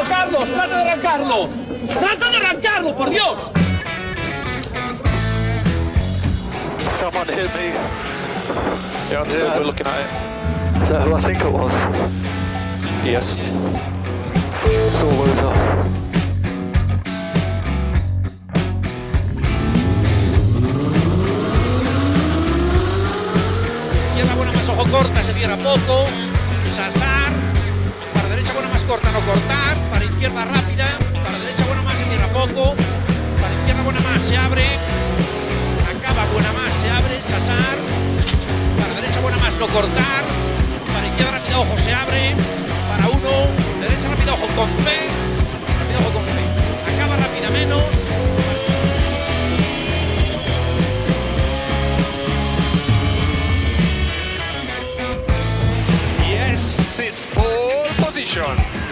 arrancarlo, 0.00 0.08
Carlos! 0.08 0.48
¡Trata 0.50 0.76
de 0.76 0.90
arrancarlo! 0.90 1.48
¡Trata 1.88 2.30
de 2.30 2.36
arrancarlo, 2.36 2.96
por 2.96 3.10
Dios! 3.10 3.50
Someone 6.98 7.28
hit 7.28 7.52
me. 7.54 7.72
Yeah, 9.10 9.20
I'm 9.20 9.30
still 9.30 9.46
Yeah. 9.46 9.58
we're 9.58 9.66
looking 9.66 9.86
at 9.86 10.00
it. 10.00 10.82
Is 10.82 10.88
that 10.88 11.02
who 11.02 11.14
I 11.14 11.20
think 11.20 11.40
it 11.40 11.52
was? 11.52 11.74
Yes. 13.04 13.36
Buena 24.36 24.52
más 24.52 24.68
ojo 24.68 24.84
corta, 24.90 25.22
se 25.22 25.32
cierra 25.34 25.56
poco. 25.56 26.06
Sasar. 26.74 27.32
Para 28.14 28.28
derecha 28.30 28.52
buena 28.52 28.68
más 28.68 28.82
corta, 28.84 29.12
no 29.12 29.20
cortar. 29.20 29.76
Izquierda 30.24 30.46
rápida. 30.46 30.86
Para 31.22 31.38
derecha 31.38 31.64
buena 31.66 31.82
más, 31.82 31.98
se 31.98 32.04
cierra 32.04 32.26
poco. 32.28 32.74
Para 33.42 33.54
izquierda 33.60 33.82
buena 33.82 34.00
más, 34.00 34.22
se 34.22 34.34
abre. 34.34 34.64
Acaba 35.84 36.24
buena 36.32 36.50
más, 36.54 36.72
se 36.80 36.88
abre. 36.88 37.14
Sasar. 37.28 37.76
Para 38.80 38.94
derecha 39.02 39.20
buena 39.20 39.36
más, 39.36 39.52
no 39.60 39.66
cortar. 39.66 40.24
Para 40.94 41.06
izquierda 41.08 41.30
rápida, 41.30 41.58
ojo, 41.60 41.76
se 41.76 41.92
abre. 41.92 42.34
Para 42.88 43.06
uno. 43.08 43.52
Derecha 43.82 44.08
rápida, 44.08 44.32
ojo, 44.32 44.46
con 44.56 44.70
fe. 44.82 45.12
Rápida, 45.76 45.98
ojo, 46.00 46.12
con 46.16 46.24
fe. 46.24 46.44
Acaba 46.88 47.16
rápida 47.18 47.50
menos. 47.50 47.82
Yes, 56.26 56.98
it's 56.98 57.26
pole 57.26 57.92
position. 57.98 58.83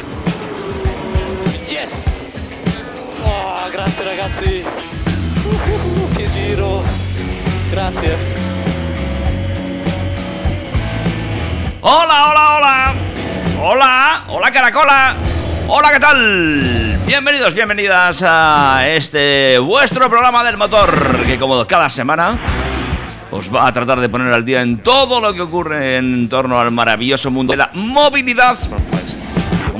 Yes! 1.73 1.89
Oh, 3.25 3.70
grazie 3.70 4.05
ragazzi! 4.05 4.62
Uh, 4.62 6.12
che 6.15 6.31
giro! 6.31 6.83
Grazie! 7.70 8.17
Hola, 11.81 12.28
hola, 12.28 12.56
hola. 12.56 12.93
Hola, 13.59 14.23
hola 14.27 14.50
Caracola. 14.50 15.15
Hola, 15.67 15.91
¿qué 15.93 15.98
tal? 15.98 16.98
Bienvenidos, 17.06 17.55
bienvenidas 17.55 18.23
a 18.23 18.87
este 18.89 19.59
vuestro 19.59 20.11
programa 20.11 20.45
del 20.45 20.59
motor 20.59 21.25
que 21.25 21.39
como 21.39 21.67
cada 21.67 21.89
semana 21.89 22.37
os 23.31 23.48
va 23.48 23.67
a 23.67 23.73
tratar 23.73 23.98
de 23.98 24.11
poner 24.11 24.31
al 24.31 24.45
día 24.45 24.61
en 24.61 24.77
todo 24.83 25.23
lo 25.23 25.33
que 25.33 25.41
ocurre 25.41 25.97
en 25.97 26.28
torno 26.28 26.61
al 26.61 26.70
maravilloso 26.70 27.31
mundo 27.31 27.53
de 27.53 27.56
la 27.56 27.70
movilidad. 27.73 28.59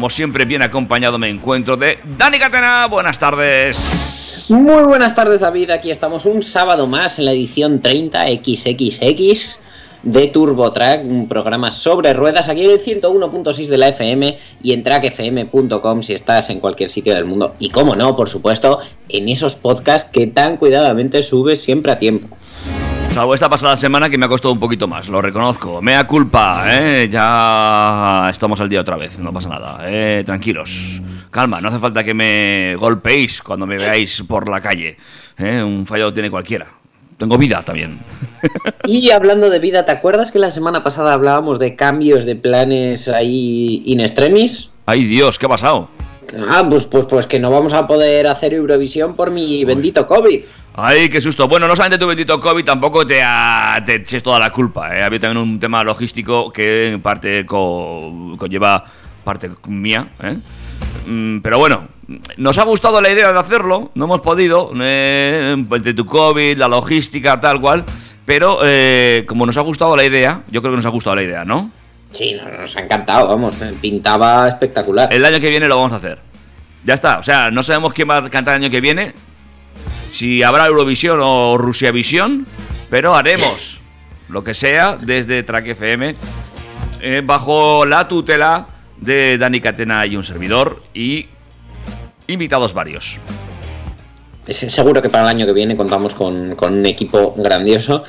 Como 0.03 0.11
siempre, 0.11 0.45
bien 0.47 0.63
acompañado 0.63 1.17
me 1.17 1.31
encuentro 1.31 1.77
de 1.77 1.97
Dani 2.19 2.41
Catena. 2.41 2.89
Buenas 2.89 3.21
tardes. 3.21 4.47
Muy 4.49 4.83
buenas 4.83 5.15
tardes 5.15 5.39
David, 5.39 5.71
aquí 5.71 5.93
estamos 5.93 6.27
un 6.27 6.43
sábado 6.43 6.89
más 6.89 7.21
en 7.21 7.27
la 7.27 7.31
edición 7.31 7.81
30 7.81 8.25
XXX 8.43 9.61
de 10.03 10.27
TurboTrack, 10.27 11.05
un 11.05 11.29
programa 11.29 11.71
sobre 11.71 12.15
ruedas 12.15 12.49
aquí 12.49 12.65
en 12.65 12.71
el 12.73 12.83
101.6 12.83 13.69
de 13.69 13.79
la 13.79 13.89
FM 13.91 14.39
y 14.61 14.73
en 14.73 14.83
trackfm.com 14.83 16.03
si 16.03 16.15
estás 16.15 16.51
en 16.51 16.59
cualquier 16.59 16.91
sitio 16.91 17.15
del 17.15 17.25
mundo. 17.25 17.55
Y 17.61 17.71
como 17.71 17.95
no, 17.95 18.17
por 18.17 18.29
supuesto, 18.29 18.81
en 19.09 19.29
esos 19.29 19.55
podcasts 19.55 20.11
que 20.13 20.27
tan 20.27 20.57
cuidadamente 20.57 21.23
subes 21.23 21.63
siempre 21.63 21.93
a 21.93 22.01
tiempo. 22.01 22.37
Salvo 23.13 23.35
esta 23.35 23.51
pasada 23.51 23.77
semana 23.77 24.09
que 24.09 24.17
me 24.17 24.25
ha 24.25 24.29
costado 24.29 24.55
un 24.55 24.59
poquito 24.59 24.89
más, 24.89 25.07
lo 25.11 25.21
reconozco. 25.21 25.83
Mea 25.83 26.07
culpa, 26.07 26.65
¿eh? 26.67 27.11
Ya 27.11 28.27
estamos 28.31 28.59
al 28.63 28.71
día 28.71 28.81
otra 28.81 28.97
vez, 28.97 29.21
no 29.21 29.31
pasa 29.35 29.51
nada. 29.51 29.81
¿eh? 29.83 30.23
Tranquilos, 30.25 31.03
calma, 31.31 31.61
no 31.61 31.69
hace 31.69 31.79
falta 31.79 32.03
que 32.03 32.15
me 32.15 32.75
golpeéis 32.77 33.43
cuando 33.43 33.67
me 33.67 33.77
veáis 33.77 34.23
por 34.27 34.49
la 34.49 34.63
calle. 34.63 34.97
¿eh? 35.37 35.63
Un 35.63 35.85
fallo 35.85 36.11
tiene 36.11 36.31
cualquiera. 36.31 36.67
Tengo 37.19 37.37
vida 37.37 37.63
también. 37.63 37.99
Y 38.85 39.11
hablando 39.11 39.51
de 39.51 39.61
vida, 39.61 39.85
¿te 39.85 39.93
acuerdas 39.93 40.33
que 40.33 40.41
la 40.41 40.51
semana 40.51 40.83
pasada 40.83 41.13
hablábamos 41.13 41.59
de 41.61 41.77
cambios 41.77 42.25
de 42.25 42.35
planes 42.35 43.09
ahí 43.09 43.83
in 43.85 44.01
extremis? 44.01 44.71
Ay 44.87 45.05
Dios, 45.05 45.39
¿qué 45.39 45.47
ha 45.47 45.51
pasado? 45.51 45.89
Ah, 46.49 46.65
pues, 46.69 46.85
pues, 46.87 47.07
pues 47.07 47.27
que 47.27 47.39
no 47.39 47.51
vamos 47.51 47.73
a 47.73 47.87
poder 47.87 48.27
hacer 48.27 48.55
Eurovisión 48.55 49.15
por 49.15 49.31
mi 49.31 49.65
bendito 49.65 50.07
COVID. 50.07 50.41
Ay, 50.75 51.09
qué 51.09 51.21
susto. 51.21 51.49
Bueno, 51.49 51.69
no 51.69 51.77
solamente 51.77 52.03
tu 52.03 52.07
bendito 52.09 52.41
COVID, 52.41 52.65
tampoco 52.65 53.07
te, 53.07 53.21
ha- 53.23 53.83
te 53.85 53.97
eches 53.97 54.23
toda 54.23 54.39
la 54.39 54.51
culpa. 54.51 54.97
¿eh? 54.97 55.03
Había 55.03 55.21
también 55.21 55.43
un 55.47 55.61
tema 55.61 55.85
logístico 55.85 56.51
que 56.51 56.93
en 56.93 57.03
parte 57.03 57.45
co- 57.45 58.35
conlleva 58.39 58.83
parte 59.25 59.51
mía. 59.67 60.09
¿eh? 60.23 60.37
Mm, 61.07 61.41
Pero 61.41 61.59
bueno, 61.59 61.89
nos 62.39 62.57
ha 62.59 62.65
gustado 62.65 63.01
la 63.01 63.11
idea 63.11 63.33
de 63.33 63.39
hacerlo, 63.39 63.91
no 63.95 64.05
hemos 64.07 64.21
podido, 64.21 64.71
eh, 64.81 65.55
entre 65.71 65.93
tu 65.95 66.07
COVID, 66.07 66.57
la 66.57 66.69
logística, 66.69 67.39
tal 67.41 67.61
cual. 67.61 67.85
Pero 68.25 68.61
eh, 68.65 69.25
como 69.29 69.45
nos 69.47 69.57
ha 69.59 69.63
gustado 69.63 69.97
la 69.97 70.05
idea, 70.05 70.43
yo 70.51 70.63
creo 70.63 70.73
que 70.73 70.77
nos 70.77 70.87
ha 70.87 70.91
gustado 70.91 71.17
la 71.17 71.23
idea, 71.25 71.45
¿no? 71.45 71.71
Sí, 72.13 72.35
no- 72.35 72.49
nos 72.59 72.77
ha 72.77 72.81
encantado, 72.81 73.29
vamos, 73.29 73.55
pintaba 73.81 74.49
espectacular. 74.49 75.13
El 75.13 75.25
año 75.25 75.41
que 75.41 75.49
viene 75.51 75.67
lo 75.69 75.77
vamos 75.77 75.93
a 75.93 75.97
hacer. 75.97 76.19
Ya 76.85 76.95
está, 76.95 77.19
o 77.19 77.23
sea, 77.23 77.51
no 77.51 77.63
sabemos 77.63 77.93
quién 77.93 78.09
va 78.11 78.19
a 78.19 78.29
cantar 78.31 78.57
el 78.57 78.63
año 78.65 78.71
que 78.71 78.81
viene, 78.81 79.15
si 80.11 80.43
habrá 80.43 80.67
Eurovisión 80.67 81.21
o 81.23 81.57
Rusiavisión, 81.57 82.47
pero 82.91 83.15
haremos 83.15 83.81
lo 84.29 84.43
que 84.45 84.53
sea 84.55 84.99
desde 85.01 85.43
Track 85.43 85.69
FM, 85.69 86.15
eh, 87.01 87.23
bajo 87.25 87.87
la 87.87 88.07
tutela 88.09 88.67
de 88.99 89.39
Dani 89.39 89.61
Catena 89.61 90.05
y 90.07 90.17
un 90.17 90.23
servidor 90.23 90.83
y 90.93 91.27
invitados 92.27 92.73
varios. 92.75 93.19
Seguro 94.49 95.01
que 95.01 95.09
para 95.09 95.25
el 95.25 95.31
año 95.31 95.47
que 95.47 95.53
viene 95.53 95.77
contamos 95.77 96.15
con, 96.15 96.57
con 96.57 96.75
un 96.75 96.87
equipo 96.87 97.33
grandioso. 97.37 98.05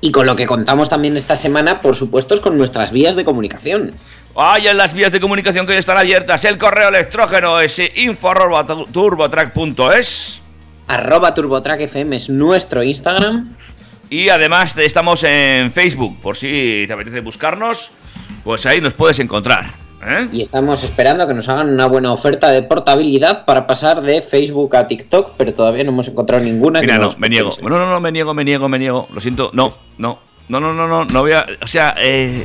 Y 0.00 0.12
con 0.12 0.26
lo 0.26 0.36
que 0.36 0.46
contamos 0.46 0.88
también 0.88 1.16
esta 1.16 1.34
semana, 1.34 1.80
por 1.80 1.96
supuesto, 1.96 2.32
es 2.34 2.40
con 2.40 2.56
nuestras 2.56 2.92
vías 2.92 3.16
de 3.16 3.24
comunicación. 3.24 3.94
Hay 4.36 4.68
en 4.68 4.76
las 4.76 4.94
vías 4.94 5.10
de 5.10 5.18
comunicación 5.18 5.66
que 5.66 5.72
hoy 5.72 5.78
están 5.78 5.98
abiertas 5.98 6.44
el 6.44 6.58
correo 6.58 6.90
electrógeno 6.90 7.58
es 7.60 7.80
info@turbotrack.es 7.96 10.40
Arroba 10.86 11.34
TurboTrack 11.34 11.80
FM 11.80 12.14
es 12.16 12.30
nuestro 12.30 12.82
Instagram. 12.82 13.54
Y 14.10 14.30
además 14.30 14.76
estamos 14.78 15.22
en 15.24 15.70
Facebook, 15.70 16.18
por 16.20 16.34
si 16.36 16.84
te 16.86 16.92
apetece 16.92 17.20
buscarnos, 17.20 17.90
pues 18.42 18.64
ahí 18.64 18.80
nos 18.80 18.94
puedes 18.94 19.18
encontrar. 19.18 19.66
¿Eh? 20.06 20.28
Y 20.32 20.42
estamos 20.42 20.82
esperando 20.84 21.26
que 21.26 21.34
nos 21.34 21.48
hagan 21.48 21.68
una 21.70 21.86
buena 21.86 22.12
oferta 22.12 22.50
de 22.50 22.62
portabilidad 22.62 23.44
para 23.44 23.66
pasar 23.66 24.00
de 24.02 24.22
Facebook 24.22 24.76
a 24.76 24.86
TikTok, 24.86 25.32
pero 25.36 25.54
todavía 25.54 25.84
no 25.84 25.90
hemos 25.90 26.08
encontrado 26.08 26.44
ninguna. 26.44 26.80
que 26.80 26.86
Mira, 26.86 26.98
no, 26.98 27.04
nos 27.04 27.18
me 27.18 27.28
niego. 27.28 27.50
No, 27.62 27.68
no, 27.70 27.88
no, 27.88 28.00
me 28.00 28.12
niego, 28.12 28.34
me 28.34 28.44
niego, 28.44 28.68
me 28.68 28.78
niego. 28.78 29.08
Lo 29.12 29.20
siento, 29.20 29.50
no, 29.52 29.74
no, 29.98 30.18
no, 30.48 30.60
no, 30.60 30.72
no, 30.72 30.88
no, 30.88 31.04
no 31.04 31.20
voy 31.20 31.32
a. 31.32 31.46
O 31.62 31.66
sea, 31.66 31.94
eh. 31.98 32.44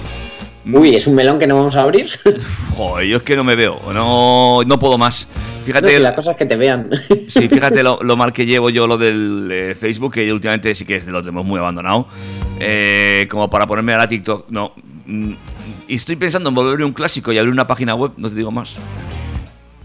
Uy, 0.65 0.95
es 0.95 1.07
un 1.07 1.15
melón 1.15 1.39
que 1.39 1.47
no 1.47 1.57
vamos 1.57 1.75
a 1.75 1.81
abrir. 1.81 2.09
Joder, 2.75 3.05
yo 3.05 3.17
es 3.17 3.23
que 3.23 3.35
no 3.35 3.43
me 3.43 3.55
veo, 3.55 3.81
no, 3.93 4.61
no 4.65 4.79
puedo 4.79 4.97
más. 4.97 5.27
No, 5.27 5.65
Fíjate, 5.65 5.95
si 5.95 5.99
la 6.01 6.15
cosa 6.15 6.31
es 6.31 6.37
que 6.37 6.45
te 6.45 6.55
vean. 6.55 6.85
sí, 7.27 7.47
fíjate 7.49 7.83
lo, 7.83 7.99
lo 8.01 8.15
mal 8.15 8.31
que 8.31 8.45
llevo 8.45 8.69
yo 8.69 8.87
lo 8.87 8.97
del 8.97 9.49
eh, 9.51 9.75
Facebook, 9.75 10.13
que 10.13 10.31
últimamente 10.31 10.73
sí 10.73 10.85
que 10.85 10.97
es 10.97 11.05
de 11.05 11.11
lo 11.11 11.21
tenemos 11.21 11.45
muy 11.45 11.59
abandonado. 11.59 12.07
Eh, 12.59 13.27
como 13.29 13.49
para 13.49 13.67
ponerme 13.67 13.93
a 13.93 13.97
la 13.97 14.07
TikTok, 14.07 14.49
no. 14.49 14.73
Mm, 15.05 15.33
Y 15.87 15.95
estoy 15.95 16.15
pensando 16.15 16.49
en 16.49 16.55
volverme 16.55 16.85
un 16.85 16.93
clásico 16.93 17.31
y 17.31 17.37
abrir 17.37 17.51
una 17.53 17.67
página 17.67 17.95
web, 17.95 18.11
no 18.17 18.29
te 18.29 18.35
digo 18.35 18.51
más. 18.51 18.77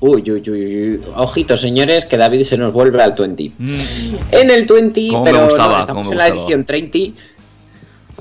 Uy, 0.00 0.22
uy, 0.30 0.42
uy, 0.48 0.90
uy. 0.94 1.00
Ojito, 1.16 1.56
señores, 1.56 2.06
que 2.06 2.16
David 2.16 2.44
se 2.44 2.56
nos 2.56 2.72
vuelve 2.72 3.02
al 3.02 3.12
20. 3.12 3.50
En 4.30 4.50
el 4.50 4.64
20, 4.64 5.08
Cómo 5.10 5.24
me 5.24 5.30
pero 5.32 5.44
gustaba, 5.44 5.74
no, 5.74 5.80
estamos 5.80 6.06
cómo 6.06 6.10
me 6.10 6.12
en 6.14 6.18
la 6.18 6.24
gustaba. 6.26 6.40
edición 6.42 6.64
30. 6.64 6.98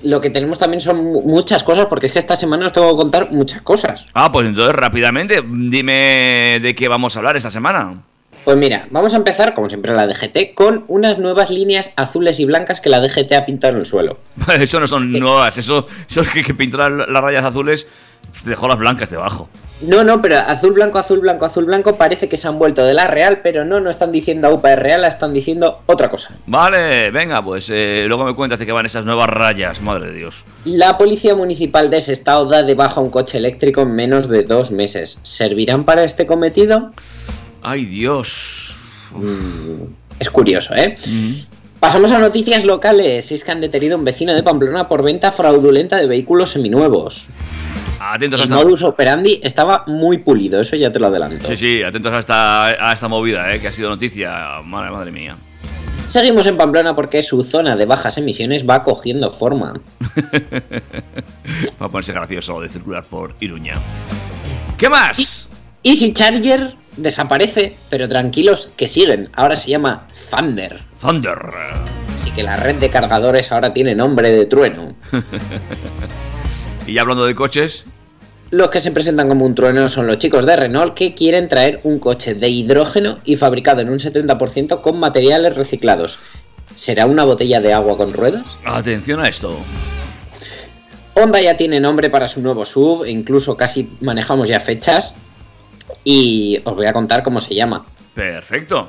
Lo 0.03 0.21
que 0.21 0.29
tenemos 0.31 0.57
también 0.59 0.79
son 0.81 1.03
mu- 1.03 1.21
muchas 1.21 1.63
cosas, 1.63 1.85
porque 1.87 2.07
es 2.07 2.13
que 2.13 2.19
esta 2.19 2.35
semana 2.35 2.67
os 2.67 2.73
tengo 2.73 2.89
que 2.91 2.97
contar 2.97 3.31
muchas 3.31 3.61
cosas. 3.61 4.07
Ah, 4.13 4.31
pues 4.31 4.47
entonces 4.47 4.73
rápidamente, 4.75 5.43
dime 5.47 6.59
de 6.61 6.73
qué 6.75 6.87
vamos 6.87 7.15
a 7.15 7.19
hablar 7.19 7.35
esta 7.37 7.49
semana. 7.51 8.01
Pues 8.47 8.55
mira, 8.55 8.87
vamos 8.91 9.13
a 9.13 9.17
empezar, 9.17 9.53
como 9.53 9.67
siempre, 9.67 9.93
la 9.93 10.07
DGT, 10.07 10.53
con 10.55 10.85
unas 10.87 11.19
nuevas 11.19 11.49
líneas 11.49 11.91
azules 11.97 12.39
y 12.39 12.45
blancas 12.45 12.79
que 12.79 12.87
la 12.87 13.01
DGT 13.01 13.33
ha 13.33 13.45
pintado 13.45 13.73
en 13.73 13.81
el 13.81 13.85
suelo. 13.85 14.19
Eso 14.57 14.79
no 14.79 14.87
son 14.87 15.11
nuevas, 15.11 15.57
eso, 15.57 15.85
eso 16.09 16.21
es 16.21 16.29
que, 16.29 16.43
que 16.43 16.53
pintar 16.53 16.89
las 16.89 17.21
rayas 17.21 17.43
azules 17.43 17.87
te 18.45 18.49
dejó 18.49 18.69
las 18.69 18.77
blancas 18.77 19.09
debajo. 19.09 19.49
No, 19.81 20.05
no, 20.05 20.21
pero 20.21 20.37
azul, 20.37 20.71
blanco, 20.71 20.97
azul, 20.97 21.19
blanco, 21.19 21.43
azul, 21.43 21.65
blanco 21.65 21.97
parece 21.97 22.29
que 22.29 22.37
se 22.37 22.47
han 22.47 22.57
vuelto 22.57 22.85
de 22.85 22.93
la 22.93 23.07
real, 23.07 23.41
pero 23.43 23.65
no, 23.65 23.81
no 23.81 23.89
están 23.89 24.13
diciendo 24.13 24.53
UPA 24.53 24.73
es 24.73 24.79
real, 24.79 25.03
están 25.03 25.33
diciendo 25.33 25.81
otra 25.85 26.09
cosa. 26.09 26.33
Vale, 26.45 27.11
venga, 27.11 27.43
pues 27.43 27.69
eh, 27.69 28.05
luego 28.07 28.23
me 28.23 28.33
cuentas 28.33 28.59
de 28.59 28.65
qué 28.65 28.71
van 28.71 28.85
esas 28.85 29.03
nuevas 29.03 29.27
rayas, 29.27 29.81
madre 29.81 30.07
de 30.07 30.19
Dios. 30.19 30.45
La 30.63 30.97
Policía 30.97 31.35
Municipal 31.35 31.89
de 31.89 31.99
Sestao 31.99 32.45
da 32.45 32.63
de 32.63 32.75
baja 32.75 33.01
un 33.01 33.09
coche 33.09 33.39
eléctrico 33.39 33.81
en 33.81 33.93
menos 33.93 34.29
de 34.29 34.43
dos 34.43 34.71
meses. 34.71 35.19
¿Servirán 35.23 35.83
para 35.83 36.05
este 36.05 36.25
cometido? 36.25 36.93
Ay, 37.61 37.85
Dios. 37.85 38.75
Es 40.19 40.29
curioso, 40.29 40.73
¿eh? 40.75 40.97
Mm. 41.05 41.33
Pasamos 41.79 42.11
a 42.11 42.17
noticias 42.17 42.65
locales. 42.65 43.31
Es 43.31 43.43
que 43.43 43.51
han 43.51 43.61
detenido 43.61 43.95
a 43.95 43.99
un 43.99 44.05
vecino 44.05 44.33
de 44.33 44.41
Pamplona 44.43 44.87
por 44.87 45.03
venta 45.03 45.31
fraudulenta 45.31 45.97
de 45.97 46.07
vehículos 46.07 46.51
seminuevos. 46.51 47.27
Atentos 47.99 48.41
a 48.41 48.43
El 48.45 48.49
modus 48.51 48.83
operandi 48.83 49.39
estaba 49.43 49.83
muy 49.87 50.19
pulido, 50.19 50.61
eso 50.61 50.75
ya 50.75 50.91
te 50.91 50.99
lo 50.99 51.07
adelanto. 51.07 51.47
sí, 51.47 51.55
sí, 51.55 51.83
atentos 51.83 52.13
a 52.13 52.19
esta, 52.19 52.65
a 52.89 52.93
esta 52.93 53.07
movida, 53.07 53.53
eh, 53.53 53.59
que 53.59 53.67
ha 53.67 53.71
sido 53.71 53.89
noticia. 53.89 54.61
Madre, 54.63 54.91
madre 54.91 55.11
mía. 55.11 55.35
Seguimos 56.07 56.45
en 56.45 56.55
Pamplona 56.55 56.95
porque 56.95 57.21
su 57.21 57.43
zona 57.43 57.75
de 57.75 57.85
bajas 57.85 58.17
emisiones 58.17 58.67
va 58.67 58.83
cogiendo 58.83 59.33
forma. 59.33 59.73
Va 61.81 61.85
a 61.85 61.89
ponerse 61.89 62.13
gracioso 62.13 62.61
de 62.61 62.69
circular 62.69 63.03
por 63.03 63.35
Iruña. 63.39 63.75
¿Qué 64.77 64.89
más? 64.89 65.49
Easy 65.83 66.13
Charger 66.13 66.75
desaparece, 66.97 67.75
pero 67.89 68.07
tranquilos 68.09 68.69
que 68.75 68.87
siguen. 68.87 69.29
Ahora 69.33 69.55
se 69.55 69.69
llama 69.71 70.07
Thunder. 70.29 70.81
Thunder. 70.99 71.37
Así 72.19 72.31
que 72.31 72.43
la 72.43 72.57
red 72.57 72.75
de 72.75 72.89
cargadores 72.89 73.51
ahora 73.51 73.73
tiene 73.73 73.95
nombre 73.95 74.31
de 74.31 74.45
trueno. 74.45 74.95
Y 76.85 76.93
ya 76.93 77.01
hablando 77.01 77.25
de 77.25 77.35
coches, 77.35 77.85
Los 78.49 78.69
que 78.69 78.79
se 78.79 78.91
presentan 78.91 79.27
como 79.27 79.45
un 79.45 79.55
trueno 79.55 79.89
son 79.89 80.07
los 80.07 80.19
chicos 80.19 80.45
de 80.45 80.55
Renault 80.55 80.93
que 80.93 81.13
quieren 81.13 81.49
traer 81.49 81.81
un 81.83 81.99
coche 81.99 82.33
de 82.33 82.47
hidrógeno 82.47 83.19
y 83.25 83.35
fabricado 83.35 83.81
en 83.81 83.89
un 83.89 83.99
70% 83.99 84.79
con 84.79 84.97
materiales 84.97 85.57
reciclados. 85.57 86.17
¿Será 86.75 87.05
una 87.05 87.25
botella 87.25 87.59
de 87.59 87.73
agua 87.73 87.97
con 87.97 88.13
ruedas? 88.13 88.45
atención 88.63 89.19
a 89.19 89.27
esto. 89.27 89.57
Honda 91.13 91.41
ya 91.41 91.57
tiene 91.57 91.79
nombre 91.81 92.09
para 92.09 92.29
su 92.29 92.39
nuevo 92.41 92.63
sub, 92.63 93.05
incluso 93.05 93.57
casi 93.57 93.89
manejamos 93.99 94.47
ya 94.47 94.59
fechas. 94.61 95.15
Y 96.03 96.59
os 96.63 96.75
voy 96.75 96.85
a 96.85 96.93
contar 96.93 97.23
cómo 97.23 97.39
se 97.39 97.55
llama. 97.55 97.85
Perfecto. 98.13 98.87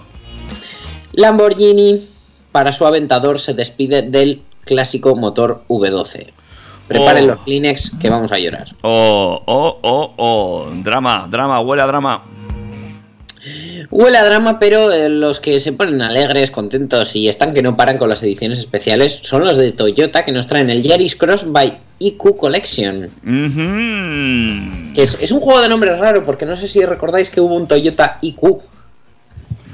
Lamborghini, 1.13 2.09
para 2.53 2.73
su 2.73 2.87
aventador, 2.87 3.41
se 3.41 3.55
despide 3.55 4.03
del 4.03 4.43
clásico 4.65 5.15
motor 5.17 5.63
V12. 5.69 6.33
Preparen 6.87 7.25
Oh. 7.25 7.27
los 7.29 7.41
Kleenex 7.41 7.93
que 8.01 8.09
vamos 8.09 8.33
a 8.33 8.39
llorar. 8.39 8.69
Oh, 8.83 9.43
oh, 9.45 9.79
oh, 9.83 10.15
oh. 10.17 10.71
Drama, 10.83 11.29
drama, 11.31 11.61
huele 11.61 11.83
a 11.83 11.87
drama. 11.87 12.25
Huele 13.91 14.19
a 14.19 14.25
drama, 14.25 14.59
pero 14.59 14.91
eh, 14.93 15.09
los 15.09 15.41
que 15.41 15.61
se 15.61 15.73
ponen 15.73 16.03
alegres, 16.03 16.51
contentos 16.51 17.15
y 17.15 17.29
están 17.29 17.55
que 17.55 17.63
no 17.63 17.77
paran 17.77 17.99
con 17.99 18.09
las 18.09 18.23
ediciones 18.23 18.59
especiales 18.59 19.21
son 19.23 19.45
los 19.45 19.57
de 19.57 19.73
Toyota 19.73 20.25
que 20.25 20.33
nos 20.33 20.47
traen 20.47 20.71
el 20.71 20.83
Yaris 20.83 21.17
Cross 21.17 21.51
by 21.53 21.79
IQ 21.99 22.37
Collection. 22.37 23.09
Que 24.95 25.03
es, 25.03 25.19
es 25.21 25.31
un 25.31 25.41
juego 25.41 25.61
de 25.61 25.69
nombre 25.69 25.97
raro 25.97 26.23
porque 26.23 26.47
no 26.47 26.57
sé 26.57 26.67
si 26.69 26.85
recordáis 26.85 27.31
que 27.31 27.41
hubo 27.41 27.55
un 27.57 27.67
Toyota 27.69 28.19
IQ. 28.23 28.41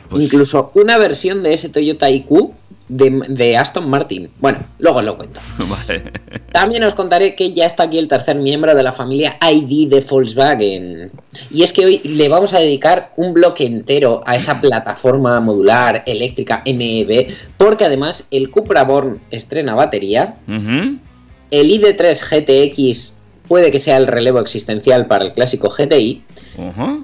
Pues- 0.09 0.25
Incluso 0.25 0.71
una 0.75 0.99
versión 0.99 1.43
de 1.43 1.55
ese 1.55 1.69
Toyota 1.69 2.11
IQ 2.11 2.51
de, 2.89 3.23
de 3.29 3.57
Aston 3.57 3.89
Martin. 3.89 4.29
Bueno, 4.39 4.59
luego 4.79 4.99
os 4.99 5.05
lo 5.05 5.17
cuento. 5.17 5.41
Vale. 5.59 6.13
También 6.53 6.85
os 6.85 6.95
contaré 6.95 7.35
que 7.35 7.53
ya 7.53 7.65
está 7.67 7.85
aquí 7.85 7.99
el 7.99 8.07
tercer 8.09 8.37
miembro 8.37 8.75
de 8.75 8.83
la 8.83 8.93
familia 8.93 9.37
ID 9.41 9.89
de 9.89 10.01
Volkswagen. 10.03 11.11
Y 11.51 11.63
es 11.63 11.73
que 11.73 11.87
hoy 11.87 12.01
le 12.05 12.29
vamos 12.29 12.53
a 12.53 12.61
dedicar 12.61 13.13
un 13.17 13.33
bloque 13.33 13.65
entero 13.65 14.23
a 14.27 14.37
esa 14.37 14.61
plataforma 14.61 15.41
modular 15.41 16.03
eléctrica 16.07 16.63
MEB, 16.67 17.35
porque 17.57 17.85
además 17.87 18.25
el 18.31 18.51
Cupra 18.51 18.85
Born 18.85 19.21
estrena 19.31 19.75
batería. 19.75 20.37
El 21.61 21.71
ID3 21.71 22.21
GTX 22.21 23.15
puede 23.47 23.71
que 23.71 23.79
sea 23.79 23.97
el 23.99 24.07
relevo 24.07 24.41
existencial 24.41 25.07
para 25.07 25.25
el 25.27 25.33
clásico 25.35 25.69
GTI, 25.69 26.25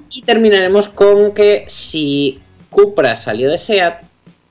y 0.09 0.21
terminaremos 0.23 0.89
con 0.89 1.33
que 1.33 1.65
si 1.67 2.39
Cupra 2.69 3.15
salió 3.15 3.49
de 3.49 3.57
SEAT, 3.57 4.01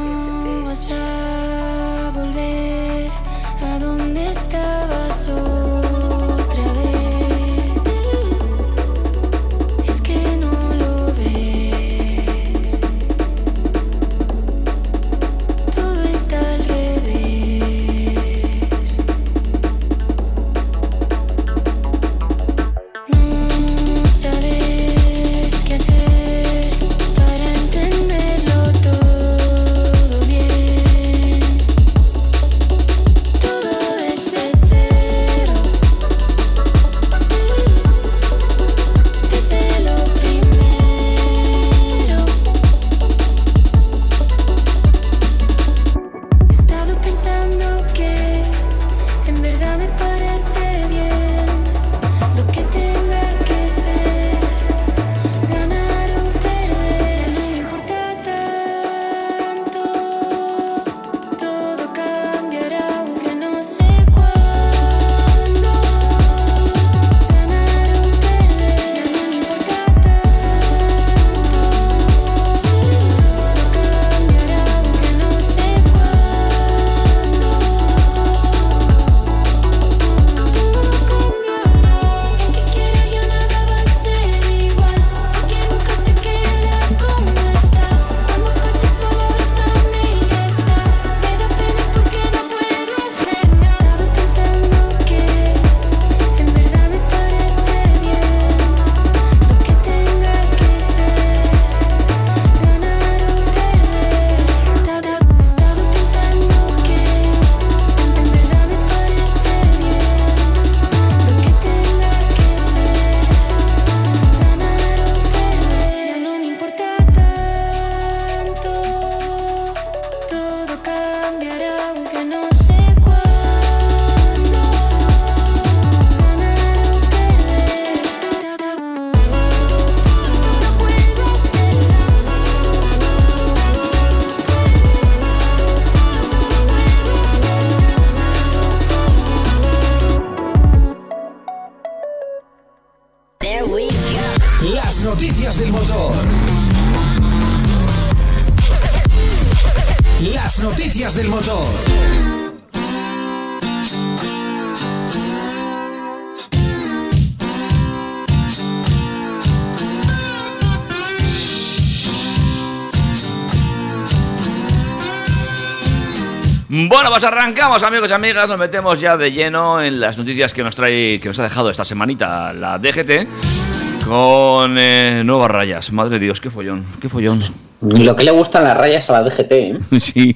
Arrancamos, 167.24 167.84
amigos 167.84 168.10
y 168.10 168.14
amigas. 168.14 168.48
Nos 168.50 168.58
metemos 168.58 169.00
ya 169.00 169.16
de 169.16 169.32
lleno 169.32 169.82
en 169.82 170.00
las 170.00 170.18
noticias 170.18 170.54
que 170.54 170.64
nos 170.64 170.76
trae, 170.76 171.20
que 171.20 171.28
nos 171.28 171.38
ha 171.38 171.44
dejado 171.44 171.70
esta 171.70 171.86
semanita 171.86 172.52
la 172.54 172.80
DGT 172.80 174.06
con 174.08 174.76
eh, 174.80 175.22
nuevas 175.24 175.52
rayas. 175.52 175.92
Madre 175.92 176.18
de 176.18 176.26
Dios, 176.26 176.42
qué 176.42 176.50
follón, 176.50 176.86
qué 177.00 177.10
follón. 177.10 177.44
Lo 177.82 178.16
que 178.16 178.24
le 178.24 178.32
gustan 178.32 178.64
las 178.64 178.76
rayas 178.76 179.10
a 179.10 179.14
la 179.14 179.24
DGT, 179.24 179.52
¿eh? 179.52 179.80
Sí. 180.00 180.36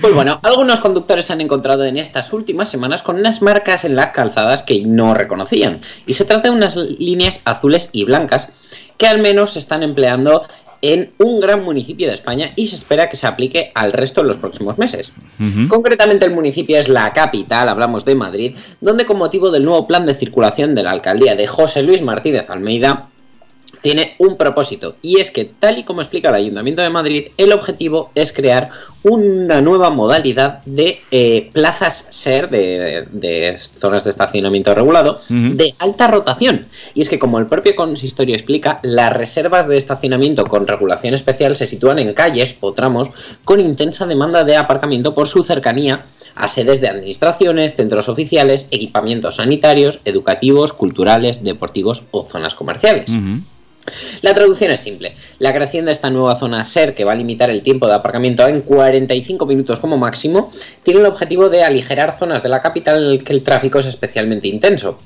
Pues 0.00 0.14
bueno, 0.14 0.40
algunos 0.42 0.80
conductores 0.80 1.26
se 1.26 1.32
han 1.32 1.40
encontrado 1.40 1.84
en 1.84 1.98
estas 1.98 2.32
últimas 2.32 2.68
semanas 2.68 3.02
con 3.02 3.16
unas 3.16 3.42
marcas 3.42 3.84
en 3.84 3.96
las 3.96 4.10
calzadas 4.10 4.62
que 4.62 4.84
no 4.86 5.14
reconocían. 5.14 5.80
Y 6.06 6.14
se 6.14 6.24
trata 6.24 6.48
de 6.48 6.50
unas 6.50 6.76
líneas 6.76 7.40
azules 7.44 7.90
y 7.92 8.04
blancas 8.04 8.48
que 8.98 9.06
al 9.06 9.20
menos 9.20 9.52
se 9.52 9.60
están 9.60 9.82
empleando 9.82 10.46
en 10.82 11.10
un 11.18 11.40
gran 11.40 11.64
municipio 11.64 12.06
de 12.06 12.14
España 12.14 12.52
y 12.54 12.66
se 12.66 12.76
espera 12.76 13.08
que 13.08 13.16
se 13.16 13.26
aplique 13.26 13.70
al 13.74 13.92
resto 13.92 14.20
en 14.20 14.28
los 14.28 14.36
próximos 14.36 14.78
meses. 14.78 15.12
Concretamente 15.68 16.24
el 16.24 16.32
municipio 16.32 16.78
es 16.78 16.88
la 16.88 17.12
capital, 17.12 17.68
hablamos 17.68 18.04
de 18.04 18.14
Madrid, 18.14 18.56
donde 18.80 19.06
con 19.06 19.18
motivo 19.18 19.50
del 19.50 19.64
nuevo 19.64 19.86
plan 19.86 20.06
de 20.06 20.14
circulación 20.14 20.74
de 20.74 20.82
la 20.82 20.92
alcaldía 20.92 21.34
de 21.34 21.46
José 21.46 21.82
Luis 21.82 22.02
Martínez 22.02 22.48
Almeida, 22.48 23.06
tiene 23.80 24.14
un 24.18 24.36
propósito 24.36 24.96
y 25.02 25.20
es 25.20 25.30
que 25.30 25.44
tal 25.44 25.78
y 25.78 25.84
como 25.84 26.00
explica 26.00 26.28
el 26.28 26.34
Ayuntamiento 26.36 26.82
de 26.82 26.90
Madrid, 26.90 27.28
el 27.36 27.52
objetivo 27.52 28.10
es 28.14 28.32
crear 28.32 28.70
una 29.02 29.60
nueva 29.60 29.90
modalidad 29.90 30.62
de 30.64 31.00
eh, 31.10 31.50
plazas 31.52 32.06
SER, 32.10 32.50
de, 32.50 33.06
de 33.10 33.58
zonas 33.58 34.04
de 34.04 34.10
estacionamiento 34.10 34.74
regulado, 34.74 35.20
de 35.28 35.74
alta 35.78 36.08
rotación. 36.08 36.66
Y 36.94 37.02
es 37.02 37.08
que 37.08 37.18
como 37.18 37.38
el 37.38 37.46
propio 37.46 37.76
consistorio 37.76 38.34
explica, 38.34 38.80
las 38.82 39.12
reservas 39.12 39.68
de 39.68 39.76
estacionamiento 39.76 40.46
con 40.46 40.66
regulación 40.66 41.14
especial 41.14 41.56
se 41.56 41.66
sitúan 41.66 41.98
en 41.98 42.12
calles 42.12 42.56
o 42.60 42.72
tramos 42.72 43.10
con 43.44 43.60
intensa 43.60 44.06
demanda 44.06 44.44
de 44.44 44.56
aparcamiento 44.56 45.14
por 45.14 45.28
su 45.28 45.42
cercanía 45.42 46.04
a 46.34 46.48
sedes 46.48 46.80
de 46.80 46.88
administraciones, 46.88 47.74
centros 47.74 48.08
oficiales, 48.08 48.68
equipamientos 48.70 49.36
sanitarios, 49.36 50.00
educativos, 50.04 50.72
culturales, 50.72 51.42
deportivos 51.42 52.04
o 52.12 52.22
zonas 52.22 52.54
comerciales. 52.54 53.10
La 54.22 54.34
traducción 54.34 54.70
es 54.70 54.80
simple. 54.80 55.14
La 55.38 55.52
creación 55.52 55.86
de 55.86 55.92
esta 55.92 56.10
nueva 56.10 56.38
zona 56.38 56.64
SER, 56.64 56.94
que 56.94 57.04
va 57.04 57.12
a 57.12 57.16
limitar 57.16 57.50
el 57.50 57.62
tiempo 57.62 57.86
de 57.86 57.94
aparcamiento 57.94 58.46
en 58.46 58.62
45 58.62 59.46
minutos 59.46 59.78
como 59.78 59.96
máximo, 59.96 60.52
tiene 60.82 61.00
el 61.00 61.06
objetivo 61.06 61.48
de 61.48 61.64
aligerar 61.64 62.18
zonas 62.18 62.42
de 62.42 62.48
la 62.48 62.60
capital 62.60 62.98
en 62.98 63.16
las 63.16 63.24
que 63.24 63.32
el 63.32 63.42
tráfico 63.42 63.78
es 63.78 63.86
especialmente 63.86 64.48
intenso. 64.48 64.98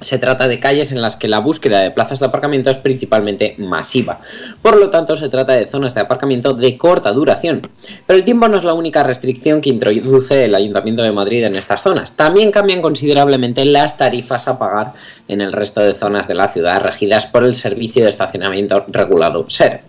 Se 0.00 0.18
trata 0.18 0.48
de 0.48 0.58
calles 0.58 0.92
en 0.92 1.02
las 1.02 1.16
que 1.16 1.28
la 1.28 1.40
búsqueda 1.40 1.80
de 1.80 1.90
plazas 1.90 2.20
de 2.20 2.26
aparcamiento 2.26 2.70
es 2.70 2.78
principalmente 2.78 3.54
masiva. 3.58 4.20
Por 4.62 4.78
lo 4.78 4.90
tanto, 4.90 5.16
se 5.16 5.28
trata 5.28 5.52
de 5.52 5.66
zonas 5.66 5.94
de 5.94 6.00
aparcamiento 6.00 6.54
de 6.54 6.78
corta 6.78 7.12
duración. 7.12 7.62
Pero 8.06 8.18
el 8.18 8.24
tiempo 8.24 8.48
no 8.48 8.56
es 8.56 8.64
la 8.64 8.74
única 8.74 9.02
restricción 9.02 9.60
que 9.60 9.68
introduce 9.68 10.44
el 10.44 10.54
Ayuntamiento 10.54 11.02
de 11.02 11.12
Madrid 11.12 11.44
en 11.44 11.56
estas 11.56 11.82
zonas. 11.82 12.16
También 12.16 12.50
cambian 12.50 12.80
considerablemente 12.80 13.64
las 13.64 13.98
tarifas 13.98 14.48
a 14.48 14.58
pagar 14.58 14.92
en 15.28 15.40
el 15.40 15.52
resto 15.52 15.80
de 15.80 15.94
zonas 15.94 16.26
de 16.26 16.34
la 16.34 16.48
ciudad 16.48 16.82
regidas 16.82 17.26
por 17.26 17.44
el 17.44 17.54
Servicio 17.54 18.04
de 18.04 18.10
Estacionamiento 18.10 18.84
Regulado 18.88 19.44
SER. 19.48 19.82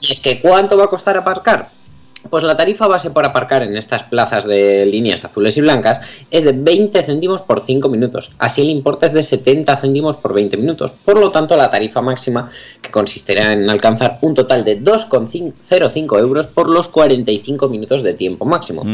Y 0.00 0.12
es 0.12 0.20
que, 0.20 0.40
¿cuánto 0.40 0.76
va 0.76 0.84
a 0.84 0.88
costar 0.88 1.16
aparcar? 1.16 1.77
Pues 2.30 2.44
la 2.44 2.56
tarifa 2.56 2.86
base 2.86 3.10
por 3.10 3.24
aparcar 3.24 3.62
en 3.62 3.76
estas 3.76 4.02
plazas 4.02 4.44
de 4.44 4.84
líneas 4.86 5.24
azules 5.24 5.56
y 5.56 5.60
blancas 5.60 6.00
es 6.30 6.44
de 6.44 6.52
20 6.52 7.02
céntimos 7.02 7.42
por 7.42 7.64
5 7.64 7.88
minutos. 7.88 8.32
Así 8.38 8.62
el 8.62 8.70
importe 8.70 9.06
es 9.06 9.12
de 9.12 9.22
70 9.22 9.76
céntimos 9.76 10.16
por 10.16 10.34
20 10.34 10.56
minutos. 10.56 10.92
Por 11.04 11.18
lo 11.18 11.30
tanto, 11.30 11.56
la 11.56 11.70
tarifa 11.70 12.00
máxima, 12.00 12.50
que 12.82 12.90
consistirá 12.90 13.52
en 13.52 13.70
alcanzar 13.70 14.18
un 14.20 14.34
total 14.34 14.64
de 14.64 14.82
2,05 14.82 16.18
euros 16.18 16.46
por 16.48 16.68
los 16.68 16.88
45 16.88 17.68
minutos 17.68 18.02
de 18.02 18.14
tiempo 18.14 18.44
máximo. 18.44 18.84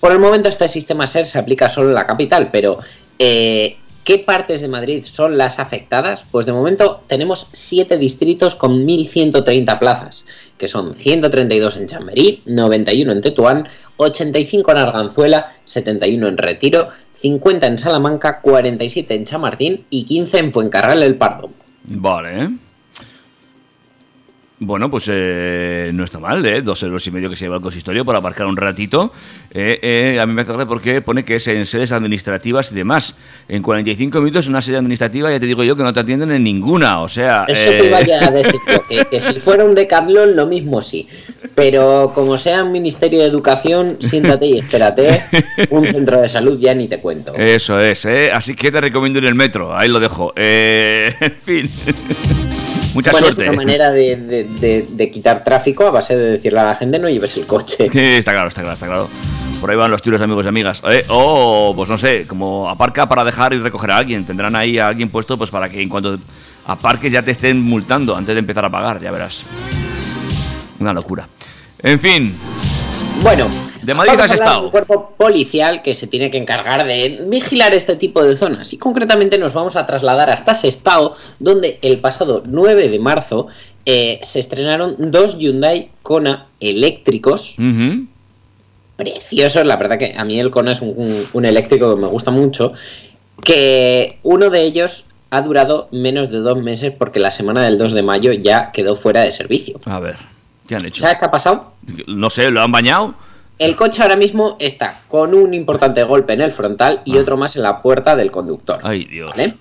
Por 0.00 0.12
el 0.12 0.18
momento 0.18 0.48
este 0.48 0.68
sistema 0.68 1.06
SER 1.06 1.26
se 1.26 1.38
aplica 1.38 1.68
solo 1.68 1.88
en 1.88 1.94
la 1.94 2.06
capital, 2.06 2.48
pero 2.52 2.78
eh, 3.18 3.76
¿qué 4.04 4.18
partes 4.18 4.60
de 4.60 4.68
Madrid 4.68 5.04
son 5.04 5.36
las 5.38 5.58
afectadas? 5.58 6.24
Pues 6.30 6.46
de 6.46 6.52
momento 6.52 7.02
tenemos 7.06 7.48
7 7.52 7.98
distritos 7.98 8.54
con 8.54 8.86
1.130 8.86 9.78
plazas, 9.78 10.26
que 10.58 10.68
son 10.68 10.94
132 10.94 11.76
en 11.76 11.86
Chamberí, 11.86 12.42
91 12.46 13.12
en 13.12 13.20
Tetuán, 13.20 13.68
85 13.96 14.70
en 14.72 14.78
Arganzuela, 14.78 15.52
71 15.64 16.28
en 16.28 16.38
Retiro, 16.38 16.88
50 17.14 17.66
en 17.66 17.78
Salamanca, 17.78 18.40
47 18.40 19.14
en 19.14 19.24
Chamartín 19.24 19.84
y 19.90 20.04
15 20.04 20.38
en 20.38 20.52
Fuencarral 20.52 21.02
el 21.02 21.16
Pardo. 21.16 21.50
Vale. 21.84 22.50
Bueno, 24.58 24.90
pues 24.90 25.10
eh, 25.12 25.90
no 25.92 26.02
está 26.02 26.18
mal, 26.18 26.44
¿eh? 26.46 26.62
Dos 26.62 26.82
euros 26.82 27.06
y 27.06 27.10
medio 27.10 27.28
que 27.28 27.36
se 27.36 27.44
lleva 27.44 27.56
el 27.56 27.62
consistorio 27.62 28.06
por 28.06 28.16
aparcar 28.16 28.46
un 28.46 28.56
ratito. 28.56 29.12
Eh, 29.50 29.78
eh, 29.82 30.18
a 30.18 30.24
mí 30.24 30.32
me 30.32 30.42
hace 30.42 30.52
gracia 30.52 30.66
porque 30.66 31.02
pone 31.02 31.26
que 31.26 31.34
es 31.34 31.46
en 31.48 31.66
sedes 31.66 31.92
administrativas 31.92 32.72
y 32.72 32.74
demás. 32.74 33.16
En 33.48 33.62
45 33.62 34.18
minutos 34.20 34.48
una 34.48 34.62
sede 34.62 34.78
administrativa 34.78 35.30
ya 35.30 35.38
te 35.38 35.44
digo 35.44 35.62
yo 35.62 35.76
que 35.76 35.82
no 35.82 35.92
te 35.92 36.00
atienden 36.00 36.32
en 36.32 36.42
ninguna. 36.42 37.02
O 37.02 37.08
sea... 37.08 37.44
Eso 37.48 37.70
eh, 37.70 37.78
te 37.78 37.86
iba 37.86 38.00
ya 38.00 38.26
a 38.26 38.30
decir 38.30 38.60
que, 38.88 39.04
que 39.04 39.20
si 39.20 39.40
fuera 39.40 39.62
un 39.62 39.74
decathlon 39.74 40.34
lo 40.34 40.46
mismo 40.46 40.80
sí. 40.80 41.06
Pero 41.54 42.12
como 42.14 42.38
sea 42.38 42.62
un 42.62 42.72
Ministerio 42.72 43.20
de 43.20 43.26
Educación, 43.26 43.98
siéntate 44.00 44.46
y 44.46 44.58
espérate. 44.58 45.22
Un 45.70 45.86
centro 45.86 46.20
de 46.20 46.28
salud 46.28 46.58
ya 46.58 46.74
ni 46.74 46.88
te 46.88 46.98
cuento. 46.98 47.34
Eso 47.34 47.78
es, 47.80 48.04
¿eh? 48.06 48.32
Así 48.32 48.54
que 48.54 48.70
te 48.70 48.80
recomiendo 48.80 49.18
en 49.18 49.26
el 49.26 49.34
metro. 49.34 49.76
Ahí 49.76 49.88
lo 49.88 50.00
dejo. 50.00 50.32
Eh, 50.34 51.14
en 51.20 51.38
fin. 51.38 51.70
Mucha 52.94 53.10
Bueno, 53.10 53.26
suerte. 53.26 53.42
es 53.44 53.48
una 53.50 53.56
manera 53.56 53.90
de, 53.90 54.16
de- 54.16 54.44
de- 54.44 54.86
de 54.90 55.10
quitar 55.10 55.44
tráfico 55.44 55.86
a 55.86 55.90
base 55.90 56.16
de 56.16 56.30
decirle 56.32 56.60
a 56.60 56.64
la 56.64 56.74
gente 56.76 56.98
no 56.98 57.08
lleves 57.08 57.36
el 57.36 57.46
coche. 57.46 57.88
Sí, 57.92 57.98
está 58.00 58.32
claro, 58.32 58.48
está 58.48 58.62
claro, 58.62 58.74
está 58.74 58.86
claro. 58.86 59.08
Por 59.60 59.70
ahí 59.70 59.76
van 59.76 59.90
los 59.90 60.00
tiros, 60.02 60.20
amigos 60.22 60.46
y 60.46 60.48
amigas. 60.48 60.82
Eh, 60.88 61.04
o, 61.08 61.72
pues 61.76 61.88
no 61.90 61.98
sé, 61.98 62.26
como 62.26 62.68
aparca 62.70 63.06
para 63.06 63.24
dejar 63.24 63.52
y 63.52 63.58
recoger 63.58 63.90
a 63.90 63.98
alguien. 63.98 64.24
Tendrán 64.24 64.56
ahí 64.56 64.78
a 64.78 64.88
alguien 64.88 65.08
puesto 65.10 65.36
pues 65.36 65.50
para 65.50 65.68
que 65.68 65.82
en 65.82 65.88
cuanto 65.88 66.18
aparques 66.66 67.12
ya 67.12 67.22
te 67.22 67.30
estén 67.32 67.60
multando 67.62 68.16
antes 68.16 68.34
de 68.34 68.38
empezar 68.40 68.64
a 68.64 68.70
pagar, 68.70 69.00
ya 69.00 69.10
verás. 69.10 69.42
Una 70.78 70.92
locura. 70.92 71.28
En 71.82 72.00
fin, 72.00 72.32
Bueno, 73.22 73.46
De 73.82 73.94
Madrid 73.94 74.18
has 74.20 74.30
de 74.30 74.34
estado. 74.36 74.64
Un 74.64 74.70
cuerpo 74.70 75.14
policial 75.16 75.82
que 75.82 75.94
se 75.94 76.06
tiene 76.06 76.30
que 76.30 76.38
encargar 76.38 76.86
de 76.86 77.24
vigilar 77.26 77.74
este 77.74 77.96
tipo 77.96 78.22
de 78.22 78.36
zonas. 78.36 78.72
Y 78.72 78.78
concretamente 78.78 79.38
nos 79.38 79.52
vamos 79.54 79.74
a 79.76 79.84
trasladar 79.86 80.30
hasta 80.30 80.54
Sestao, 80.54 81.14
donde 81.38 81.78
el 81.82 81.98
pasado 81.98 82.42
9 82.46 82.88
de 82.88 82.98
marzo 82.98 83.48
eh, 83.84 84.20
se 84.22 84.38
estrenaron 84.40 85.10
dos 85.10 85.38
Hyundai 85.38 85.90
Kona 86.02 86.46
eléctricos. 86.60 87.54
ujú, 87.58 88.06
preciosos. 88.96 89.66
La 89.66 89.76
verdad 89.76 89.98
que 89.98 90.14
a 90.16 90.24
mí 90.24 90.38
el 90.38 90.50
Kona 90.50 90.72
es 90.72 90.80
un, 90.80 90.90
un- 90.96 91.26
un 91.32 91.44
eléctrico 91.44 91.94
que 91.94 92.00
me 92.00 92.06
gusta 92.08 92.30
mucho. 92.30 92.72
Que 93.42 94.18
uno 94.22 94.50
de 94.50 94.62
ellos 94.62 95.04
ha 95.30 95.42
durado 95.42 95.88
menos 95.90 96.30
de 96.30 96.38
dos 96.38 96.58
meses 96.62 96.92
porque 96.96 97.18
la 97.18 97.30
semana 97.32 97.62
del 97.62 97.76
2 97.78 97.92
de 97.92 98.02
mayo 98.02 98.32
ya 98.32 98.70
quedó 98.72 98.94
fuera 98.96 99.22
de 99.22 99.32
servicio. 99.32 99.80
a 99.84 99.98
ver, 100.00 100.14
¿qué 100.66 100.76
han 100.76 100.84
hecho? 100.86 101.00
¿Sabes 101.00 101.16
qué 101.18 101.24
ha 101.24 101.30
pasado? 101.30 101.72
No 102.06 102.30
sé, 102.30 102.50
¿lo 102.50 102.62
han 102.62 102.72
bañado? 102.72 103.14
El 103.58 103.74
coche 103.76 104.02
ahora 104.02 104.16
mismo 104.16 104.56
está 104.58 105.00
con 105.08 105.32
un 105.34 105.54
importante 105.54 106.02
golpe 106.02 106.34
en 106.34 106.42
el 106.42 106.52
frontal 106.52 107.00
y 107.04 107.16
Ah. 107.16 107.20
otro 107.20 107.36
más 107.36 107.56
en 107.56 107.62
la 107.62 107.80
puerta 107.80 108.14
del 108.16 108.30
conductor. 108.30 108.80
Ay, 108.82 109.04
Dios. 109.06 109.30
¿vale? 109.36 109.54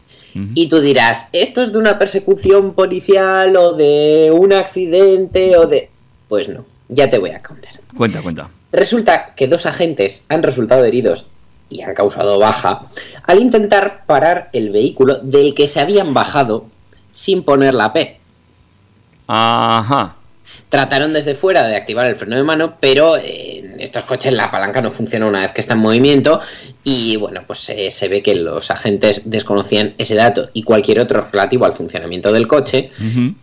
Y 0.53 0.67
tú 0.67 0.81
dirás, 0.81 1.29
¿esto 1.31 1.61
es 1.61 1.71
de 1.71 1.77
una 1.79 1.97
persecución 1.97 2.73
policial 2.73 3.55
o 3.55 3.71
de 3.71 4.31
un 4.37 4.51
accidente 4.51 5.55
o 5.57 5.65
de...? 5.65 5.89
Pues 6.27 6.49
no, 6.49 6.65
ya 6.89 7.09
te 7.09 7.17
voy 7.19 7.29
a 7.31 7.41
contar. 7.41 7.71
Cuenta, 7.95 8.21
cuenta. 8.21 8.49
Resulta 8.73 9.33
que 9.35 9.47
dos 9.47 9.65
agentes 9.65 10.25
han 10.27 10.43
resultado 10.43 10.83
heridos 10.83 11.27
y 11.69 11.83
han 11.83 11.93
causado 11.93 12.37
baja 12.37 12.81
al 13.23 13.39
intentar 13.39 14.03
parar 14.05 14.49
el 14.51 14.71
vehículo 14.71 15.19
del 15.19 15.53
que 15.55 15.67
se 15.67 15.79
habían 15.79 16.13
bajado 16.13 16.65
sin 17.13 17.43
poner 17.43 17.73
la 17.73 17.93
P. 17.93 18.19
Ajá. 19.27 20.15
Trataron 20.69 21.13
desde 21.13 21.35
fuera 21.35 21.67
de 21.67 21.75
activar 21.75 22.09
el 22.09 22.15
freno 22.15 22.35
de 22.35 22.43
mano, 22.43 22.77
pero 22.79 23.17
eh, 23.17 23.59
en 23.59 23.81
estos 23.81 24.03
coches 24.05 24.33
la 24.33 24.49
palanca 24.51 24.81
no 24.81 24.91
funciona 24.91 25.25
una 25.25 25.41
vez 25.41 25.51
que 25.51 25.61
está 25.61 25.73
en 25.73 25.79
movimiento 25.79 26.39
y 26.83 27.17
bueno, 27.17 27.43
pues 27.45 27.69
eh, 27.69 27.91
se 27.91 28.07
ve 28.07 28.21
que 28.21 28.35
los 28.35 28.71
agentes 28.71 29.29
desconocían 29.29 29.93
ese 29.97 30.15
dato 30.15 30.49
y 30.53 30.63
cualquier 30.63 30.99
otro 30.99 31.27
relativo 31.31 31.65
al 31.65 31.73
funcionamiento 31.73 32.31
del 32.31 32.47
coche 32.47 32.91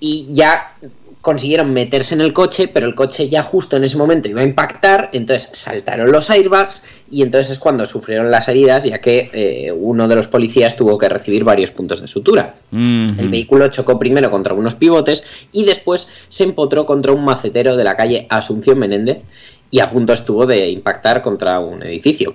y 0.00 0.28
ya 0.32 0.74
consiguieron 1.22 1.72
meterse 1.72 2.14
en 2.14 2.20
el 2.20 2.32
coche, 2.32 2.68
pero 2.68 2.84
el 2.84 2.96
coche 2.96 3.28
ya 3.28 3.44
justo 3.44 3.76
en 3.76 3.84
ese 3.84 3.96
momento 3.96 4.28
iba 4.28 4.40
a 4.40 4.44
impactar, 4.44 5.08
entonces 5.12 5.48
saltaron 5.52 6.10
los 6.10 6.28
airbags 6.30 6.82
y 7.08 7.22
entonces 7.22 7.52
es 7.52 7.58
cuando 7.60 7.86
sufrieron 7.86 8.30
las 8.30 8.48
heridas, 8.48 8.84
ya 8.84 9.00
que 9.00 9.30
eh, 9.32 9.72
uno 9.72 10.08
de 10.08 10.16
los 10.16 10.26
policías 10.26 10.74
tuvo 10.74 10.98
que 10.98 11.08
recibir 11.08 11.44
varios 11.44 11.70
puntos 11.70 12.00
de 12.00 12.08
sutura. 12.08 12.56
El 12.72 13.28
vehículo 13.28 13.68
chocó 13.68 13.98
primero 13.98 14.30
contra 14.30 14.52
unos 14.52 14.74
pivotes 14.74 15.22
y 15.52 15.64
después 15.64 16.08
se 16.28 16.42
empotró 16.42 16.84
contra 16.84 17.12
un 17.12 17.24
macetero 17.24 17.76
de 17.76 17.84
la 17.84 17.96
calle 17.96 18.26
Asunción 18.28 18.78
Menéndez 18.80 19.18
y 19.70 19.78
a 19.78 19.90
punto 19.90 20.12
estuvo 20.12 20.44
de 20.44 20.70
impactar 20.70 21.22
contra 21.22 21.60
un 21.60 21.84
edificio. 21.84 22.34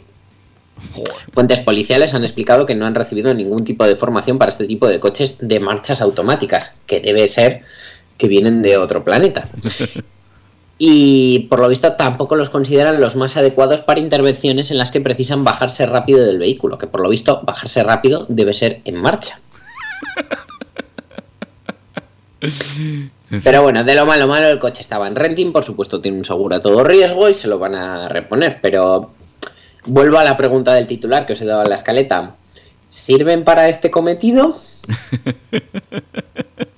Fuentes 1.33 1.59
policiales 1.59 2.13
han 2.13 2.23
explicado 2.23 2.65
que 2.65 2.75
no 2.75 2.85
han 2.85 2.95
recibido 2.95 3.33
ningún 3.33 3.65
tipo 3.65 3.85
de 3.85 3.95
formación 3.95 4.37
para 4.37 4.49
este 4.49 4.65
tipo 4.65 4.87
de 4.87 4.99
coches 4.99 5.37
de 5.41 5.59
marchas 5.59 6.01
automáticas, 6.01 6.79
que 6.85 6.99
debe 6.99 7.27
ser 7.27 7.63
que 8.17 8.27
vienen 8.27 8.61
de 8.61 8.77
otro 8.77 9.03
planeta. 9.03 9.47
Y 10.79 11.47
por 11.49 11.59
lo 11.59 11.69
visto 11.69 11.93
tampoco 11.93 12.35
los 12.35 12.51
consideran 12.51 13.01
los 13.01 13.15
más 13.15 13.35
adecuados 13.35 13.81
para 13.81 13.99
intervenciones 13.99 14.69
en 14.69 14.77
las 14.77 14.91
que 14.91 15.01
precisan 15.01 15.43
bajarse 15.43 15.87
rápido 15.87 16.23
del 16.23 16.37
vehículo, 16.37 16.77
que 16.77 16.85
por 16.85 17.01
lo 17.01 17.09
visto 17.09 17.41
bajarse 17.43 17.83
rápido 17.83 18.27
debe 18.29 18.53
ser 18.53 18.81
en 18.85 19.01
marcha. 19.01 19.39
Pero 23.43 23.63
bueno, 23.63 23.83
de 23.83 23.95
lo 23.95 24.05
malo 24.05 24.27
malo 24.27 24.47
el 24.47 24.59
coche 24.59 24.81
estaba 24.81 25.07
en 25.07 25.15
renting, 25.15 25.51
por 25.51 25.63
supuesto 25.63 25.99
tiene 25.99 26.19
un 26.19 26.25
seguro 26.25 26.55
a 26.55 26.59
todo 26.59 26.83
riesgo 26.83 27.27
y 27.27 27.33
se 27.33 27.47
lo 27.47 27.57
van 27.57 27.73
a 27.73 28.07
reponer, 28.07 28.59
pero 28.61 29.11
vuelvo 29.85 30.19
a 30.19 30.23
la 30.23 30.37
pregunta 30.37 30.75
del 30.75 30.85
titular 30.85 31.25
que 31.25 31.33
os 31.33 31.41
he 31.41 31.45
dado 31.45 31.63
en 31.63 31.69
la 31.69 31.75
escaleta. 31.75 32.35
¿Sirven 32.89 33.43
para 33.43 33.67
este 33.69 33.89
cometido? 33.91 34.59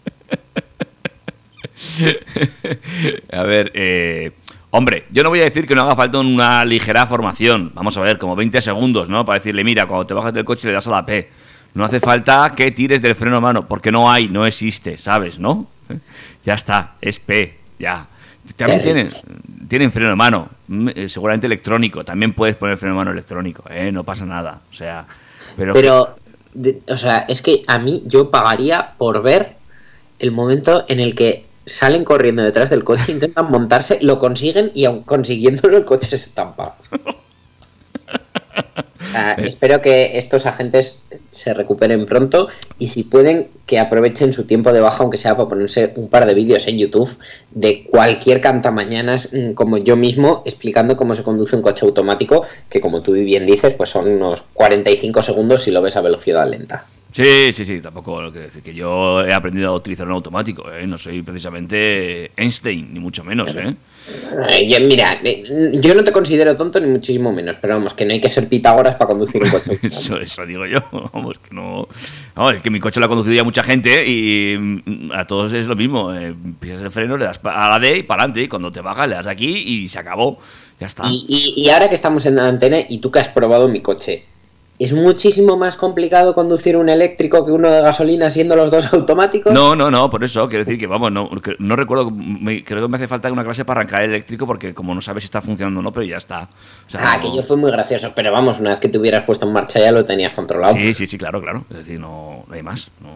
A 3.32 3.44
ver, 3.44 3.72
eh, 3.74 4.32
hombre, 4.72 5.06
yo 5.12 5.24
no 5.24 5.30
voy 5.30 5.40
a 5.42 5.46
decir 5.46 5.66
que 5.66 5.76
no 5.76 5.82
haga 5.84 5.96
falta 5.96 6.20
una 6.20 6.66
ligera 6.66 7.08
formación. 7.08 7.72
Vamos 7.74 7.98
a 7.98 8.02
ver, 8.02 8.18
como 8.18 8.36
20 8.36 8.62
segundos, 8.62 9.10
¿no? 9.10 9.26
Para 9.26 9.40
decirle, 9.40 9.64
mira, 9.64 9.86
cuando 9.86 10.06
te 10.06 10.14
bajas 10.14 10.34
del 10.34 10.46
coche 10.46 10.68
le 10.68 10.74
das 10.74 10.88
a 10.88 10.92
la 10.92 11.06
P. 11.06 11.30
No 11.74 11.86
hace 11.86 12.00
falta 12.00 12.52
que 12.56 12.72
tires 12.72 13.02
del 13.02 13.16
freno 13.16 13.38
a 13.38 13.40
mano, 13.40 13.68
porque 13.68 13.92
no 13.92 14.12
hay, 14.12 14.28
no 14.28 14.46
existe, 14.46 14.98
¿sabes? 14.98 15.40
¿No? 15.40 15.68
Ya 16.46 16.54
está, 16.54 16.96
es 17.02 17.20
P, 17.20 17.60
ya. 17.78 18.08
También 18.56 18.82
tienen, 18.82 19.14
tienen 19.68 19.92
freno 19.92 20.10
de 20.10 20.16
mano, 20.16 20.50
mm, 20.68 20.90
eh, 20.96 21.10
seguramente 21.10 21.46
electrónico. 21.46 22.04
También 22.04 22.34
puedes 22.34 22.56
poner 22.56 22.78
freno 22.78 22.96
de 22.96 22.98
mano 22.98 23.12
electrónico, 23.12 23.64
¿eh? 23.70 23.92
No 23.92 24.04
pasa 24.06 24.26
nada. 24.26 24.62
O 24.72 24.74
sea, 24.74 25.06
pero. 25.56 25.74
Pero, 25.74 26.16
o 26.88 26.98
sea, 26.98 27.26
es 27.28 27.42
que 27.42 27.62
a 27.68 27.78
mí 27.78 28.04
yo 28.08 28.32
pagaría 28.32 28.94
por 28.98 29.22
ver 29.22 29.58
el 30.18 30.32
momento 30.32 30.86
en 30.88 31.02
el 31.02 31.14
que 31.14 31.46
salen 31.70 32.04
corriendo 32.04 32.44
detrás 32.44 32.70
del 32.70 32.84
coche, 32.84 33.12
intentan 33.12 33.50
montarse, 33.50 34.00
lo 34.02 34.20
consiguen 34.20 34.72
y 34.74 34.86
aun 34.86 35.04
consiguiéndolo 35.04 35.78
el 35.78 35.86
coche 35.86 36.10
se 36.10 36.16
estampa. 36.16 36.76
O 39.00 39.12
sea, 39.12 39.32
espero 39.34 39.82
que 39.82 40.18
estos 40.18 40.46
agentes 40.46 41.02
se 41.32 41.54
recuperen 41.54 42.06
pronto 42.06 42.50
y 42.78 42.88
si 42.88 43.04
pueden 43.04 43.48
que 43.66 43.80
aprovechen 43.80 44.34
su 44.34 44.44
tiempo 44.46 44.72
de 44.72 44.82
baja, 44.82 45.04
aunque 45.04 45.18
sea 45.18 45.36
para 45.36 45.50
ponerse 45.50 45.94
un 45.96 46.10
par 46.10 46.28
de 46.28 46.34
vídeos 46.34 46.68
en 46.68 46.78
YouTube 46.78 47.10
de 47.50 47.86
cualquier 47.90 48.42
cantamañanas 48.42 49.30
mm, 49.32 49.54
como 49.54 49.78
yo 49.78 49.96
mismo 49.96 50.44
explicando 50.46 50.98
cómo 50.98 51.16
se 51.16 51.24
conduce 51.24 51.56
un 51.56 51.62
coche 51.62 51.86
automático, 51.86 52.46
que 52.70 52.82
como 52.82 53.02
tú 53.02 53.14
bien 53.14 53.46
dices, 53.46 53.74
pues 53.74 53.90
son 53.90 54.10
unos 54.10 54.44
45 54.54 55.24
segundos 55.24 55.64
si 55.64 55.72
lo 55.72 55.82
ves 55.82 55.96
a 55.96 56.02
velocidad 56.02 56.48
lenta. 56.48 56.86
Sí, 57.12 57.52
sí, 57.54 57.66
sí, 57.66 57.82
tampoco 57.82 58.22
lo 58.22 58.32
que 58.32 58.40
decir 58.40 58.62
que 58.62 58.72
yo 58.74 59.26
he 59.26 59.34
aprendido 59.34 59.70
a 59.70 59.76
utilizar 59.76 60.06
un 60.06 60.14
automático, 60.14 60.72
¿eh? 60.72 60.86
No 60.86 60.96
soy 60.96 61.24
precisamente 61.24 62.32
Einstein, 62.38 62.94
ni 62.94 63.00
mucho 63.00 63.24
menos, 63.24 63.56
¿eh? 63.56 63.76
Eh, 64.50 64.68
yo- 64.70 64.80
mira, 64.88 65.20
eh, 65.24 65.72
yo 65.82 65.96
no 65.96 66.04
te 66.04 66.12
considero 66.12 66.56
tonto 66.56 66.80
ni 66.80 66.86
muchísimo 66.88 67.34
menos, 67.34 67.56
pero 67.60 67.76
vamos, 67.76 67.96
que 67.96 68.06
no 68.06 68.14
hay 68.14 68.22
que 68.22 68.30
ser 68.30 68.48
Pitágoras 68.48 68.96
para 68.96 69.08
conducir 69.08 69.42
un 69.44 69.50
coche. 69.50 69.80
Eso, 69.84 70.20
eso 70.20 70.46
digo 70.46 70.68
yo, 70.68 70.80
vamos, 71.12 71.40
que 71.40 71.54
no... 71.56 71.88
Vamos, 72.36 72.54
es 72.56 72.62
que 72.62 72.70
mi 72.70 72.80
coche 72.80 73.00
lo 73.00 73.08
ha 73.08 73.10
conducido 73.10 73.36
ya 73.36 73.44
mucha 73.44 73.64
gente 73.64 74.06
y 74.08 74.56
mm, 74.58 75.12
a 75.12 75.26
todos 75.26 75.52
es 75.54 75.66
lo 75.66 75.76
mismo. 75.76 76.14
eh, 76.14 76.34
pisas 76.60 76.82
el 76.82 76.92
freno, 76.92 77.18
le 77.18 77.26
das 77.26 77.40
a 77.44 77.70
la 77.70 77.80
D 77.80 77.98
y 77.98 78.04
para 78.04 78.22
adelante, 78.24 78.44
y 78.44 78.48
cuando 78.48 78.72
te 78.72 78.82
bajas 78.82 79.10
le 79.10 79.16
das 79.16 79.26
aquí 79.28 79.48
y 79.50 79.88
se 79.88 79.98
acabó. 79.98 80.38
Ya 80.80 80.86
está. 80.86 81.08
Y, 81.10 81.26
y- 81.28 81.64
y 81.64 81.70
ahora 81.70 81.90
que 81.90 81.96
estamos 81.96 82.24
en 82.28 82.36
la 82.36 82.48
antena 82.48 82.78
y 82.88 83.00
tú 83.00 83.10
que 83.12 83.18
has 83.20 83.30
probado 83.30 83.68
mi 83.68 83.82
coche, 83.82 84.26
¿es 84.80 84.94
muchísimo 84.94 85.58
más 85.58 85.76
complicado 85.76 86.34
conducir 86.34 86.78
un 86.78 86.88
eléctrico 86.90 87.46
que 87.46 87.52
uno 87.52 87.70
de 87.70 87.82
gasolina 87.82 88.30
siendo 88.30 88.56
los 88.56 88.72
dos 88.72 88.92
automáticos? 88.94 89.52
No, 89.54 89.76
no, 89.76 89.92
no, 89.92 90.10
por 90.10 90.24
eso 90.24 90.48
quiero 90.48 90.64
decir 90.64 90.80
que, 90.80 90.88
vamos, 90.88 91.12
no, 91.12 91.30
que- 91.42 91.56
no 91.60 91.76
recuerdo, 91.76 92.10
me- 92.12 92.64
creo 92.64 92.82
que 92.84 92.88
me 92.88 92.96
hace 92.96 93.08
falta 93.08 93.32
una 93.32 93.44
clase 93.44 93.66
para 93.66 93.82
arrancar 93.82 94.04
el 94.04 94.12
eléctrico 94.12 94.48
porque 94.48 94.74
como 94.74 94.96
no 94.96 95.02
sabes 95.02 95.24
si 95.24 95.26
está 95.26 95.42
funcionando 95.42 95.82
o 95.82 95.84
no, 95.84 95.92
pero 95.92 96.06
ya 96.06 96.18
está. 96.18 96.44
O 96.88 96.90
sea, 96.90 97.02
Ah, 97.04 97.18
no- 97.18 97.22
que 97.30 97.36
yo 97.38 97.44
fue 97.44 97.58
muy 97.58 97.70
gracioso, 97.72 98.14
pero 98.16 98.32
vamos, 98.32 98.60
una 98.60 98.72
vez 98.72 98.80
que 98.80 98.88
te 98.90 98.98
hubieras 98.98 99.26
puesto 99.26 99.46
en 99.46 99.54
marcha 99.54 99.80
ya 99.80 99.92
lo 99.92 100.06
tenías 100.06 100.34
controlado. 100.34 100.74
Sí, 100.74 100.94
sí, 100.94 101.06
sí, 101.06 101.18
claro, 101.18 101.42
claro. 101.42 101.66
Es 101.70 101.78
decir, 101.80 102.00
no, 102.00 102.46
no 102.48 102.54
hay 102.56 102.64
más. 102.64 102.90
No, 103.02 103.10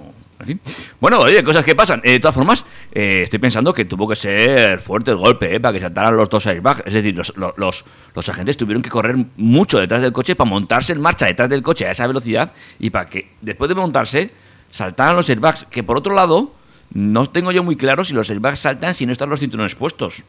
en 0.44 0.60
fin. 0.60 0.74
Bueno, 1.00 1.20
oye, 1.20 1.44
cosas 1.44 1.64
que 1.64 1.76
pasan. 1.76 2.02
Eh, 2.04 2.14
de 2.14 2.20
todas 2.20 2.36
formas, 2.36 2.66
eh, 2.92 3.22
estoy 3.24 3.40
pensando 3.40 3.74
que 3.74 3.86
tuvo 3.86 4.08
que 4.08 4.16
ser 4.16 4.80
fuerte 4.80 5.12
el 5.12 5.18
golpe, 5.18 5.56
eh, 5.56 5.60
para 5.60 5.74
que 5.74 5.80
saltaran 5.80 6.16
los 6.16 6.30
dos 6.30 6.46
airbags. 6.48 6.84
Es 6.86 6.94
decir, 6.94 7.16
los, 7.16 7.34
los, 7.58 7.86
los, 8.16 8.30
agentes 8.30 8.58
tuvieron 8.58 8.82
que 8.82 8.90
correr 8.90 9.18
mucho 9.38 9.80
detrás 9.80 10.02
del 10.02 10.12
coche 10.12 10.36
para 10.36 10.50
montarse 10.50 10.94
en 10.94 11.02
marcha 11.02 11.26
detrás 11.26 11.50
del 11.50 11.62
coche 11.62 11.88
a 11.88 11.92
esa 11.92 12.08
velocidad 12.08 12.54
y 12.80 12.90
para 12.90 13.10
que 13.10 13.32
después 13.42 13.70
de 13.70 13.76
montarse 13.76 14.32
saltaran 14.70 15.16
los 15.16 15.30
airbags. 15.30 15.66
Que 15.66 15.84
por 15.84 15.98
otro 15.98 16.14
lado, 16.14 16.54
no 16.92 17.26
tengo 17.26 17.52
yo 17.52 17.64
muy 17.64 17.76
claro 17.76 18.04
si 18.04 18.14
los 18.14 18.30
airbags 18.30 18.60
saltan 18.60 18.94
si 18.94 19.06
no 19.06 19.12
están 19.12 19.30
los 19.30 19.40
cinturones 19.40 19.76
puestos. 19.76 20.24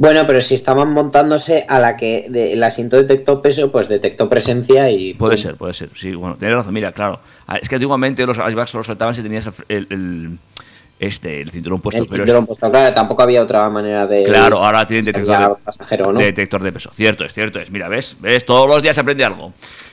Bueno, 0.00 0.26
pero 0.26 0.40
si 0.40 0.54
estaban 0.54 0.90
montándose 0.94 1.66
a 1.68 1.78
la 1.78 1.94
que 1.94 2.24
de- 2.30 2.54
el 2.54 2.62
asiento 2.62 2.96
detectó 2.96 3.42
peso, 3.42 3.70
pues 3.70 3.86
detectó 3.86 4.30
presencia 4.30 4.88
y... 4.90 5.12
Puede 5.12 5.36
ser, 5.36 5.56
puede 5.56 5.74
ser. 5.74 5.90
Sí, 5.94 6.14
bueno, 6.14 6.36
tienes 6.38 6.56
razón. 6.56 6.72
Mira, 6.72 6.90
claro. 6.92 7.20
Ah, 7.46 7.58
Es 7.58 7.68
que 7.68 7.74
antiguamente 7.74 8.24
los 8.24 8.38
airbags 8.38 8.70
solo 8.70 8.82
saltaban 8.82 9.14
si 9.14 9.22
tenías 9.22 9.50
el, 9.68 9.86
el- 9.90 10.38
este, 10.98 11.42
el 11.42 11.50
cinturón 11.50 11.82
puesto. 11.82 12.02
El 12.02 12.08
pero 12.08 12.24
cinturón 12.24 12.44
es- 12.44 12.46
puesto, 12.48 12.70
claro, 12.70 12.94
tampoco 12.94 13.22
había 13.22 13.42
otra 13.42 13.68
manera 13.68 14.06
de... 14.06 14.22
Claro, 14.24 14.64
ahora 14.64 14.86
tienen 14.86 15.04
de 15.04 15.12
detector 15.12 15.48
de, 15.58 15.64
pasajero, 15.64 16.12
¿no? 16.14 16.18
detector 16.18 16.62
de 16.62 16.72
peso. 16.72 16.90
Cierto 16.94 17.24
es, 17.26 17.34
cierto 17.34 17.58
es. 17.60 17.70
Mira, 17.70 17.88
¿ves? 17.88 18.16
¿Ves? 18.20 18.46
Todos 18.46 18.66
los 18.68 18.80
días 18.80 18.94
se 18.94 19.02
aprende 19.02 19.24
algo. 19.26 19.52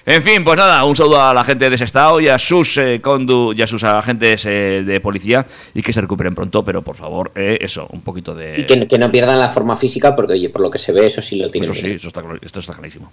En 0.09 0.23
fin, 0.23 0.41
pues 0.41 0.55
nada, 0.55 0.85
un 0.85 0.95
saludo 0.95 1.21
a 1.21 1.33
la 1.33 1.43
gente 1.43 1.69
de 1.69 1.75
ese 1.75 1.83
estado 1.83 2.21
y 2.21 2.29
a 2.29 2.39
sus, 2.39 2.77
eh, 2.77 3.01
condu 3.01 3.51
y 3.51 3.61
a 3.61 3.67
sus 3.67 3.83
agentes 3.83 4.45
eh, 4.45 4.81
de 4.85 5.01
policía 5.01 5.45
y 5.73 5.81
que 5.81 5.91
se 5.91 5.99
recuperen 5.99 6.33
pronto, 6.33 6.63
pero 6.63 6.81
por 6.81 6.95
favor, 6.95 7.33
eh, 7.35 7.57
eso, 7.59 7.87
un 7.91 7.99
poquito 7.99 8.33
de... 8.33 8.61
Y 8.61 8.65
que, 8.65 8.87
que 8.87 8.97
no 8.97 9.11
pierdan 9.11 9.37
la 9.37 9.49
forma 9.49 9.75
física, 9.75 10.15
porque 10.15 10.31
oye, 10.31 10.47
por 10.47 10.61
lo 10.61 10.71
que 10.71 10.77
se 10.77 10.93
ve, 10.93 11.07
eso 11.07 11.21
sí 11.21 11.39
lo 11.39 11.51
tienen. 11.51 11.69
Eso 11.69 11.81
sí, 11.81 11.91
eso 11.91 12.07
está, 12.07 12.23
esto 12.41 12.61
está 12.61 12.71
clarísimo. 12.71 13.11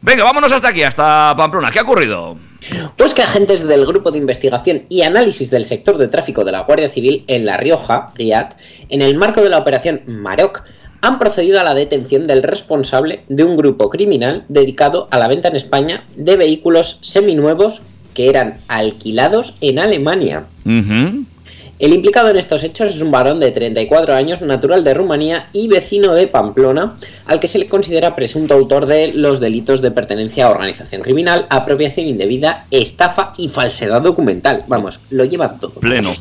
Venga, 0.00 0.24
vámonos 0.24 0.50
hasta 0.50 0.70
aquí, 0.70 0.82
hasta 0.82 1.32
Pamplona. 1.36 1.70
¿Qué 1.70 1.78
ha 1.78 1.82
ocurrido? 1.82 2.36
Pues 2.96 3.14
que 3.14 3.22
agentes 3.22 3.64
del 3.68 3.86
Grupo 3.86 4.10
de 4.10 4.18
Investigación 4.18 4.82
y 4.88 5.02
Análisis 5.02 5.48
del 5.48 5.64
Sector 5.64 5.96
de 5.96 6.08
Tráfico 6.08 6.44
de 6.44 6.50
la 6.50 6.62
Guardia 6.62 6.88
Civil 6.88 7.22
en 7.28 7.46
La 7.46 7.56
Rioja, 7.56 8.08
Riad, 8.16 8.54
en 8.88 9.00
el 9.00 9.16
marco 9.16 9.42
de 9.42 9.48
la 9.48 9.58
operación 9.58 10.02
Maroc, 10.08 10.64
han 11.02 11.18
procedido 11.18 11.60
a 11.60 11.64
la 11.64 11.74
detención 11.74 12.26
del 12.26 12.42
responsable 12.42 13.20
de 13.28 13.44
un 13.44 13.56
grupo 13.56 13.90
criminal 13.90 14.44
dedicado 14.48 15.08
a 15.10 15.18
la 15.18 15.28
venta 15.28 15.48
en 15.48 15.56
España 15.56 16.04
de 16.16 16.36
vehículos 16.36 16.98
seminuevos 17.02 17.82
que 18.14 18.28
eran 18.28 18.58
alquilados 18.68 19.54
en 19.60 19.78
Alemania. 19.78 20.44
El 21.78 21.92
implicado 21.92 22.28
en 22.30 22.36
estos 22.36 22.62
hechos 22.62 22.94
es 22.94 23.02
un 23.02 23.10
varón 23.10 23.40
de 23.40 23.50
34 23.50 24.14
años, 24.14 24.40
natural 24.40 24.84
de 24.84 24.94
Rumanía 24.94 25.48
y 25.52 25.66
vecino 25.66 26.14
de 26.14 26.28
Pamplona, 26.28 26.96
al 27.26 27.40
que 27.40 27.48
se 27.48 27.58
le 27.58 27.66
considera 27.66 28.14
presunto 28.14 28.54
autor 28.54 28.86
de 28.86 29.12
los 29.12 29.40
delitos 29.40 29.82
de 29.82 29.90
pertenencia 29.90 30.46
a 30.46 30.50
organización 30.50 31.02
criminal, 31.02 31.46
apropiación 31.50 32.06
indebida, 32.06 32.66
estafa 32.70 33.32
y 33.36 33.48
falsedad 33.48 34.00
documental. 34.00 34.62
Vamos, 34.68 35.00
lo 35.10 35.24
lleva 35.24 35.58
todo. 35.58 35.72
Pleno. 35.80 36.12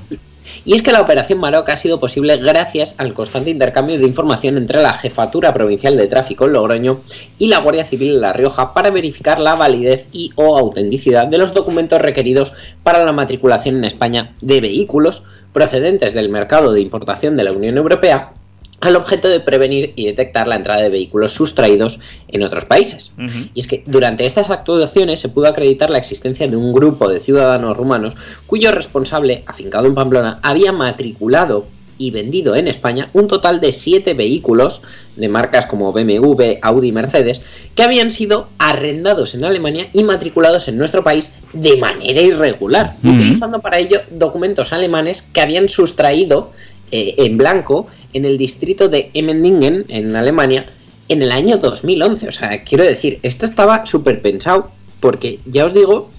Y 0.65 0.75
es 0.75 0.83
que 0.83 0.91
la 0.91 1.01
operación 1.01 1.39
Maroc 1.39 1.69
ha 1.69 1.75
sido 1.75 1.99
posible 1.99 2.37
gracias 2.37 2.95
al 2.97 3.13
constante 3.13 3.49
intercambio 3.49 3.97
de 3.97 4.05
información 4.05 4.57
entre 4.57 4.81
la 4.81 4.93
Jefatura 4.93 5.53
Provincial 5.53 5.97
de 5.97 6.07
Tráfico 6.07 6.45
en 6.45 6.53
Logroño 6.53 7.01
y 7.37 7.47
la 7.47 7.59
Guardia 7.59 7.85
Civil 7.85 8.15
en 8.15 8.21
La 8.21 8.33
Rioja 8.33 8.73
para 8.73 8.89
verificar 8.89 9.39
la 9.39 9.55
validez 9.55 10.07
y 10.11 10.31
o 10.35 10.57
autenticidad 10.57 11.27
de 11.27 11.37
los 11.37 11.53
documentos 11.53 12.01
requeridos 12.01 12.53
para 12.83 13.03
la 13.05 13.11
matriculación 13.11 13.77
en 13.77 13.85
España 13.85 14.33
de 14.41 14.61
vehículos 14.61 15.23
procedentes 15.53 16.13
del 16.13 16.29
mercado 16.29 16.73
de 16.73 16.81
importación 16.81 17.35
de 17.35 17.43
la 17.43 17.51
Unión 17.51 17.77
Europea 17.77 18.33
al 18.81 18.95
objeto 18.95 19.29
de 19.29 19.39
prevenir 19.39 19.93
y 19.95 20.07
detectar 20.07 20.47
la 20.47 20.55
entrada 20.55 20.81
de 20.81 20.89
vehículos 20.89 21.31
sustraídos 21.31 21.99
en 22.27 22.43
otros 22.43 22.65
países. 22.65 23.13
Y 23.53 23.59
es 23.59 23.67
que 23.67 23.83
durante 23.85 24.25
estas 24.25 24.49
actuaciones 24.49 25.19
se 25.19 25.29
pudo 25.29 25.47
acreditar 25.47 25.89
la 25.89 25.99
existencia 25.99 26.47
de 26.47 26.57
un 26.57 26.73
grupo 26.73 27.07
de 27.07 27.19
ciudadanos 27.19 27.77
rumanos 27.77 28.15
cuyo 28.47 28.71
responsable, 28.71 29.43
afincado 29.45 29.85
en 29.85 29.95
Pamplona, 29.95 30.39
había 30.41 30.71
matriculado 30.71 31.67
y 31.99 32.09
vendido 32.09 32.55
en 32.55 32.67
España 32.67 33.09
un 33.13 33.27
total 33.27 33.61
de 33.61 33.71
siete 33.71 34.15
vehículos 34.15 34.81
de 35.15 35.29
marcas 35.29 35.67
como 35.67 35.93
BMW, 35.93 36.57
Audi 36.63 36.87
y 36.87 36.91
Mercedes 36.91 37.41
que 37.75 37.83
habían 37.83 38.09
sido 38.09 38.49
arrendados 38.57 39.35
en 39.35 39.45
Alemania 39.45 39.87
y 39.93 40.03
matriculados 40.03 40.67
en 40.67 40.77
nuestro 40.77 41.03
país 41.03 41.35
de 41.53 41.77
manera 41.77 42.21
irregular, 42.21 42.95
utilizando 43.03 43.59
para 43.59 43.77
ello 43.77 44.01
documentos 44.09 44.73
alemanes 44.73 45.21
que 45.21 45.41
habían 45.41 45.69
sustraído 45.69 46.51
eh, 46.91 47.15
en 47.19 47.37
blanco 47.37 47.87
en 48.13 48.25
el 48.25 48.37
distrito 48.37 48.89
de 48.89 49.11
Emmendingen, 49.13 49.85
en 49.87 50.15
Alemania, 50.15 50.65
en 51.09 51.21
el 51.21 51.31
año 51.31 51.57
2011. 51.57 52.27
O 52.27 52.31
sea, 52.31 52.63
quiero 52.63 52.83
decir, 52.83 53.19
esto 53.23 53.45
estaba 53.45 53.85
súper 53.85 54.21
pensado, 54.21 54.71
porque 54.99 55.39
ya 55.45 55.65
os 55.65 55.73
digo 55.73 56.09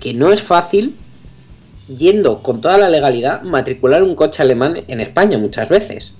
que 0.00 0.14
no 0.14 0.32
es 0.32 0.42
fácil, 0.42 0.94
yendo 1.88 2.42
con 2.42 2.60
toda 2.60 2.78
la 2.78 2.88
legalidad, 2.88 3.42
matricular 3.42 4.02
un 4.02 4.14
coche 4.14 4.42
alemán 4.42 4.82
en 4.88 5.00
España 5.00 5.38
muchas 5.38 5.68
veces. 5.68 6.14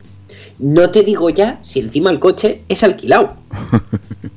No 0.59 0.91
te 0.91 1.03
digo 1.03 1.29
ya 1.31 1.59
si 1.63 1.81
encima 1.81 2.11
el 2.11 2.19
coche 2.19 2.63
es 2.69 2.83
alquilado. 2.83 3.37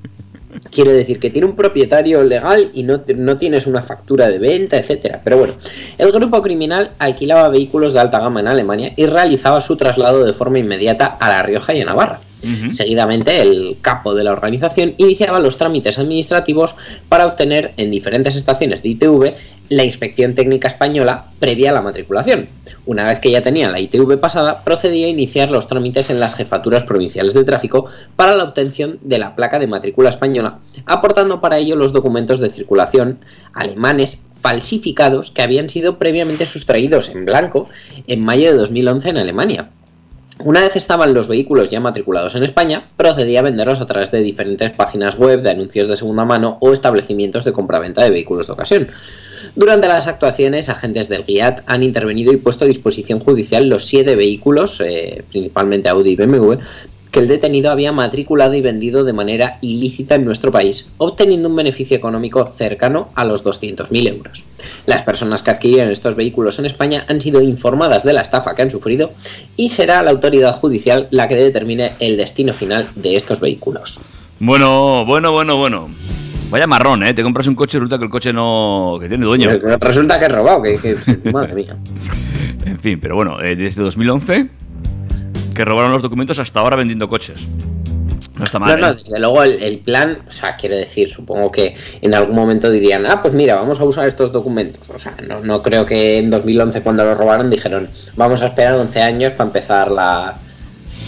Quiero 0.72 0.92
decir 0.92 1.20
que 1.20 1.30
tiene 1.30 1.48
un 1.48 1.56
propietario 1.56 2.24
legal 2.24 2.70
y 2.74 2.84
no, 2.84 3.02
no, 3.16 3.38
tienes 3.38 3.68
una 3.68 3.82
factura 3.82 4.28
de 4.28 4.40
venta, 4.40 4.78
etcétera. 4.78 5.22
Pero 5.24 5.38
bueno, 5.38 5.54
el 5.98 6.12
grupo 6.12 6.42
criminal 6.42 6.92
alquilaba 7.00 7.50
vehículos 7.50 7.94
de 7.94 8.00
alta 8.00 8.20
gama 8.20 8.40
en 8.40 8.48
Alemania 8.48 8.94
y 8.96 9.06
realizaba 9.06 9.62
su 9.62 9.76
traslado 9.78 10.26
de 10.26 10.34
forma 10.34 10.60
inmediata 10.60 11.06
a 11.06 11.30
La 11.30 11.44
Rioja 11.44 11.74
y 11.74 11.82
a 11.82 11.86
Navarra. 11.86 12.20
Uh 12.42 12.48
-huh. 12.48 12.72
Seguidamente, 12.72 13.42
el 13.42 13.78
capo 13.82 14.16
de 14.16 14.24
la 14.24 14.32
organización 14.32 14.94
iniciaba 14.98 15.40
los 15.40 15.58
trámites 15.58 16.00
administrativos 16.00 16.76
para 17.10 17.26
obtener 17.26 17.74
en 17.76 17.92
diferentes 17.92 18.36
estaciones 18.36 18.82
de 18.82 18.90
ITV 18.90 19.34
la 19.70 19.84
inspección 19.84 20.34
técnica 20.34 20.68
española 20.68 21.26
previa 21.40 21.70
a 21.70 21.74
la 21.74 21.82
matriculación. 21.82 22.48
Una 22.86 23.06
vez 23.06 23.20
que 23.20 23.32
ya 23.32 23.42
tenía 23.42 23.70
la 23.70 23.80
ITV 23.80 24.20
pasada, 24.20 24.64
procedía 24.64 25.06
a 25.08 25.12
iniciar 25.12 25.52
los 25.52 25.68
trámites 25.68 26.10
en 26.10 26.20
las 26.20 26.36
jefaturas 26.36 26.84
provinciales 26.84 27.34
de 27.36 27.44
tráfico 27.44 27.86
para 28.16 28.36
la 28.36 28.44
obtención 28.44 28.98
de 29.02 29.20
la 29.20 29.36
placa 29.36 29.60
de 29.60 29.68
matrícula 29.68 30.10
española, 30.10 30.60
aportando 30.86 31.40
para 31.40 31.58
ello 31.58 31.76
los 31.76 31.94
documentos 31.94 32.40
de 32.40 32.50
circulación 32.50 33.20
alemanes 33.54 34.24
falsificados 34.42 35.32
que 35.32 35.42
habían 35.42 35.70
sido 35.70 36.00
previamente 36.00 36.46
sustraídos 36.46 37.10
en 37.10 37.26
blanco 37.26 37.70
en 38.08 38.24
mayo 38.24 38.52
de 38.52 38.58
2011 38.58 39.10
en 39.10 39.18
Alemania. 39.18 39.70
Una 40.42 40.62
vez 40.62 40.78
estaban 40.78 41.14
los 41.14 41.28
vehículos 41.28 41.70
ya 41.70 41.82
matriculados 41.82 42.34
en 42.36 42.44
España, 42.44 42.86
procedía 42.96 43.42
a 43.42 43.44
venderlos 43.44 43.82
a 43.82 43.86
través 43.86 44.10
de 44.10 44.22
diferentes 44.22 44.72
páginas 44.72 45.18
web 45.18 45.42
de 45.42 45.52
anuncios 45.52 45.90
de 45.90 45.98
segunda 45.98 46.24
mano 46.24 46.58
o 46.62 46.72
establecimientos 46.72 47.44
de 47.44 47.52
compraventa 47.52 48.04
de 48.04 48.10
vehículos 48.10 48.48
de 48.48 48.54
ocasión. 48.54 48.88
Durante 49.60 49.90
las 49.90 50.08
actuaciones, 50.08 50.70
agentes 50.70 51.10
del 51.10 51.26
GIAT 51.26 51.64
han 51.66 51.84
intervenido 51.84 52.32
y 52.32 52.38
puesto 52.38 52.64
a 52.64 52.68
disposición 52.70 53.20
judicial 53.20 53.68
los 53.68 53.84
siete 53.84 54.16
vehículos, 54.16 54.80
eh, 54.80 55.22
principalmente 55.30 55.90
Audi 55.90 56.12
y 56.12 56.16
BMW, 56.16 56.54
que 57.12 57.20
el 57.20 57.28
detenido 57.28 57.70
había 57.70 57.92
matriculado 57.92 58.54
y 58.54 58.62
vendido 58.62 59.04
de 59.04 59.12
manera 59.12 59.58
ilícita 59.60 60.16
en 60.16 60.24
nuestro 60.24 60.54
país, 60.54 60.88
obteniendo 60.98 61.50
un 61.50 61.58
beneficio 61.58 61.98
económico 61.98 62.46
cercano 62.46 63.10
a 63.16 63.26
los 63.26 63.44
200.000 63.44 64.08
euros. 64.08 64.46
Las 64.86 65.04
personas 65.04 65.44
que 65.44 65.52
adquirieron 65.52 65.92
estos 65.92 66.16
vehículos 66.16 66.58
en 66.58 66.66
España 66.66 67.04
han 67.10 67.20
sido 67.20 67.42
informadas 67.42 68.06
de 68.06 68.14
la 68.14 68.22
estafa 68.22 68.56
que 68.56 68.62
han 68.62 68.70
sufrido 68.70 69.12
y 69.58 69.68
será 69.68 70.02
la 70.04 70.12
autoridad 70.12 70.58
judicial 70.58 71.10
la 71.12 71.28
que 71.28 71.36
determine 71.36 71.96
el 72.00 72.16
destino 72.16 72.54
final 72.54 72.88
de 72.96 73.18
estos 73.18 73.42
vehículos. 73.42 74.00
Bueno, 74.40 75.04
bueno, 75.06 75.34
bueno, 75.34 75.58
bueno. 75.58 75.90
Vaya 76.50 76.66
marrón, 76.66 77.04
¿eh? 77.04 77.14
Te 77.14 77.22
compras 77.22 77.48
un 77.48 77.56
coche 77.56 77.78
y 77.78 77.80
resulta 77.80 77.98
que 78.00 78.06
el 78.06 78.10
coche 78.10 78.34
no... 78.34 78.98
que 79.00 79.08
tiene 79.08 79.26
dueño. 79.26 79.52
Resulta 79.80 80.20
que 80.20 80.26
es 80.26 80.32
robado, 80.32 80.62
que, 80.64 80.78
que... 80.78 81.32
madre 81.32 81.54
mía. 81.54 81.78
en 82.66 82.80
fin, 82.80 83.00
pero 83.00 83.16
bueno, 83.16 83.40
eh, 83.42 83.56
desde 83.56 83.84
2011 83.84 84.50
que 85.54 85.66
robaron 85.66 85.92
los 85.92 86.02
documentos 86.02 86.40
hasta 86.40 86.60
ahora 86.62 86.76
vendiendo 86.78 87.08
coches. 87.08 87.46
No 88.38 88.46
está 88.46 88.58
mal. 88.58 88.80
No, 88.80 88.88
¿eh? 88.88 88.90
no, 88.90 88.96
desde 88.96 89.20
luego 89.20 89.44
el, 89.44 89.62
el, 89.62 89.80
plan, 89.80 90.20
o 90.26 90.32
sea, 90.32 90.56
quiero 90.56 90.78
decir, 90.78 91.12
supongo 91.12 91.52
que 91.52 91.76
en 92.02 92.16
algún 92.16 92.36
momento 92.36 92.72
dirían, 92.72 93.06
ah, 93.06 93.22
pues 93.22 93.34
mira, 93.34 93.56
vamos 93.56 93.80
a 93.80 93.84
usar 93.84 94.08
estos 94.08 94.32
documentos. 94.32 94.90
O 94.90 94.98
sea, 94.98 95.16
no, 95.28 95.42
no 95.42 95.62
creo 95.62 95.86
que 95.86 96.18
en 96.18 96.30
2011 96.30 96.82
cuando 96.82 97.04
los 97.04 97.18
robaron 97.18 97.50
dijeron, 97.50 97.90
vamos 98.16 98.42
a 98.42 98.48
esperar 98.48 98.76
11 98.76 99.02
años 99.02 99.34
para 99.34 99.50
empezar 99.50 99.92
la, 99.92 100.38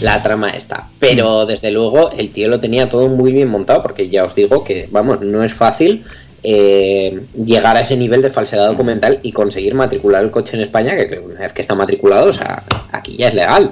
la 0.02 0.22
trama 0.22 0.50
esta. 0.50 0.88
Pero 0.98 1.46
desde 1.46 1.70
luego 1.70 2.10
el 2.10 2.30
tío 2.30 2.48
lo 2.48 2.60
tenía 2.60 2.88
todo 2.88 3.08
muy 3.08 3.32
bien 3.32 3.48
montado 3.48 3.82
porque 3.82 4.08
ya 4.08 4.24
os 4.24 4.34
digo 4.34 4.64
que, 4.64 4.88
vamos, 4.90 5.20
no 5.20 5.42
es 5.44 5.54
fácil 5.54 6.04
eh, 6.42 7.20
llegar 7.36 7.76
a 7.76 7.80
ese 7.80 7.96
nivel 7.96 8.20
de 8.20 8.30
falsedad 8.30 8.66
documental 8.66 9.20
y 9.22 9.32
conseguir 9.32 9.74
matricular 9.74 10.24
el 10.24 10.30
coche 10.30 10.56
en 10.56 10.62
España, 10.64 10.96
que 10.96 11.18
una 11.18 11.40
vez 11.40 11.52
que 11.52 11.62
está 11.62 11.74
matriculado, 11.74 12.28
o 12.28 12.32
sea, 12.32 12.62
aquí 12.90 13.16
ya 13.16 13.28
es 13.28 13.34
legal. 13.34 13.70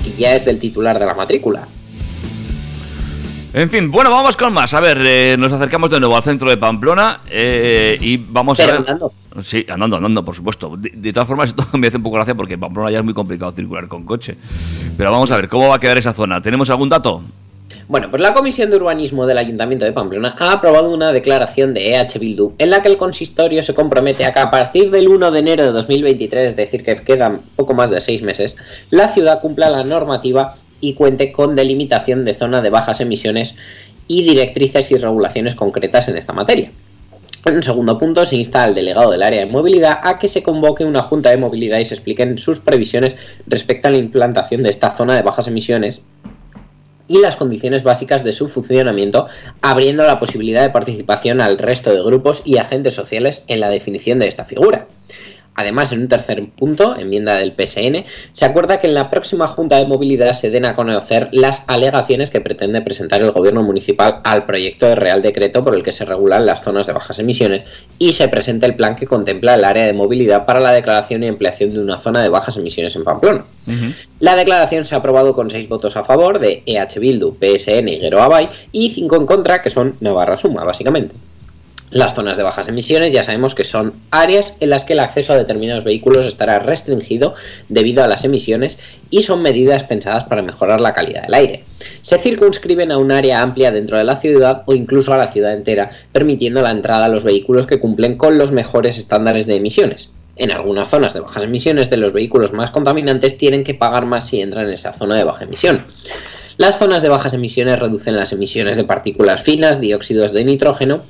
Aquí 0.00 0.14
ya 0.18 0.34
es 0.34 0.44
del 0.44 0.58
titular 0.58 0.98
de 0.98 1.06
la 1.06 1.14
matrícula. 1.14 1.68
En 3.56 3.70
fin, 3.70 3.90
bueno, 3.90 4.10
vamos 4.10 4.36
con 4.36 4.52
más. 4.52 4.74
A 4.74 4.80
ver, 4.80 4.98
eh, 5.02 5.34
nos 5.38 5.50
acercamos 5.50 5.88
de 5.88 5.98
nuevo 5.98 6.14
al 6.14 6.22
centro 6.22 6.50
de 6.50 6.58
Pamplona 6.58 7.20
eh, 7.30 7.96
y 8.02 8.18
vamos 8.18 8.58
Pero 8.58 8.68
a 8.68 8.72
ver. 8.72 8.80
andando. 8.80 9.12
Sí, 9.42 9.64
andando, 9.70 9.96
andando, 9.96 10.22
por 10.22 10.34
supuesto. 10.34 10.76
De, 10.76 10.90
de, 10.94 11.10
todas 11.10 11.26
formas, 11.26 11.48
esto 11.48 11.64
me 11.78 11.86
hace 11.86 11.96
un 11.96 12.02
poco 12.02 12.16
gracia 12.16 12.34
porque 12.34 12.58
Pamplona 12.58 12.90
ya 12.90 12.98
es 12.98 13.04
muy 13.06 13.14
complicado 13.14 13.52
circular 13.52 13.88
con 13.88 14.04
coche. 14.04 14.36
Pero 14.98 15.10
vamos 15.10 15.30
a 15.30 15.36
ver, 15.36 15.48
¿cómo 15.48 15.70
va 15.70 15.76
a 15.76 15.80
quedar 15.80 15.96
esa 15.96 16.12
zona? 16.12 16.42
¿Tenemos 16.42 16.68
algún 16.68 16.90
dato? 16.90 17.22
Bueno, 17.88 18.10
pues 18.10 18.20
la 18.20 18.34
Comisión 18.34 18.68
de 18.68 18.76
Urbanismo 18.76 19.26
del 19.26 19.38
Ayuntamiento 19.38 19.86
de 19.86 19.92
Pamplona 19.92 20.36
ha 20.38 20.52
aprobado 20.52 20.92
una 20.92 21.12
declaración 21.12 21.72
de 21.72 21.94
EH 21.94 22.18
Bildu 22.18 22.52
en 22.58 22.68
la 22.68 22.82
que 22.82 22.88
el 22.88 22.98
consistorio 22.98 23.62
se 23.62 23.74
compromete 23.74 24.26
a 24.26 24.34
que 24.34 24.40
a 24.40 24.50
partir 24.50 24.90
del 24.90 25.08
1 25.08 25.30
de 25.30 25.38
enero 25.38 25.64
de 25.64 25.72
2023, 25.72 26.50
es 26.50 26.56
decir, 26.56 26.84
que 26.84 26.96
quedan 26.96 27.40
poco 27.54 27.72
más 27.72 27.88
de 27.88 28.00
seis 28.00 28.20
meses, 28.20 28.56
la 28.90 29.08
ciudad 29.08 29.40
cumpla 29.40 29.70
la 29.70 29.82
normativa 29.82 30.56
y 30.80 30.94
cuente 30.94 31.32
con 31.32 31.56
delimitación 31.56 32.24
de 32.24 32.34
zona 32.34 32.62
de 32.62 32.70
bajas 32.70 33.00
emisiones 33.00 33.54
y 34.08 34.22
directrices 34.22 34.90
y 34.90 34.96
regulaciones 34.96 35.54
concretas 35.54 36.08
en 36.08 36.16
esta 36.16 36.32
materia. 36.32 36.70
En 37.44 37.54
un 37.54 37.62
segundo 37.62 37.96
punto, 37.96 38.26
se 38.26 38.34
insta 38.36 38.64
al 38.64 38.74
delegado 38.74 39.12
del 39.12 39.22
área 39.22 39.40
de 39.40 39.46
movilidad 39.46 40.00
a 40.02 40.18
que 40.18 40.26
se 40.26 40.42
convoque 40.42 40.84
una 40.84 41.02
junta 41.02 41.30
de 41.30 41.36
movilidad 41.36 41.78
y 41.78 41.84
se 41.84 41.94
expliquen 41.94 42.38
sus 42.38 42.58
previsiones 42.58 43.14
respecto 43.46 43.86
a 43.86 43.92
la 43.92 43.98
implantación 43.98 44.64
de 44.64 44.70
esta 44.70 44.90
zona 44.90 45.14
de 45.14 45.22
bajas 45.22 45.46
emisiones 45.46 46.02
y 47.08 47.18
las 47.18 47.36
condiciones 47.36 47.84
básicas 47.84 48.24
de 48.24 48.32
su 48.32 48.48
funcionamiento, 48.48 49.28
abriendo 49.62 50.04
la 50.04 50.18
posibilidad 50.18 50.62
de 50.62 50.70
participación 50.70 51.40
al 51.40 51.58
resto 51.58 51.92
de 51.92 52.02
grupos 52.02 52.42
y 52.44 52.58
agentes 52.58 52.94
sociales 52.94 53.44
en 53.46 53.60
la 53.60 53.68
definición 53.68 54.18
de 54.18 54.26
esta 54.26 54.44
figura. 54.44 54.88
Además, 55.56 55.90
en 55.92 56.02
un 56.02 56.08
tercer 56.08 56.46
punto, 56.50 56.96
enmienda 56.96 57.34
del 57.34 57.52
PSN, 57.52 58.04
se 58.32 58.44
acuerda 58.44 58.78
que 58.78 58.86
en 58.86 58.94
la 58.94 59.10
próxima 59.10 59.46
Junta 59.46 59.76
de 59.76 59.86
Movilidad 59.86 60.34
se 60.34 60.50
den 60.50 60.66
a 60.66 60.74
conocer 60.74 61.28
las 61.32 61.64
alegaciones 61.66 62.30
que 62.30 62.40
pretende 62.40 62.82
presentar 62.82 63.22
el 63.22 63.32
Gobierno 63.32 63.62
Municipal 63.62 64.20
al 64.24 64.44
proyecto 64.44 64.86
de 64.86 64.94
Real 64.94 65.22
Decreto 65.22 65.64
por 65.64 65.74
el 65.74 65.82
que 65.82 65.92
se 65.92 66.04
regulan 66.04 66.46
las 66.46 66.62
zonas 66.62 66.86
de 66.86 66.92
bajas 66.92 67.18
emisiones 67.18 67.64
y 67.98 68.12
se 68.12 68.28
presente 68.28 68.66
el 68.66 68.76
plan 68.76 68.96
que 68.96 69.06
contempla 69.06 69.54
el 69.54 69.64
área 69.64 69.86
de 69.86 69.92
movilidad 69.92 70.44
para 70.44 70.60
la 70.60 70.72
declaración 70.72 71.22
y 71.22 71.28
ampliación 71.28 71.72
de 71.72 71.80
una 71.80 71.98
zona 71.98 72.22
de 72.22 72.28
bajas 72.28 72.56
emisiones 72.56 72.94
en 72.94 73.04
Pamplona. 73.04 73.44
Uh 73.66 73.70
-huh. 73.70 73.94
La 74.20 74.36
declaración 74.36 74.84
se 74.84 74.94
ha 74.94 74.98
aprobado 74.98 75.34
con 75.34 75.50
seis 75.50 75.68
votos 75.68 75.96
a 75.96 76.04
favor 76.04 76.38
de 76.38 76.62
EH 76.66 77.00
Bildu, 77.00 77.36
PSN 77.38 77.88
y 77.88 77.98
Guero 77.98 78.22
Abay 78.22 78.48
y 78.72 78.90
cinco 78.90 79.16
en 79.16 79.26
contra, 79.26 79.62
que 79.62 79.70
son 79.70 79.94
Navarra 80.00 80.36
Suma, 80.36 80.64
básicamente. 80.64 81.14
Las 81.90 82.14
zonas 82.14 82.36
de 82.36 82.42
bajas 82.42 82.66
emisiones 82.66 83.12
ya 83.12 83.22
sabemos 83.22 83.54
que 83.54 83.62
son 83.62 83.92
áreas 84.10 84.56
en 84.58 84.70
las 84.70 84.84
que 84.84 84.94
el 84.94 85.00
acceso 85.00 85.32
a 85.32 85.36
determinados 85.36 85.84
vehículos 85.84 86.26
estará 86.26 86.58
restringido 86.58 87.34
debido 87.68 88.02
a 88.02 88.08
las 88.08 88.24
emisiones 88.24 88.78
y 89.08 89.22
son 89.22 89.40
medidas 89.40 89.84
pensadas 89.84 90.24
para 90.24 90.42
mejorar 90.42 90.80
la 90.80 90.92
calidad 90.92 91.22
del 91.22 91.34
aire. 91.34 91.64
Se 92.02 92.18
circunscriben 92.18 92.90
a 92.90 92.98
un 92.98 93.12
área 93.12 93.40
amplia 93.40 93.70
dentro 93.70 93.98
de 93.98 94.04
la 94.04 94.16
ciudad 94.16 94.64
o 94.66 94.74
incluso 94.74 95.14
a 95.14 95.16
la 95.16 95.30
ciudad 95.30 95.52
entera, 95.52 95.90
permitiendo 96.10 96.60
la 96.60 96.70
entrada 96.70 97.04
a 97.04 97.08
los 97.08 97.22
vehículos 97.22 97.68
que 97.68 97.78
cumplen 97.78 98.16
con 98.16 98.36
los 98.36 98.50
mejores 98.50 98.98
estándares 98.98 99.46
de 99.46 99.54
emisiones. 99.54 100.10
En 100.34 100.50
algunas 100.50 100.88
zonas 100.88 101.14
de 101.14 101.20
bajas 101.20 101.44
emisiones 101.44 101.88
de 101.88 101.96
los 101.98 102.12
vehículos 102.12 102.52
más 102.52 102.72
contaminantes 102.72 103.38
tienen 103.38 103.62
que 103.62 103.74
pagar 103.74 104.06
más 104.06 104.26
si 104.26 104.40
entran 104.40 104.66
en 104.66 104.74
esa 104.74 104.92
zona 104.92 105.16
de 105.16 105.24
baja 105.24 105.44
emisión. 105.44 105.84
Las 106.58 106.78
zonas 106.78 107.02
de 107.02 107.10
bajas 107.10 107.34
emisiones 107.34 107.78
reducen 107.78 108.16
las 108.16 108.32
emisiones 108.32 108.76
de 108.76 108.84
partículas 108.84 109.42
finas, 109.42 109.80
dióxidos 109.80 110.32
de 110.32 110.44
nitrógeno, 110.44 111.02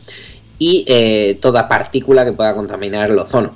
y 0.59 0.85
eh, 0.89 1.39
toda 1.41 1.69
partícula 1.69 2.25
que 2.25 2.33
pueda 2.33 2.55
contaminar 2.55 3.11
el 3.11 3.19
ozono. 3.19 3.55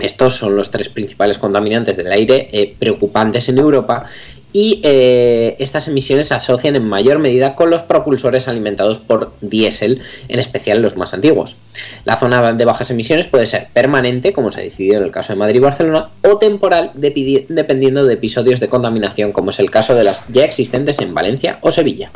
Estos 0.00 0.34
son 0.36 0.56
los 0.56 0.70
tres 0.70 0.88
principales 0.88 1.38
contaminantes 1.38 1.96
del 1.96 2.10
aire 2.10 2.48
eh, 2.52 2.74
preocupantes 2.78 3.48
en 3.48 3.58
Europa 3.58 4.06
y 4.52 4.80
eh, 4.84 5.56
estas 5.58 5.88
emisiones 5.88 6.28
se 6.28 6.34
asocian 6.34 6.76
en 6.76 6.84
mayor 6.84 7.18
medida 7.18 7.56
con 7.56 7.70
los 7.70 7.82
propulsores 7.82 8.46
alimentados 8.46 9.00
por 9.00 9.32
diésel, 9.40 10.00
en 10.28 10.38
especial 10.38 10.80
los 10.80 10.96
más 10.96 11.12
antiguos. 11.12 11.56
La 12.04 12.16
zona 12.16 12.52
de 12.52 12.64
bajas 12.64 12.88
emisiones 12.92 13.26
puede 13.26 13.46
ser 13.46 13.66
permanente, 13.72 14.32
como 14.32 14.52
se 14.52 14.60
ha 14.60 14.62
decidido 14.62 14.98
en 14.98 15.02
el 15.02 15.10
caso 15.10 15.32
de 15.32 15.40
Madrid 15.40 15.56
y 15.56 15.58
Barcelona, 15.58 16.10
o 16.22 16.38
temporal, 16.38 16.92
dependiendo 16.94 18.04
de 18.04 18.14
episodios 18.14 18.60
de 18.60 18.68
contaminación, 18.68 19.32
como 19.32 19.50
es 19.50 19.58
el 19.58 19.72
caso 19.72 19.96
de 19.96 20.04
las 20.04 20.28
ya 20.28 20.44
existentes 20.44 21.00
en 21.00 21.12
Valencia 21.14 21.58
o 21.60 21.72
Sevilla. 21.72 22.12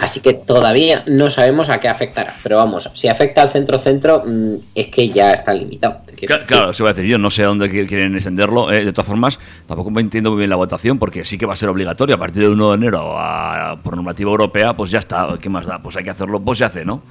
Así 0.00 0.20
que 0.20 0.34
todavía 0.34 1.04
no 1.06 1.30
sabemos 1.30 1.68
a 1.68 1.80
qué 1.80 1.88
afectará. 1.88 2.34
Pero 2.42 2.56
vamos, 2.56 2.90
si 2.94 3.08
afecta 3.08 3.42
al 3.42 3.50
centro-centro, 3.50 4.22
mmm, 4.26 4.56
es 4.74 4.88
que 4.88 5.08
ya 5.10 5.32
está 5.32 5.54
limitado. 5.54 6.00
Claro, 6.26 6.44
claro, 6.46 6.72
se 6.72 6.82
va 6.82 6.90
a 6.90 6.92
decir, 6.92 7.10
yo 7.10 7.18
no 7.18 7.30
sé 7.30 7.44
a 7.44 7.46
dónde 7.46 7.68
quieren 7.68 8.14
extenderlo. 8.14 8.72
Eh, 8.72 8.84
de 8.84 8.92
todas 8.92 9.06
formas, 9.06 9.38
tampoco 9.66 9.90
me 9.90 10.00
entiendo 10.00 10.30
muy 10.30 10.38
bien 10.38 10.50
la 10.50 10.56
votación, 10.56 10.98
porque 10.98 11.24
sí 11.24 11.38
que 11.38 11.46
va 11.46 11.54
a 11.54 11.56
ser 11.56 11.68
obligatorio 11.68 12.14
a 12.14 12.18
partir 12.18 12.42
del 12.42 12.52
1 12.52 12.70
de 12.70 12.74
enero 12.74 13.14
a, 13.16 13.78
por 13.82 13.96
normativa 13.96 14.30
europea, 14.30 14.76
pues 14.76 14.90
ya 14.90 14.98
está. 14.98 15.28
¿Qué 15.40 15.48
más 15.48 15.66
da? 15.66 15.82
Pues 15.82 15.96
hay 15.96 16.04
que 16.04 16.10
hacerlo, 16.10 16.40
pues 16.40 16.58
se 16.58 16.64
hace, 16.64 16.84
¿no? 16.84 17.02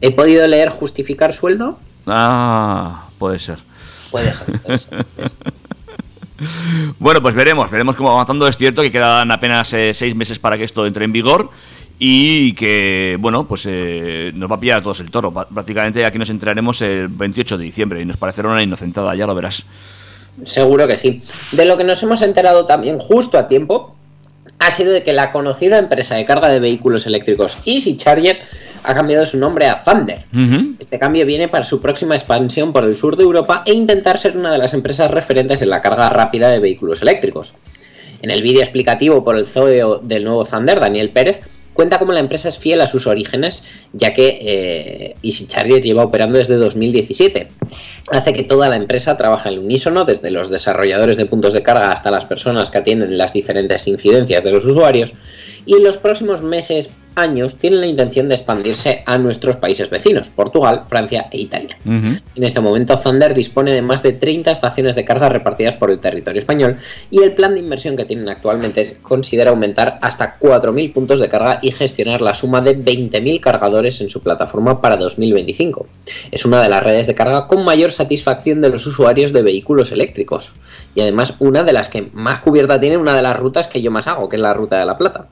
¿He 0.00 0.10
podido 0.10 0.46
leer 0.46 0.68
justificar 0.70 1.32
sueldo? 1.32 1.78
Ah, 2.06 3.08
puede 3.18 3.38
ser. 3.38 3.58
Puede 4.10 4.32
ser, 4.32 4.60
puede 4.60 4.78
ser. 4.78 5.04
Puede 5.04 5.28
ser. 5.28 5.38
Bueno, 6.98 7.22
pues 7.22 7.34
veremos, 7.34 7.70
veremos 7.70 7.96
cómo 7.96 8.08
va 8.08 8.16
avanzando. 8.16 8.46
Es 8.48 8.56
cierto 8.56 8.82
que 8.82 8.90
quedan 8.90 9.30
apenas 9.30 9.72
eh, 9.74 9.94
seis 9.94 10.14
meses 10.14 10.38
para 10.38 10.58
que 10.58 10.64
esto 10.64 10.86
entre 10.86 11.04
en 11.04 11.12
vigor 11.12 11.50
y 12.04 12.52
que, 12.54 13.16
bueno, 13.20 13.46
pues 13.46 13.64
eh, 13.68 14.32
nos 14.34 14.50
va 14.50 14.56
a 14.56 14.60
pillar 14.60 14.80
a 14.80 14.82
todos 14.82 14.98
el 14.98 15.12
toro. 15.12 15.32
Prácticamente 15.32 16.04
aquí 16.04 16.18
nos 16.18 16.30
enteraremos 16.30 16.82
el 16.82 17.06
28 17.06 17.56
de 17.56 17.62
diciembre 17.62 18.00
y 18.00 18.04
nos 18.04 18.16
parecerá 18.16 18.48
una 18.48 18.60
inocentada, 18.60 19.14
ya 19.14 19.24
lo 19.24 19.36
verás. 19.36 19.64
Seguro 20.44 20.88
que 20.88 20.96
sí. 20.96 21.22
De 21.52 21.64
lo 21.64 21.78
que 21.78 21.84
nos 21.84 22.02
hemos 22.02 22.20
enterado 22.22 22.64
también 22.64 22.98
justo 22.98 23.38
a 23.38 23.46
tiempo 23.46 23.94
ha 24.58 24.72
sido 24.72 24.92
de 24.92 25.04
que 25.04 25.12
la 25.12 25.30
conocida 25.30 25.78
empresa 25.78 26.16
de 26.16 26.24
carga 26.24 26.48
de 26.48 26.58
vehículos 26.58 27.06
eléctricos 27.06 27.56
Easy 27.66 27.96
Charger 27.96 28.40
ha 28.82 28.94
cambiado 28.96 29.24
su 29.24 29.38
nombre 29.38 29.68
a 29.68 29.84
Thunder. 29.84 30.24
Este 30.80 30.98
cambio 30.98 31.24
viene 31.24 31.48
para 31.48 31.64
su 31.64 31.80
próxima 31.80 32.16
expansión 32.16 32.72
por 32.72 32.82
el 32.82 32.96
sur 32.96 33.16
de 33.16 33.22
Europa 33.22 33.62
e 33.64 33.74
intentar 33.74 34.18
ser 34.18 34.36
una 34.36 34.50
de 34.50 34.58
las 34.58 34.74
empresas 34.74 35.08
referentes 35.08 35.62
en 35.62 35.70
la 35.70 35.80
carga 35.80 36.10
rápida 36.10 36.50
de 36.50 36.58
vehículos 36.58 37.00
eléctricos. 37.00 37.54
En 38.22 38.32
el 38.32 38.42
vídeo 38.42 38.60
explicativo 38.60 39.22
por 39.22 39.36
el 39.36 39.46
CEO 39.46 39.98
del 39.98 40.24
nuevo 40.24 40.44
Thunder, 40.44 40.80
Daniel 40.80 41.10
Pérez, 41.10 41.42
cuenta 41.72 41.98
cómo 41.98 42.12
la 42.12 42.20
empresa 42.20 42.48
es 42.48 42.58
fiel 42.58 42.80
a 42.80 42.86
sus 42.86 43.06
orígenes, 43.06 43.64
ya 43.92 44.12
que 44.12 44.38
eh, 44.40 45.16
Easy 45.22 45.46
Charger 45.46 45.82
lleva 45.82 46.04
operando 46.04 46.38
desde 46.38 46.56
2017. 46.56 47.48
Hace 48.10 48.32
que 48.32 48.42
toda 48.42 48.68
la 48.68 48.76
empresa 48.76 49.16
trabaje 49.16 49.48
al 49.48 49.58
unísono, 49.58 50.04
desde 50.04 50.30
los 50.30 50.50
desarrolladores 50.50 51.16
de 51.16 51.26
puntos 51.26 51.54
de 51.54 51.62
carga 51.62 51.90
hasta 51.90 52.10
las 52.10 52.24
personas 52.24 52.70
que 52.70 52.78
atienden 52.78 53.16
las 53.16 53.32
diferentes 53.32 53.86
incidencias 53.86 54.42
de 54.42 54.50
los 54.50 54.64
usuarios, 54.64 55.12
y 55.64 55.76
en 55.76 55.84
los 55.84 55.96
próximos 55.96 56.42
meses, 56.42 56.90
años, 57.14 57.56
tienen 57.56 57.80
la 57.80 57.86
intención 57.86 58.28
de 58.28 58.34
expandirse 58.34 59.02
a 59.06 59.18
nuestros 59.18 59.56
países 59.56 59.90
vecinos, 59.90 60.30
Portugal, 60.30 60.84
Francia 60.88 61.28
e 61.30 61.40
Italia. 61.40 61.76
En 61.84 62.42
este 62.42 62.60
momento, 62.60 62.98
Thunder 62.98 63.34
dispone 63.34 63.72
de 63.72 63.82
más 63.82 64.02
de 64.02 64.12
30 64.12 64.50
estaciones 64.50 64.94
de 64.94 65.04
carga 65.04 65.28
repartidas 65.28 65.74
por 65.74 65.90
el 65.90 66.00
territorio 66.00 66.40
español 66.40 66.78
y 67.10 67.22
el 67.22 67.32
plan 67.32 67.54
de 67.54 67.60
inversión 67.60 67.96
que 67.96 68.06
tienen 68.06 68.28
actualmente 68.28 68.96
considera 69.02 69.50
aumentar 69.50 69.98
hasta 70.02 70.38
4.000 70.38 70.92
puntos 70.92 71.20
de 71.20 71.28
carga 71.28 71.58
y 71.62 71.70
gestionar 71.70 72.22
la 72.22 72.34
suma 72.34 72.60
de 72.60 72.76
20.000 72.76 73.40
cargadores 73.40 74.00
en 74.00 74.08
su 74.08 74.20
plataforma 74.20 74.80
para 74.80 74.96
2025. 74.96 75.86
Es 76.30 76.44
una 76.44 76.62
de 76.62 76.70
las 76.70 76.82
redes 76.82 77.06
de 77.06 77.14
carga 77.14 77.46
con 77.46 77.64
mayor 77.64 77.91
satisfacción 77.92 78.60
de 78.60 78.68
los 78.68 78.86
usuarios 78.86 79.32
de 79.32 79.42
vehículos 79.42 79.92
eléctricos 79.92 80.52
y 80.94 81.00
además 81.00 81.36
una 81.38 81.62
de 81.62 81.72
las 81.72 81.88
que 81.88 82.10
más 82.12 82.40
cubierta 82.40 82.80
tiene 82.80 82.96
una 82.96 83.14
de 83.14 83.22
las 83.22 83.38
rutas 83.38 83.68
que 83.68 83.82
yo 83.82 83.90
más 83.90 84.06
hago, 84.06 84.28
que 84.28 84.36
es 84.36 84.42
la 84.42 84.54
Ruta 84.54 84.78
de 84.78 84.86
la 84.86 84.98
Plata. 84.98 85.28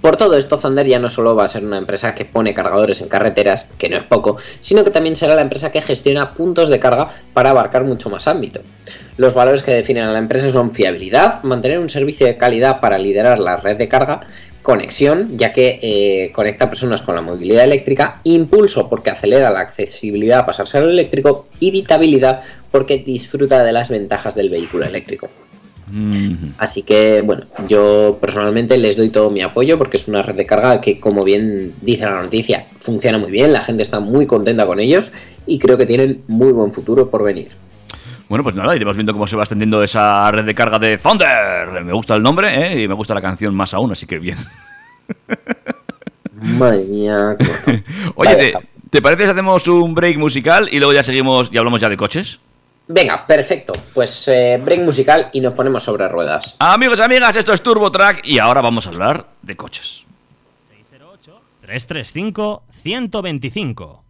Por 0.00 0.16
todo 0.16 0.36
esto, 0.36 0.58
Thunder 0.58 0.86
ya 0.86 0.98
no 0.98 1.08
solo 1.08 1.34
va 1.34 1.44
a 1.44 1.48
ser 1.48 1.64
una 1.64 1.78
empresa 1.78 2.14
que 2.14 2.24
pone 2.24 2.54
cargadores 2.54 3.00
en 3.00 3.08
carreteras, 3.08 3.68
que 3.78 3.88
no 3.88 3.96
es 3.96 4.04
poco, 4.04 4.36
sino 4.60 4.84
que 4.84 4.90
también 4.90 5.16
será 5.16 5.34
la 5.34 5.40
empresa 5.40 5.72
que 5.72 5.80
gestiona 5.80 6.34
puntos 6.34 6.68
de 6.68 6.78
carga 6.78 7.08
para 7.32 7.50
abarcar 7.50 7.84
mucho 7.84 8.10
más 8.10 8.28
ámbito. 8.28 8.60
Los 9.16 9.34
valores 9.34 9.62
que 9.62 9.72
definen 9.72 10.04
a 10.04 10.12
la 10.12 10.18
empresa 10.18 10.50
son 10.50 10.72
fiabilidad, 10.72 11.42
mantener 11.42 11.78
un 11.78 11.88
servicio 11.88 12.26
de 12.26 12.36
calidad 12.36 12.80
para 12.80 12.98
liderar 12.98 13.38
la 13.38 13.56
red 13.56 13.76
de 13.76 13.88
carga, 13.88 14.20
conexión, 14.66 15.38
ya 15.38 15.52
que 15.52 15.78
eh, 15.80 16.32
conecta 16.32 16.68
personas 16.68 17.00
con 17.00 17.14
la 17.14 17.22
movilidad 17.22 17.62
eléctrica, 17.62 18.20
impulso, 18.24 18.88
porque 18.88 19.10
acelera 19.10 19.52
la 19.52 19.60
accesibilidad 19.60 20.40
a 20.40 20.46
pasarse 20.46 20.76
al 20.76 20.90
eléctrico, 20.90 21.46
y 21.60 21.70
vitabilidad, 21.70 22.40
porque 22.72 22.98
disfruta 22.98 23.62
de 23.62 23.70
las 23.70 23.90
ventajas 23.90 24.34
del 24.34 24.50
vehículo 24.50 24.84
eléctrico. 24.84 25.28
Así 26.58 26.82
que, 26.82 27.20
bueno, 27.20 27.44
yo 27.68 28.18
personalmente 28.20 28.76
les 28.76 28.96
doy 28.96 29.10
todo 29.10 29.30
mi 29.30 29.40
apoyo 29.40 29.78
porque 29.78 29.98
es 29.98 30.08
una 30.08 30.22
red 30.22 30.34
de 30.34 30.46
carga 30.46 30.80
que, 30.80 30.98
como 30.98 31.22
bien 31.22 31.74
dice 31.80 32.04
la 32.04 32.22
noticia, 32.22 32.66
funciona 32.80 33.18
muy 33.18 33.30
bien, 33.30 33.52
la 33.52 33.60
gente 33.60 33.84
está 33.84 34.00
muy 34.00 34.26
contenta 34.26 34.66
con 34.66 34.80
ellos 34.80 35.12
y 35.46 35.60
creo 35.60 35.78
que 35.78 35.86
tienen 35.86 36.22
muy 36.26 36.50
buen 36.50 36.72
futuro 36.72 37.08
por 37.08 37.22
venir. 37.22 37.50
Bueno, 38.28 38.42
pues 38.42 38.54
nada, 38.56 38.74
iremos 38.74 38.96
viendo 38.96 39.12
cómo 39.12 39.26
se 39.26 39.36
va 39.36 39.42
extendiendo 39.42 39.82
esa 39.82 40.30
red 40.32 40.44
de 40.44 40.54
carga 40.54 40.78
de 40.78 40.98
Thunder. 40.98 41.84
Me 41.84 41.92
gusta 41.92 42.14
el 42.14 42.22
nombre 42.22 42.72
¿eh? 42.72 42.82
y 42.82 42.88
me 42.88 42.94
gusta 42.94 43.14
la 43.14 43.22
canción 43.22 43.54
más 43.54 43.72
aún, 43.72 43.92
así 43.92 44.06
que 44.06 44.18
bien. 44.18 44.38
Madre 46.32 46.84
mía. 46.84 47.36
Oye, 48.16 48.34
Vale, 48.34 48.52
¿te, 48.52 48.58
te 48.90 49.02
parece 49.02 49.24
si 49.24 49.30
hacemos 49.30 49.68
un 49.68 49.94
break 49.94 50.18
musical 50.18 50.68
y 50.70 50.78
luego 50.78 50.92
ya 50.92 51.02
seguimos 51.02 51.50
y 51.52 51.58
hablamos 51.58 51.80
ya 51.80 51.88
de 51.88 51.96
coches? 51.96 52.40
Venga, 52.88 53.26
perfecto. 53.26 53.72
Pues 53.94 54.28
eh, 54.28 54.60
break 54.62 54.82
musical 54.82 55.28
y 55.32 55.40
nos 55.40 55.54
ponemos 55.54 55.82
sobre 55.82 56.08
ruedas. 56.08 56.56
Amigos 56.58 56.98
y 56.98 57.02
amigas, 57.02 57.34
esto 57.36 57.52
es 57.52 57.62
Turbo 57.62 57.90
Track 57.90 58.20
y 58.24 58.38
ahora 58.38 58.60
vamos 58.60 58.86
a 58.86 58.90
hablar 58.90 59.26
de 59.42 59.56
coches. 59.56 60.04
335 61.60 62.62
125. 62.70 64.05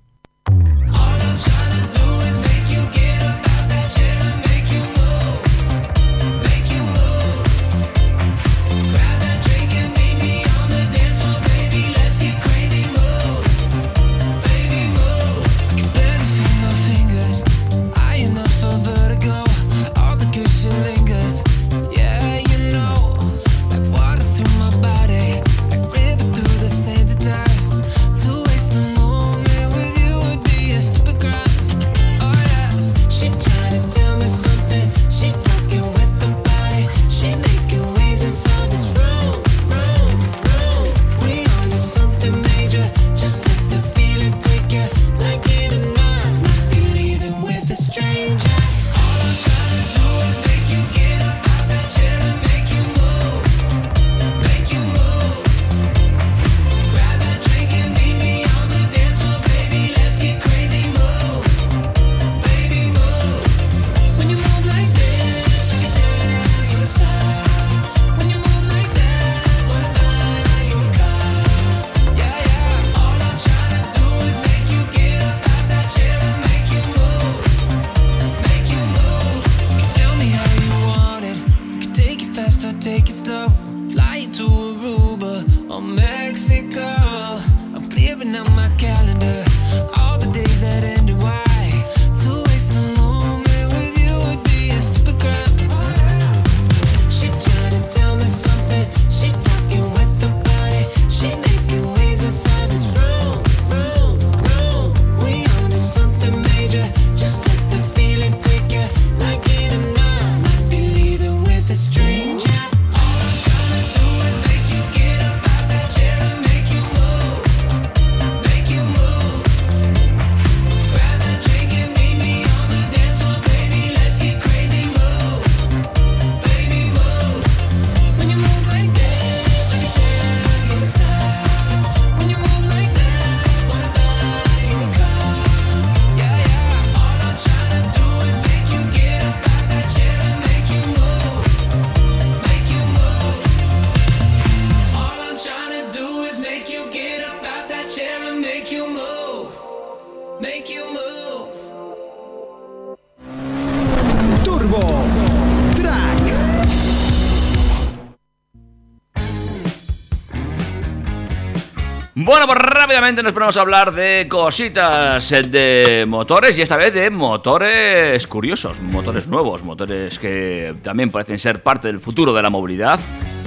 Bueno, 162.18 162.46
pues 162.46 162.59
rápidamente 162.59 163.22
nos 163.22 163.35
ponemos 163.35 163.59
a 163.59 163.61
hablar 163.61 163.92
de 163.92 164.26
cositas 164.26 165.31
eh, 165.33 165.42
de 165.42 166.07
motores 166.09 166.57
y 166.57 166.62
esta 166.62 166.79
vez 166.79 166.94
de 166.94 167.11
motores 167.11 168.26
curiosos, 168.26 168.81
motores 168.81 169.29
nuevos, 169.29 169.62
motores 169.62 170.18
que 170.18 170.76
también 170.81 171.11
parecen 171.11 171.38
ser 171.38 171.62
parte 171.62 171.88
del 171.88 172.00
futuro 172.00 172.33
de 172.33 172.40
la 172.40 172.48
movilidad, 172.48 172.98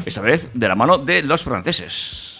esta 0.05 0.21
vez 0.21 0.51
de 0.53 0.67
la 0.67 0.75
mano 0.75 0.99
de 0.99 1.23
los 1.23 1.43
franceses. 1.43 2.38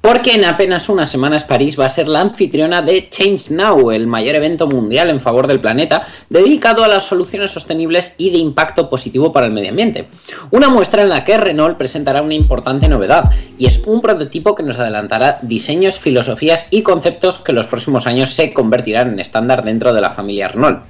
Porque 0.00 0.34
en 0.34 0.44
apenas 0.44 0.90
unas 0.90 1.08
semanas 1.08 1.44
París 1.44 1.80
va 1.80 1.86
a 1.86 1.88
ser 1.88 2.08
la 2.08 2.20
anfitriona 2.20 2.82
de 2.82 3.08
Change 3.08 3.50
Now, 3.50 3.90
el 3.90 4.06
mayor 4.06 4.34
evento 4.34 4.66
mundial 4.66 5.08
en 5.08 5.20
favor 5.20 5.46
del 5.46 5.60
planeta, 5.60 6.06
dedicado 6.28 6.84
a 6.84 6.88
las 6.88 7.04
soluciones 7.04 7.52
sostenibles 7.52 8.14
y 8.18 8.30
de 8.30 8.36
impacto 8.36 8.90
positivo 8.90 9.32
para 9.32 9.46
el 9.46 9.52
medio 9.52 9.70
ambiente. 9.70 10.08
Una 10.50 10.68
muestra 10.68 11.02
en 11.02 11.08
la 11.08 11.24
que 11.24 11.38
Renault 11.38 11.78
presentará 11.78 12.20
una 12.20 12.34
importante 12.34 12.88
novedad, 12.88 13.30
y 13.56 13.66
es 13.66 13.82
un 13.86 14.02
prototipo 14.02 14.54
que 14.54 14.62
nos 14.62 14.78
adelantará 14.78 15.38
diseños, 15.40 15.98
filosofías 15.98 16.68
y 16.70 16.82
conceptos 16.82 17.38
que 17.38 17.52
en 17.52 17.56
los 17.56 17.66
próximos 17.66 18.06
años 18.06 18.34
se 18.34 18.52
convertirán 18.52 19.12
en 19.12 19.20
estándar 19.20 19.64
dentro 19.64 19.94
de 19.94 20.02
la 20.02 20.10
familia 20.10 20.48
Renault. 20.48 20.82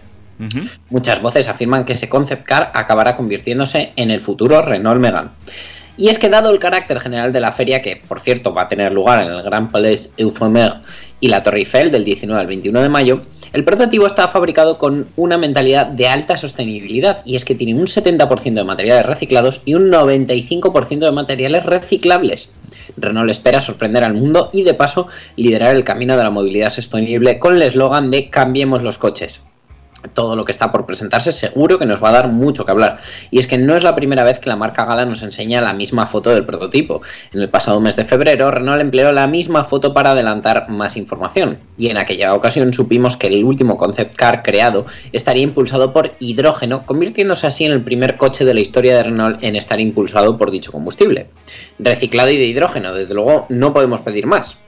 Muchas 0.90 1.22
voces 1.22 1.46
afirman 1.46 1.84
que 1.84 1.92
ese 1.92 2.08
concept 2.08 2.44
car 2.44 2.72
acabará 2.74 3.14
convirtiéndose 3.14 3.92
en 3.94 4.10
el 4.10 4.20
futuro 4.20 4.60
Renault 4.62 5.00
Megane. 5.00 5.30
Y 5.96 6.08
es 6.08 6.18
que 6.18 6.28
dado 6.28 6.50
el 6.50 6.58
carácter 6.58 6.98
general 6.98 7.32
de 7.32 7.40
la 7.40 7.52
feria, 7.52 7.80
que 7.80 7.96
por 7.96 8.20
cierto 8.20 8.52
va 8.52 8.62
a 8.62 8.68
tener 8.68 8.92
lugar 8.92 9.24
en 9.24 9.30
el 9.30 9.42
Grand 9.44 9.70
Palais 9.70 10.12
Euphomer 10.16 10.80
y 11.20 11.28
la 11.28 11.44
Torre 11.44 11.58
Eiffel 11.58 11.92
del 11.92 12.04
19 12.04 12.40
al 12.40 12.48
21 12.48 12.82
de 12.82 12.88
mayo, 12.88 13.22
el 13.52 13.64
prototipo 13.64 14.04
está 14.06 14.26
fabricado 14.26 14.76
con 14.76 15.06
una 15.14 15.38
mentalidad 15.38 15.86
de 15.86 16.08
alta 16.08 16.36
sostenibilidad 16.36 17.22
y 17.24 17.36
es 17.36 17.44
que 17.44 17.54
tiene 17.54 17.78
un 17.78 17.86
70% 17.86 18.54
de 18.54 18.64
materiales 18.64 19.06
reciclados 19.06 19.62
y 19.64 19.74
un 19.74 19.90
95% 19.90 20.98
de 20.98 21.12
materiales 21.12 21.64
reciclables. 21.64 22.52
Renault 22.96 23.30
espera 23.30 23.60
sorprender 23.60 24.02
al 24.02 24.14
mundo 24.14 24.50
y 24.52 24.64
de 24.64 24.74
paso 24.74 25.06
liderar 25.36 25.76
el 25.76 25.84
camino 25.84 26.16
de 26.16 26.24
la 26.24 26.30
movilidad 26.30 26.70
sostenible 26.70 27.38
con 27.38 27.54
el 27.54 27.62
eslogan 27.62 28.10
de 28.10 28.30
Cambiemos 28.30 28.82
los 28.82 28.98
coches 28.98 29.44
todo 30.12 30.36
lo 30.36 30.44
que 30.44 30.52
está 30.52 30.70
por 30.72 30.86
presentarse 30.86 31.32
seguro 31.32 31.78
que 31.78 31.86
nos 31.86 32.02
va 32.02 32.10
a 32.10 32.12
dar 32.12 32.28
mucho 32.28 32.64
que 32.64 32.70
hablar. 32.70 32.98
Y 33.30 33.38
es 33.38 33.46
que 33.46 33.58
no 33.58 33.76
es 33.76 33.82
la 33.82 33.94
primera 33.94 34.24
vez 34.24 34.38
que 34.38 34.48
la 34.48 34.56
marca 34.56 34.84
Gala 34.84 35.04
nos 35.04 35.22
enseña 35.22 35.60
la 35.60 35.72
misma 35.72 36.06
foto 36.06 36.30
del 36.30 36.44
prototipo. 36.44 37.02
En 37.32 37.40
el 37.40 37.48
pasado 37.48 37.80
mes 37.80 37.96
de 37.96 38.04
febrero, 38.04 38.50
Renault 38.50 38.82
empleó 38.82 39.12
la 39.12 39.26
misma 39.26 39.64
foto 39.64 39.94
para 39.94 40.10
adelantar 40.10 40.68
más 40.68 40.96
información. 40.96 41.58
Y 41.76 41.90
en 41.90 41.98
aquella 41.98 42.34
ocasión 42.34 42.72
supimos 42.72 43.16
que 43.16 43.28
el 43.28 43.44
último 43.44 43.76
concept 43.76 44.14
car 44.16 44.42
creado 44.42 44.86
estaría 45.12 45.42
impulsado 45.42 45.92
por 45.92 46.12
hidrógeno, 46.18 46.84
convirtiéndose 46.84 47.46
así 47.46 47.64
en 47.64 47.72
el 47.72 47.82
primer 47.82 48.16
coche 48.16 48.44
de 48.44 48.54
la 48.54 48.60
historia 48.60 48.96
de 48.96 49.04
Renault 49.04 49.42
en 49.42 49.56
estar 49.56 49.80
impulsado 49.80 50.36
por 50.38 50.50
dicho 50.50 50.72
combustible. 50.72 51.28
Reciclado 51.78 52.30
y 52.30 52.36
de 52.36 52.46
hidrógeno, 52.46 52.92
desde 52.92 53.14
luego 53.14 53.46
no 53.48 53.72
podemos 53.72 54.00
pedir 54.00 54.26
más. 54.26 54.58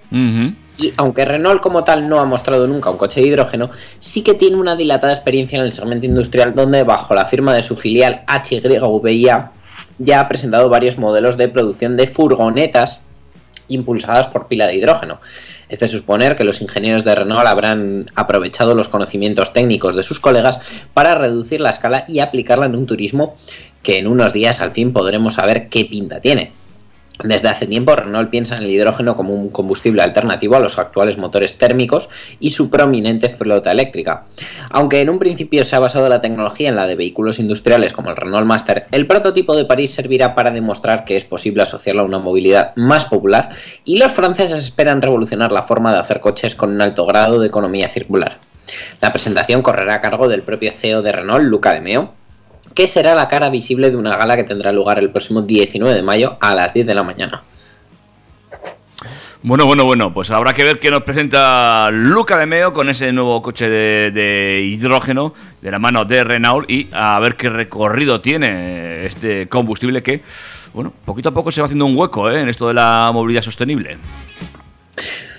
Y 0.78 0.92
aunque 0.96 1.24
Renault 1.24 1.62
como 1.62 1.84
tal 1.84 2.08
no 2.08 2.20
ha 2.20 2.24
mostrado 2.24 2.66
nunca 2.66 2.90
un 2.90 2.98
coche 2.98 3.20
de 3.20 3.28
hidrógeno, 3.28 3.70
sí 3.98 4.22
que 4.22 4.34
tiene 4.34 4.56
una 4.56 4.76
dilatada 4.76 5.12
experiencia 5.12 5.58
en 5.58 5.64
el 5.64 5.72
segmento 5.72 6.06
industrial 6.06 6.54
donde 6.54 6.82
bajo 6.82 7.14
la 7.14 7.24
firma 7.24 7.54
de 7.54 7.62
su 7.62 7.76
filial 7.76 8.24
HYVIA 8.28 9.52
ya 9.98 10.20
ha 10.20 10.28
presentado 10.28 10.68
varios 10.68 10.98
modelos 10.98 11.36
de 11.36 11.48
producción 11.48 11.96
de 11.96 12.06
furgonetas 12.06 13.00
impulsadas 13.68 14.28
por 14.28 14.46
pila 14.46 14.66
de 14.66 14.76
hidrógeno. 14.76 15.20
Es 15.68 15.80
de 15.80 15.88
suponer 15.88 16.36
que 16.36 16.44
los 16.44 16.60
ingenieros 16.60 17.04
de 17.04 17.14
Renault 17.14 17.46
habrán 17.46 18.10
aprovechado 18.14 18.74
los 18.74 18.88
conocimientos 18.88 19.52
técnicos 19.52 19.96
de 19.96 20.02
sus 20.02 20.20
colegas 20.20 20.60
para 20.94 21.14
reducir 21.14 21.60
la 21.60 21.70
escala 21.70 22.04
y 22.06 22.20
aplicarla 22.20 22.66
en 22.66 22.76
un 22.76 22.86
turismo 22.86 23.36
que 23.82 23.98
en 23.98 24.06
unos 24.06 24.32
días 24.32 24.60
al 24.60 24.72
fin 24.72 24.92
podremos 24.92 25.34
saber 25.34 25.68
qué 25.68 25.84
pinta 25.84 26.20
tiene. 26.20 26.52
Desde 27.24 27.48
hace 27.48 27.66
tiempo 27.66 27.96
Renault 27.96 28.28
piensa 28.28 28.56
en 28.56 28.64
el 28.64 28.70
hidrógeno 28.70 29.16
como 29.16 29.32
un 29.32 29.48
combustible 29.48 30.02
alternativo 30.02 30.56
a 30.56 30.60
los 30.60 30.78
actuales 30.78 31.16
motores 31.16 31.56
térmicos 31.56 32.10
y 32.40 32.50
su 32.50 32.68
prominente 32.68 33.30
flota 33.30 33.72
eléctrica. 33.72 34.24
Aunque 34.70 35.00
en 35.00 35.08
un 35.08 35.18
principio 35.18 35.64
se 35.64 35.76
ha 35.76 35.80
basado 35.80 36.08
la 36.10 36.20
tecnología 36.20 36.68
en 36.68 36.76
la 36.76 36.86
de 36.86 36.94
vehículos 36.94 37.38
industriales 37.38 37.94
como 37.94 38.10
el 38.10 38.16
Renault 38.16 38.46
Master, 38.46 38.86
el 38.92 39.06
prototipo 39.06 39.56
de 39.56 39.64
París 39.64 39.94
servirá 39.94 40.34
para 40.34 40.50
demostrar 40.50 41.04
que 41.04 41.16
es 41.16 41.24
posible 41.24 41.62
asociarlo 41.62 42.02
a 42.02 42.06
una 42.06 42.18
movilidad 42.18 42.76
más 42.76 43.06
popular 43.06 43.48
y 43.84 43.98
los 43.98 44.12
franceses 44.12 44.58
esperan 44.58 45.00
revolucionar 45.00 45.52
la 45.52 45.62
forma 45.62 45.92
de 45.92 46.00
hacer 46.00 46.20
coches 46.20 46.54
con 46.54 46.70
un 46.70 46.82
alto 46.82 47.06
grado 47.06 47.40
de 47.40 47.46
economía 47.46 47.88
circular. 47.88 48.40
La 49.00 49.12
presentación 49.12 49.62
correrá 49.62 49.94
a 49.94 50.00
cargo 50.00 50.28
del 50.28 50.42
propio 50.42 50.72
CEO 50.72 51.00
de 51.00 51.12
Renault, 51.12 51.44
Luca 51.44 51.72
de 51.72 51.80
Meo, 51.80 52.12
que 52.76 52.86
será 52.86 53.14
la 53.14 53.26
cara 53.26 53.48
visible 53.48 53.90
de 53.90 53.96
una 53.96 54.16
gala 54.16 54.36
que 54.36 54.44
tendrá 54.44 54.70
lugar 54.70 54.98
el 54.98 55.10
próximo 55.10 55.40
19 55.40 55.94
de 55.94 56.02
mayo 56.02 56.36
a 56.40 56.54
las 56.54 56.74
10 56.74 56.86
de 56.86 56.94
la 56.94 57.02
mañana. 57.02 57.42
Bueno, 59.42 59.64
bueno, 59.64 59.84
bueno, 59.84 60.12
pues 60.12 60.30
habrá 60.30 60.52
que 60.52 60.62
ver 60.62 60.78
qué 60.78 60.90
nos 60.90 61.02
presenta 61.02 61.88
Luca 61.90 62.36
de 62.36 62.46
Meo 62.46 62.72
con 62.72 62.90
ese 62.90 63.12
nuevo 63.12 63.40
coche 63.40 63.70
de, 63.70 64.10
de 64.10 64.60
hidrógeno 64.62 65.32
de 65.62 65.70
la 65.70 65.78
mano 65.78 66.04
de 66.04 66.22
Renault 66.22 66.68
y 66.70 66.88
a 66.92 67.18
ver 67.20 67.36
qué 67.36 67.48
recorrido 67.48 68.20
tiene 68.20 69.06
este 69.06 69.48
combustible 69.48 70.02
que, 70.02 70.22
bueno, 70.74 70.92
poquito 71.04 71.30
a 71.30 71.32
poco 71.32 71.50
se 71.50 71.62
va 71.62 71.66
haciendo 71.66 71.86
un 71.86 71.96
hueco 71.96 72.30
¿eh? 72.30 72.40
en 72.40 72.48
esto 72.48 72.68
de 72.68 72.74
la 72.74 73.10
movilidad 73.12 73.42
sostenible. 73.42 73.96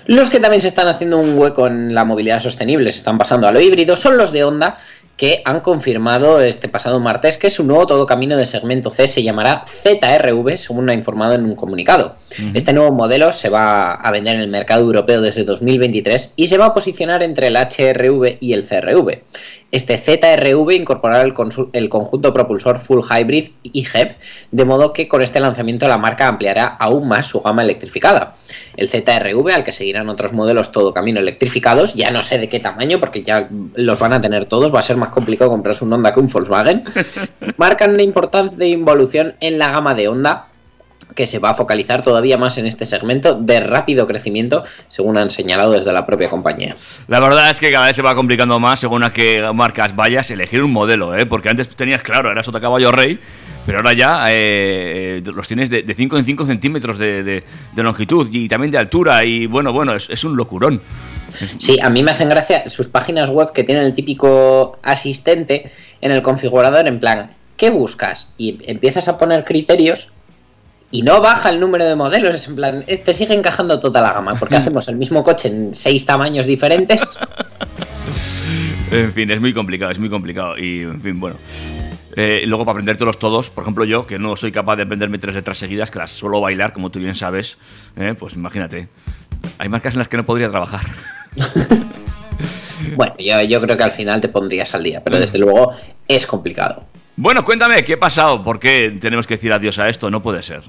Los 0.08 0.30
que 0.30 0.40
también 0.40 0.62
se 0.62 0.68
están 0.68 0.88
haciendo 0.88 1.18
un 1.18 1.38
hueco 1.38 1.66
en 1.66 1.94
la 1.94 2.02
movilidad 2.02 2.40
sostenible, 2.40 2.90
se 2.92 2.98
están 2.98 3.18
pasando 3.18 3.46
a 3.46 3.52
lo 3.52 3.60
híbrido, 3.60 3.94
son 3.94 4.16
los 4.16 4.32
de 4.32 4.42
Honda, 4.42 4.78
que 5.18 5.42
han 5.44 5.60
confirmado 5.60 6.40
este 6.40 6.68
pasado 6.68 7.00
martes 7.00 7.36
que 7.36 7.50
su 7.50 7.64
nuevo 7.64 7.86
todo 7.86 8.06
camino 8.06 8.36
de 8.36 8.46
segmento 8.46 8.90
C 8.90 9.08
se 9.08 9.24
llamará 9.24 9.64
ZRV, 9.66 10.56
según 10.56 10.88
ha 10.88 10.94
informado 10.94 11.34
en 11.34 11.44
un 11.44 11.56
comunicado. 11.56 12.16
Este 12.54 12.72
nuevo 12.72 12.92
modelo 12.92 13.32
se 13.32 13.48
va 13.48 13.94
a 13.94 14.10
vender 14.12 14.36
en 14.36 14.42
el 14.42 14.48
mercado 14.48 14.82
europeo 14.82 15.20
desde 15.20 15.44
2023 15.44 16.34
y 16.36 16.46
se 16.46 16.56
va 16.56 16.66
a 16.66 16.74
posicionar 16.74 17.24
entre 17.24 17.48
el 17.48 17.56
HRV 17.56 18.38
y 18.40 18.52
el 18.52 18.64
CRV. 18.64 19.24
Este 19.70 19.98
ZRV 19.98 20.72
incorporará 20.72 21.22
el, 21.22 21.34
el 21.72 21.88
conjunto 21.90 22.32
propulsor 22.32 22.78
Full 22.78 23.02
Hybrid 23.02 23.50
y 23.62 23.86
HEP, 23.86 24.16
de 24.50 24.64
modo 24.64 24.94
que 24.94 25.08
con 25.08 25.20
este 25.20 25.40
lanzamiento 25.40 25.86
la 25.86 25.98
marca 25.98 26.26
ampliará 26.26 26.66
aún 26.66 27.06
más 27.06 27.26
su 27.26 27.42
gama 27.42 27.62
electrificada. 27.62 28.36
El 28.76 28.88
ZRV, 28.88 29.50
al 29.52 29.64
que 29.64 29.72
seguirán 29.72 30.08
otros 30.08 30.32
modelos 30.32 30.72
todo 30.72 30.94
camino 30.94 31.20
electrificados, 31.20 31.92
ya 31.92 32.10
no 32.10 32.22
sé 32.22 32.38
de 32.38 32.48
qué 32.48 32.60
tamaño, 32.60 32.98
porque 32.98 33.22
ya 33.22 33.48
los 33.74 33.98
van 33.98 34.14
a 34.14 34.22
tener 34.22 34.46
todos, 34.46 34.74
va 34.74 34.80
a 34.80 34.82
ser 34.82 34.96
más 34.96 35.10
complicado 35.10 35.50
comprarse 35.50 35.84
un 35.84 35.92
Honda 35.92 36.14
que 36.14 36.20
un 36.20 36.28
Volkswagen, 36.28 36.84
marcan 37.58 37.92
una 37.92 38.02
importante 38.02 38.66
involución 38.66 39.34
en 39.40 39.58
la 39.58 39.70
gama 39.70 39.94
de 39.94 40.08
Honda 40.08 40.46
que 41.14 41.26
se 41.26 41.38
va 41.38 41.50
a 41.50 41.54
focalizar 41.54 42.02
todavía 42.02 42.36
más 42.38 42.58
en 42.58 42.66
este 42.66 42.84
segmento 42.84 43.34
de 43.34 43.60
rápido 43.60 44.06
crecimiento, 44.06 44.64
según 44.88 45.16
han 45.18 45.30
señalado 45.30 45.72
desde 45.72 45.92
la 45.92 46.04
propia 46.06 46.28
compañía. 46.28 46.76
La 47.08 47.20
verdad 47.20 47.50
es 47.50 47.60
que 47.60 47.70
cada 47.72 47.86
vez 47.86 47.96
se 47.96 48.02
va 48.02 48.14
complicando 48.14 48.58
más 48.60 48.80
según 48.80 49.02
a 49.04 49.12
qué 49.12 49.42
marcas 49.54 49.94
vayas 49.96 50.30
elegir 50.30 50.62
un 50.62 50.72
modelo, 50.72 51.16
¿eh? 51.16 51.26
porque 51.26 51.48
antes 51.48 51.68
tenías, 51.68 52.02
claro, 52.02 52.30
era 52.30 52.42
sota 52.42 52.60
caballo 52.60 52.92
rey, 52.92 53.18
pero 53.66 53.78
ahora 53.78 53.92
ya 53.92 54.24
eh, 54.28 55.22
los 55.24 55.46
tienes 55.46 55.68
de 55.70 55.92
5 55.94 56.18
en 56.18 56.24
5 56.24 56.44
centímetros 56.44 56.98
de, 56.98 57.22
de- 57.22 57.44
de 57.74 57.82
longitud 57.82 58.26
y 58.32 58.48
también 58.48 58.70
de 58.70 58.78
altura 58.78 59.24
y 59.24 59.46
bueno, 59.46 59.72
bueno, 59.72 59.94
es, 59.94 60.08
es 60.10 60.24
un 60.24 60.36
locurón. 60.36 60.80
Sí, 61.58 61.78
a 61.82 61.90
mí 61.90 62.02
me 62.02 62.10
hacen 62.10 62.28
gracia 62.30 62.68
sus 62.70 62.88
páginas 62.88 63.28
web 63.30 63.52
que 63.52 63.62
tienen 63.64 63.84
el 63.84 63.94
típico 63.94 64.78
asistente 64.82 65.70
en 66.00 66.10
el 66.12 66.22
configurador 66.22 66.86
en 66.88 66.98
plan, 66.98 67.30
¿qué 67.56 67.70
buscas? 67.70 68.32
Y 68.38 68.58
empiezas 68.70 69.08
a 69.08 69.18
poner 69.18 69.44
criterios 69.44 70.10
y 70.90 71.02
no 71.02 71.20
baja 71.20 71.50
el 71.50 71.60
número 71.60 71.84
de 71.84 71.94
modelos, 71.94 72.34
es 72.34 72.48
en 72.48 72.56
plan, 72.56 72.84
eh, 72.86 72.98
te 72.98 73.12
sigue 73.12 73.34
encajando 73.34 73.78
toda 73.78 74.00
la 74.00 74.12
gama, 74.12 74.34
porque 74.34 74.56
hacemos 74.56 74.88
el 74.88 74.96
mismo 74.96 75.22
coche 75.22 75.48
en 75.48 75.74
seis 75.74 76.06
tamaños 76.06 76.46
diferentes. 76.46 77.16
En 78.90 79.12
fin, 79.12 79.30
es 79.30 79.40
muy 79.40 79.52
complicado, 79.52 79.90
es 79.90 79.98
muy 79.98 80.08
complicado. 80.08 80.56
Y, 80.58 80.80
en 80.80 81.00
fin, 81.00 81.20
bueno. 81.20 81.36
Eh, 82.16 82.42
luego, 82.46 82.64
para 82.64 82.72
aprendértelos 82.72 83.18
todos, 83.18 83.50
por 83.50 83.62
ejemplo, 83.62 83.84
yo, 83.84 84.06
que 84.06 84.18
no 84.18 84.34
soy 84.34 84.50
capaz 84.50 84.76
de 84.76 84.84
aprenderme 84.84 85.18
tres 85.18 85.34
letras 85.34 85.58
seguidas, 85.58 85.90
que 85.90 85.98
las 85.98 86.10
suelo 86.10 86.40
bailar, 86.40 86.72
como 86.72 86.90
tú 86.90 86.98
bien 86.98 87.14
sabes, 87.14 87.58
eh, 87.96 88.14
pues 88.18 88.34
imagínate. 88.34 88.88
Hay 89.58 89.68
marcas 89.68 89.94
en 89.94 89.98
las 89.98 90.08
que 90.08 90.16
no 90.16 90.24
podría 90.24 90.50
trabajar. 90.50 90.80
Bueno, 92.94 93.14
yo, 93.18 93.42
yo 93.42 93.60
creo 93.60 93.76
que 93.76 93.82
al 93.82 93.90
final 93.90 94.20
te 94.20 94.28
pondrías 94.28 94.72
al 94.72 94.84
día, 94.84 95.02
pero 95.02 95.18
desde 95.18 95.38
luego 95.38 95.72
es 96.06 96.26
complicado. 96.26 96.84
Bueno, 97.20 97.44
cuéntame, 97.44 97.82
¿qué 97.82 97.94
ha 97.94 97.98
pasado? 97.98 98.44
¿Por 98.44 98.60
qué 98.60 98.96
tenemos 99.00 99.26
que 99.26 99.34
decir 99.34 99.52
adiós 99.52 99.80
a 99.80 99.88
esto? 99.88 100.08
No 100.08 100.22
puede 100.22 100.40
ser. 100.40 100.60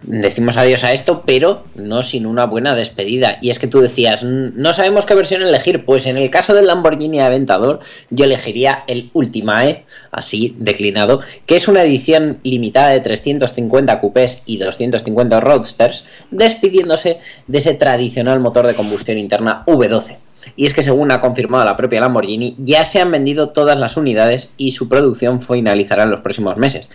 Decimos 0.00 0.56
adiós 0.56 0.84
a 0.84 0.92
esto, 0.94 1.22
pero 1.26 1.64
no 1.74 2.02
sin 2.02 2.24
una 2.24 2.46
buena 2.46 2.74
despedida. 2.74 3.36
Y 3.42 3.50
es 3.50 3.58
que 3.58 3.66
tú 3.66 3.82
decías, 3.82 4.24
"Mm, 4.24 4.52
no 4.54 4.72
sabemos 4.72 5.04
qué 5.04 5.14
versión 5.14 5.42
elegir. 5.42 5.84
Pues 5.84 6.06
en 6.06 6.16
el 6.16 6.30
caso 6.30 6.54
del 6.54 6.66
Lamborghini 6.66 7.20
Aventador, 7.20 7.80
yo 8.08 8.24
elegiría 8.24 8.84
el 8.86 9.10
Ultimae, 9.12 9.84
así 10.12 10.56
declinado, 10.58 11.20
que 11.44 11.56
es 11.56 11.68
una 11.68 11.82
edición 11.82 12.40
limitada 12.42 12.88
de 12.88 13.00
350 13.00 14.00
coupés 14.00 14.44
y 14.46 14.56
250 14.56 15.40
roadsters, 15.40 16.06
despidiéndose 16.30 17.20
de 17.48 17.58
ese 17.58 17.74
tradicional 17.74 18.40
motor 18.40 18.66
de 18.66 18.72
combustión 18.72 19.18
interna 19.18 19.62
V12. 19.66 20.16
Y 20.56 20.64
es 20.64 20.74
que 20.74 20.82
según 20.82 21.10
ha 21.12 21.20
confirmado 21.20 21.64
la 21.64 21.76
propia 21.76 22.00
Lamborghini, 22.00 22.56
ya 22.58 22.84
se 22.84 23.00
han 23.00 23.10
vendido 23.10 23.50
todas 23.50 23.76
las 23.76 23.96
unidades 23.96 24.54
y 24.56 24.72
su 24.72 24.88
producción 24.88 25.42
finalizará 25.42 26.04
en 26.04 26.10
los 26.10 26.20
próximos 26.20 26.56
meses. 26.56 26.90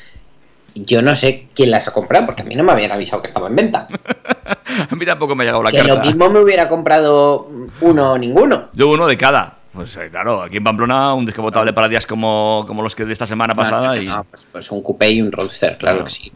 yo 0.73 1.01
no 1.01 1.15
sé 1.15 1.47
quién 1.53 1.69
las 1.69 1.87
ha 1.87 1.93
comprado, 1.93 2.25
porque 2.25 2.41
a 2.41 2.45
mí 2.45 2.55
no 2.55 2.63
me 2.63 2.71
habían 2.71 2.91
avisado 2.91 3.21
que 3.21 3.27
estaba 3.27 3.47
en 3.47 3.55
venta. 3.55 3.87
A 4.89 4.95
mí 4.95 5.05
tampoco 5.05 5.35
me 5.35 5.43
ha 5.43 5.47
llegado 5.47 5.63
la 5.63 5.71
que 5.71 5.77
carta. 5.77 5.95
lo 5.95 6.01
mismo 6.01 6.29
me 6.29 6.39
hubiera 6.39 6.69
comprado 6.69 7.49
uno 7.81 8.13
o 8.13 8.17
ninguno. 8.17 8.69
Yo 8.73 8.89
uno 8.89 9.05
de 9.05 9.17
cada. 9.17 9.57
Pues 9.73 9.95
eh, 9.97 10.09
claro, 10.09 10.41
aquí 10.41 10.57
en 10.57 10.63
Pamplona 10.63 11.13
un 11.13 11.25
descapotable 11.25 11.71
para 11.73 11.87
días 11.87 12.05
como, 12.05 12.63
como 12.67 12.81
los 12.81 12.95
que 12.95 13.05
de 13.05 13.13
esta 13.13 13.25
semana 13.25 13.53
pasada. 13.53 13.95
No, 13.95 14.01
y... 14.01 14.05
no, 14.05 14.23
pues, 14.25 14.47
pues 14.51 14.71
un 14.71 14.81
coupé 14.81 15.11
y 15.11 15.21
un 15.21 15.31
roadster, 15.31 15.77
claro 15.77 16.03
que 16.03 16.09
sí. 16.09 16.31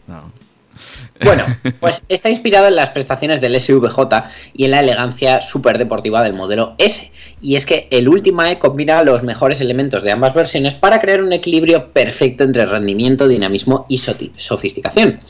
Bueno, 1.22 1.44
pues 1.80 2.04
está 2.08 2.28
inspirado 2.30 2.68
en 2.68 2.76
las 2.76 2.90
prestaciones 2.90 3.40
del 3.40 3.60
SVJ 3.60 3.98
y 4.54 4.64
en 4.64 4.70
la 4.70 4.80
elegancia 4.80 5.42
superdeportiva 5.42 6.22
del 6.22 6.32
modelo 6.32 6.74
S. 6.78 7.10
Y 7.40 7.56
es 7.56 7.66
que 7.66 7.86
el 7.90 8.08
Ultimae 8.08 8.58
combina 8.58 9.02
los 9.02 9.22
mejores 9.22 9.60
elementos 9.60 10.02
de 10.02 10.10
ambas 10.10 10.34
versiones 10.34 10.74
para 10.74 11.00
crear 11.00 11.22
un 11.22 11.32
equilibrio 11.32 11.92
perfecto 11.92 12.44
entre 12.44 12.64
rendimiento, 12.64 13.28
dinamismo 13.28 13.84
y 13.88 13.98
sofisticación. 13.98 15.20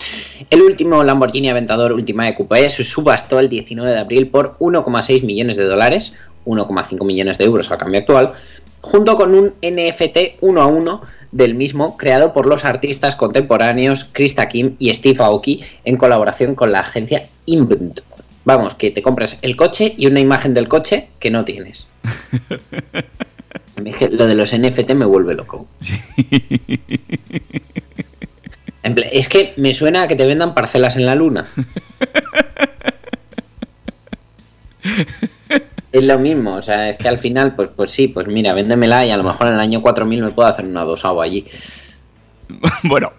El 0.50 0.62
último 0.62 1.02
Lamborghini 1.02 1.48
Aventador 1.48 1.92
Ultimae 1.92 2.34
Coupé 2.34 2.70
se 2.70 2.84
subastó 2.84 3.40
el 3.40 3.48
19 3.48 3.90
de 3.90 3.98
abril 3.98 4.28
por 4.28 4.56
1,6 4.58 5.24
millones 5.24 5.56
de 5.56 5.64
dólares, 5.64 6.12
1,5 6.44 7.04
millones 7.04 7.38
de 7.38 7.44
euros 7.44 7.70
al 7.70 7.78
cambio 7.78 8.00
actual, 8.00 8.34
junto 8.80 9.16
con 9.16 9.34
un 9.34 9.54
NFT 9.60 10.38
1 10.40 10.62
a 10.62 10.66
1 10.66 11.02
del 11.32 11.54
mismo 11.54 11.96
creado 11.96 12.32
por 12.32 12.46
los 12.46 12.64
artistas 12.64 13.16
contemporáneos 13.16 14.04
Krista 14.04 14.48
Kim 14.48 14.76
y 14.78 14.92
Steve 14.92 15.22
Aoki 15.22 15.62
en 15.84 15.96
colaboración 15.96 16.54
con 16.54 16.72
la 16.72 16.80
agencia 16.80 17.28
Invent. 17.46 18.00
Vamos, 18.44 18.74
que 18.74 18.90
te 18.90 19.02
compras 19.02 19.38
el 19.42 19.56
coche 19.56 19.94
y 19.96 20.06
una 20.06 20.20
imagen 20.20 20.54
del 20.54 20.68
coche 20.68 21.08
que 21.18 21.30
no 21.30 21.44
tienes. 21.44 21.88
Lo 24.10 24.26
de 24.26 24.34
los 24.34 24.56
NFT 24.56 24.92
me 24.94 25.04
vuelve 25.04 25.34
loco. 25.34 25.66
Es 29.12 29.28
que 29.28 29.52
me 29.56 29.74
suena 29.74 30.02
a 30.02 30.08
que 30.08 30.16
te 30.16 30.26
vendan 30.26 30.54
parcelas 30.54 30.96
en 30.96 31.06
la 31.06 31.14
luna. 31.14 31.46
Es 35.92 36.02
lo 36.02 36.18
mismo, 36.18 36.56
o 36.56 36.62
sea, 36.62 36.90
es 36.90 36.98
que 36.98 37.08
al 37.08 37.18
final, 37.18 37.54
pues, 37.54 37.70
pues 37.74 37.90
sí, 37.90 38.08
pues 38.08 38.26
mira, 38.26 38.52
véndemela 38.52 39.06
y 39.06 39.10
a 39.10 39.16
lo 39.16 39.24
mejor 39.24 39.46
en 39.46 39.54
el 39.54 39.60
año 39.60 39.80
4000 39.80 40.22
me 40.22 40.30
puedo 40.30 40.48
hacer 40.48 40.64
una 40.64 40.84
dosavo 40.84 41.22
allí. 41.22 41.44
bueno, 42.82 43.12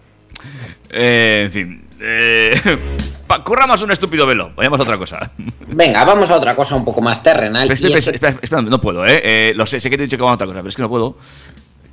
eh, 0.90 1.44
en 1.46 1.52
fin. 1.52 1.88
Eh, 2.00 2.52
corramos 3.44 3.82
un 3.82 3.92
estúpido 3.92 4.26
velo. 4.26 4.52
Vayamos 4.56 4.80
a 4.80 4.84
otra 4.84 4.98
cosa. 4.98 5.32
Venga, 5.68 6.06
vamos 6.06 6.30
a 6.30 6.36
otra 6.36 6.56
cosa 6.56 6.76
un 6.76 6.86
poco 6.86 7.02
más 7.02 7.24
terrenal. 7.24 7.70
Espera, 7.72 8.62
no 8.62 8.82
puedo, 8.82 9.06
¿eh? 9.06 9.22
Eh, 9.24 9.54
Lo 9.56 9.66
sé, 9.66 9.80
sé 9.80 9.90
que 9.90 9.98
te 9.98 10.04
he 10.04 10.06
dicho 10.06 10.18
que 10.18 10.24
vamos 10.24 10.34
a 10.34 10.36
otra 10.36 10.48
cosa, 10.48 10.60
pero 10.60 10.70
es 10.70 10.76
que 10.76 10.82
no 10.82 10.90
puedo. 10.90 11.18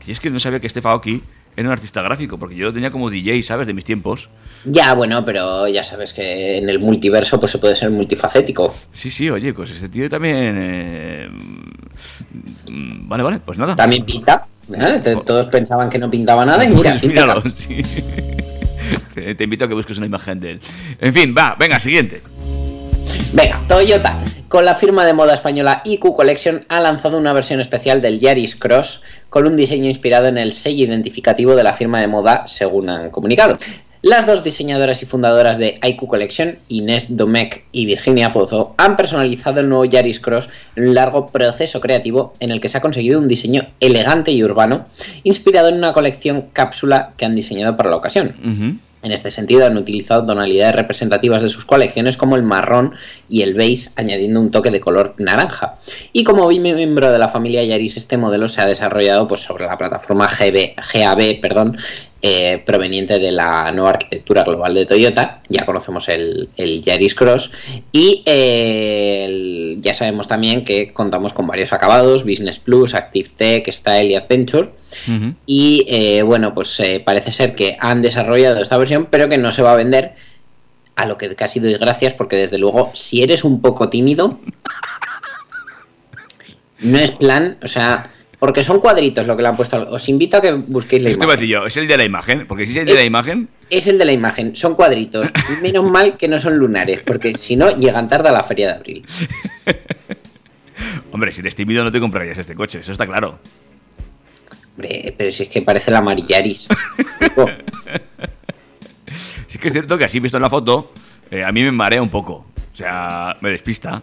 Y 0.07 0.11
es 0.11 0.21
que 0.21 0.31
no 0.31 0.39
sabía 0.39 0.61
que 0.61 0.69
Steve 0.69 0.89
Aoki 0.89 1.23
era 1.57 1.69
un 1.69 1.73
artista 1.73 2.03
gráfico, 2.03 2.39
porque 2.39 2.57
yo 2.57 2.67
lo 2.67 2.73
tenía 2.73 2.91
como 2.91 3.09
DJ, 3.11 3.43
¿sabes? 3.43 3.67
De 3.67 3.75
mis 3.75 3.85
tiempos. 3.85 4.29
Ya, 4.65 4.95
bueno, 4.95 5.25
pero 5.25 5.69
ya 5.69 5.85
sabes 5.85 6.13
que 6.13 6.59
en 6.59 6.69
el 6.69 6.79
multiverso 6.81 7.39
pues 7.39 7.53
se 7.53 7.59
puede 7.59 7.77
ser 7.77 7.91
multifacético. 7.91 8.75
Sí, 8.93 9.11
sí, 9.11 9.31
oye, 9.31 9.53
pues 9.55 9.71
ese 9.71 9.89
tío 9.89 10.09
también. 10.11 10.57
eh, 10.59 11.29
Vale, 13.07 13.23
vale, 13.23 13.39
pues 13.45 13.59
nada. 13.59 13.77
También 13.77 14.05
pinta. 14.05 14.47
¿eh? 14.73 15.01
Te- 15.03 15.17
Todos 15.17 15.47
pensaban 15.47 15.89
que 15.91 15.99
no 15.99 16.11
pintaba 16.11 16.45
nada 16.45 16.65
y 16.65 16.69
mira, 16.69 16.91
Pues 17.01 17.05
míralo, 17.05 17.43
sí. 17.55 17.83
Te 19.15 19.35
te 19.37 19.45
invito 19.45 19.65
a 19.65 19.69
que 19.69 19.75
busques 19.75 19.97
una 19.99 20.07
imagen 20.07 20.41
de 20.41 20.51
él. 20.53 20.61
En 21.01 21.15
fin, 21.15 21.35
va, 21.37 21.55
venga, 21.59 21.79
siguiente. 21.79 22.21
Venga, 23.33 23.61
Toyota, 23.67 24.19
con 24.49 24.65
la 24.65 24.75
firma 24.75 25.05
de 25.05 25.13
moda 25.13 25.35
española 25.35 25.83
IQ 25.85 26.15
Collection, 26.15 26.65
ha 26.69 26.81
lanzado 26.81 27.19
una 27.19 27.33
versión 27.33 27.61
especial 27.61 28.01
del 28.01 28.21
Yaris 28.21 28.55
Cross 28.55 29.03
con 29.29 29.47
un 29.47 29.57
diseño 29.57 29.89
inspirado 29.89 30.27
en 30.29 30.39
el 30.39 30.53
sello 30.53 30.85
identificativo 30.85 31.57
de 31.57 31.65
la 31.65 31.75
firma 31.75 32.01
de 32.01 32.07
moda, 32.07 32.47
según 32.47 32.89
han 32.89 33.11
comunicado. 33.11 33.59
Las 34.07 34.27
dos 34.27 34.45
diseñadoras 34.45 35.03
y 35.03 35.07
fundadoras 35.07 35.57
de 35.57 35.81
IQ 35.83 36.07
Collection, 36.07 36.59
Inés 36.69 37.17
Domecq 37.17 37.65
y 37.73 37.87
Virginia 37.87 38.33
Pozo, 38.33 38.75
han 38.77 38.99
personalizado 38.99 39.61
el 39.61 39.69
nuevo 39.71 39.87
Yaris 39.87 40.21
Cross 40.21 40.51
en 40.77 40.89
un 40.89 40.95
largo 40.95 41.29
proceso 41.29 41.81
creativo 41.81 42.35
en 42.39 42.51
el 42.51 42.61
que 42.61 42.69
se 42.69 42.77
ha 42.77 42.83
conseguido 42.83 43.19
un 43.19 43.29
diseño 43.29 43.67
elegante 43.81 44.31
y 44.31 44.45
urbano, 44.45 44.85
inspirado 45.23 45.71
en 45.71 45.77
una 45.77 45.95
colección 45.95 46.51
cápsula 46.53 47.15
que 47.17 47.25
han 47.25 47.35
diseñado 47.35 47.79
para 47.79 47.89
la 47.89 47.97
ocasión. 47.97 48.35
En 49.05 49.13
este 49.13 49.31
sentido, 49.31 49.67
han 49.67 49.77
utilizado 49.77 50.25
tonalidades 50.25 50.75
representativas 50.75 51.43
de 51.43 51.51
sus 51.51 51.67
colecciones 51.67 52.17
como 52.17 52.37
el 52.37 52.43
marrón 52.43 52.95
y 53.29 53.43
el 53.43 53.53
beige, 53.53 53.91
añadiendo 53.97 54.41
un 54.41 54.51
toque 54.51 54.71
de 54.71 54.81
color 54.81 55.15
naranja. 55.19 55.75
Y 56.15 56.25
como 56.25 56.49
miembro 56.49 57.13
de 57.13 57.19
la 57.19 57.29
familia 57.29 57.63
Yaris, 57.63 57.99
este 57.99 58.17
modelo 58.17 58.49
se 58.49 58.63
ha 58.63 58.67
desarrollado 58.67 59.29
pues, 59.29 59.43
sobre 59.43 59.67
la 59.67 59.77
plataforma 59.77 60.27
GB, 60.27 60.75
GAB, 60.95 61.41
perdón, 61.43 61.77
eh, 62.27 62.63
proveniente 62.65 63.19
de 63.19 63.33
la 63.33 63.71
nueva 63.73 63.91
arquitectura 63.91 64.45
global 64.45 64.73
de 64.73 64.87
Toyota. 64.87 65.43
Ya 65.51 65.67
conocemos 65.67 66.09
el, 66.09 66.49
el 66.57 66.81
Yaris 66.81 67.15
Cross. 67.15 67.51
Y 67.93 68.23
eh, 68.25 69.25
el- 69.27 69.77
ya 69.83 69.93
sabemos 69.95 70.27
también 70.27 70.65
que 70.65 70.95
contamos 70.95 71.35
con 71.35 71.47
varios 71.47 71.75
acabados: 71.75 72.25
Business 72.25 72.61
Plus, 72.61 72.95
Active 72.95 73.29
Tech, 73.37 73.71
Style 73.71 74.11
y 74.11 74.15
Adventure. 74.15 74.71
Y 75.45 75.85
eh, 75.87 76.23
bueno, 76.23 76.55
pues 76.55 76.81
parece 77.05 77.31
ser 77.31 77.55
que 77.55 77.77
han 77.79 78.01
desarrollado 78.01 78.63
esta 78.63 78.79
versión, 78.79 79.09
pero 79.11 79.29
que 79.29 79.37
no 79.37 79.53
se 79.53 79.61
va 79.61 79.75
a 79.75 79.77
vender. 79.77 80.15
A 80.97 81.05
lo 81.07 81.19
que 81.19 81.35
casi 81.35 81.59
doy 81.61 81.75
gracias, 81.75 82.15
porque 82.15 82.37
desde 82.37 82.57
luego, 82.57 82.91
si 82.95 83.23
eres 83.23 83.45
un 83.45 83.61
poco 83.61 83.91
tímido, 83.91 84.39
no 86.81 86.99
es 86.99 87.11
plan, 87.11 87.59
o 87.63 87.67
sea, 87.67 88.14
porque 88.45 88.63
son 88.63 88.79
cuadritos 88.79 89.27
lo 89.27 89.39
que 89.39 89.43
le 89.43 89.49
han 89.49 89.57
puesto. 89.57 89.89
Os 89.89 90.07
invito 90.07 90.37
a 90.37 90.43
que 90.43 90.53
busquéis 90.53 91.03
la 91.03 91.09
Esto 91.09 91.25
imagen. 91.25 91.49
yo, 91.49 91.65
es 91.65 91.79
el 91.79 91.89
de 91.89 91.97
la 91.97 92.05
imagen, 92.05 92.47
porque 92.47 92.67
si 92.67 92.73
es 92.73 92.77
el 92.77 92.85
de 92.85 92.93
la 92.93 93.03
imagen, 93.03 93.49
Es 93.71 93.87
el 93.87 93.97
de 93.97 94.05
la 94.05 94.13
imagen, 94.13 94.55
son 94.55 94.75
cuadritos. 94.75 95.27
Menos 95.63 95.91
mal 95.91 96.19
que 96.19 96.29
no 96.29 96.39
son 96.39 96.59
lunares, 96.59 97.01
porque 97.07 97.39
si 97.39 97.57
no, 97.57 97.75
llegan 97.75 98.07
tarde 98.07 98.29
a 98.29 98.33
la 98.33 98.43
feria 98.43 98.67
de 98.67 98.73
abril. 98.75 99.07
hombre, 101.13 101.33
si 101.33 101.41
eres 101.41 101.55
tímido 101.55 101.83
no 101.83 101.91
te 101.91 101.99
comprarías 102.01 102.37
este 102.37 102.55
coche, 102.55 102.81
eso 102.81 102.93
está 102.93 103.07
claro. 103.07 103.39
Hombre, 104.73 105.15
pero 105.17 105.31
si 105.31 105.45
es 105.45 105.49
que 105.49 105.63
parece 105.63 105.91
la 105.91 106.03
Marillaris. 106.03 106.69
Sí 109.47 109.59
que 109.59 109.69
es 109.69 109.73
cierto 109.73 109.97
que 109.97 110.05
así 110.05 110.21
visto 110.21 110.37
en 110.37 110.43
la 110.43 110.51
foto, 110.51 110.93
eh, 111.31 111.45
a 111.45 111.51
mí 111.51 111.63
me 111.63 111.73
marea 111.73 112.03
un 112.03 112.11
poco. 112.11 112.45
O 112.73 112.77
sea, 112.77 113.39
me 113.41 113.49
despista. 113.49 114.03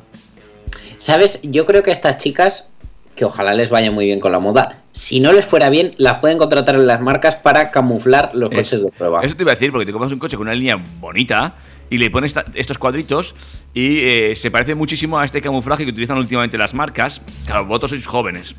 ¿Sabes? 0.97 1.39
Yo 1.43 1.65
creo 1.65 1.83
que 1.83 1.91
estas 1.91 2.17
chicas, 2.17 2.70
que 3.15 3.25
ojalá 3.25 3.53
les 3.53 3.69
vaya 3.69 3.91
muy 3.91 4.05
bien 4.05 4.19
con 4.19 4.31
la 4.31 4.39
moda, 4.39 4.81
si 4.93 5.19
no 5.19 5.31
les 5.33 5.45
fuera 5.45 5.69
bien, 5.69 5.91
las 5.97 6.19
pueden 6.19 6.37
contratar 6.37 6.75
en 6.75 6.87
las 6.87 7.01
marcas 7.01 7.35
para 7.35 7.71
camuflar 7.71 8.31
los 8.33 8.49
coches 8.49 8.73
Eso- 8.73 8.85
de 8.85 8.91
prueba. 8.91 9.21
Eso 9.23 9.35
te 9.35 9.43
iba 9.43 9.51
a 9.51 9.55
decir, 9.55 9.71
porque 9.71 9.85
te 9.85 9.91
compras 9.91 10.11
un 10.11 10.19
coche 10.19 10.37
con 10.37 10.47
una 10.47 10.55
línea 10.55 10.75
bonita 10.99 11.55
y 11.89 11.97
le 11.97 12.09
pones 12.09 12.33
estos 12.55 12.77
cuadritos 12.77 13.35
y 13.73 13.99
eh, 13.99 14.33
se 14.35 14.49
parece 14.49 14.75
muchísimo 14.75 15.19
a 15.19 15.25
este 15.25 15.41
camuflaje 15.41 15.83
que 15.85 15.91
utilizan 15.91 16.17
últimamente 16.17 16.57
las 16.57 16.73
marcas. 16.73 17.21
Claro, 17.45 17.65
vosotros 17.65 17.91
sois 17.91 18.07
jóvenes. 18.07 18.55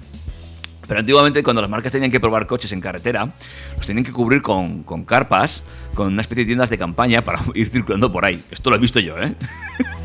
Pero 0.86 1.00
antiguamente 1.00 1.42
cuando 1.42 1.62
las 1.62 1.70
marcas 1.70 1.92
tenían 1.92 2.10
que 2.10 2.20
probar 2.20 2.46
coches 2.46 2.72
en 2.72 2.80
carretera, 2.80 3.32
los 3.76 3.86
tenían 3.86 4.04
que 4.04 4.12
cubrir 4.12 4.42
con, 4.42 4.82
con 4.82 5.04
carpas, 5.04 5.64
con 5.94 6.08
una 6.08 6.20
especie 6.20 6.44
de 6.44 6.48
tiendas 6.48 6.68
de 6.70 6.76
campaña 6.76 7.24
para 7.24 7.40
ir 7.54 7.68
circulando 7.68 8.12
por 8.12 8.24
ahí. 8.26 8.42
Esto 8.50 8.68
lo 8.68 8.76
he 8.76 8.78
visto 8.78 9.00
yo, 9.00 9.16
¿eh? 9.18 9.34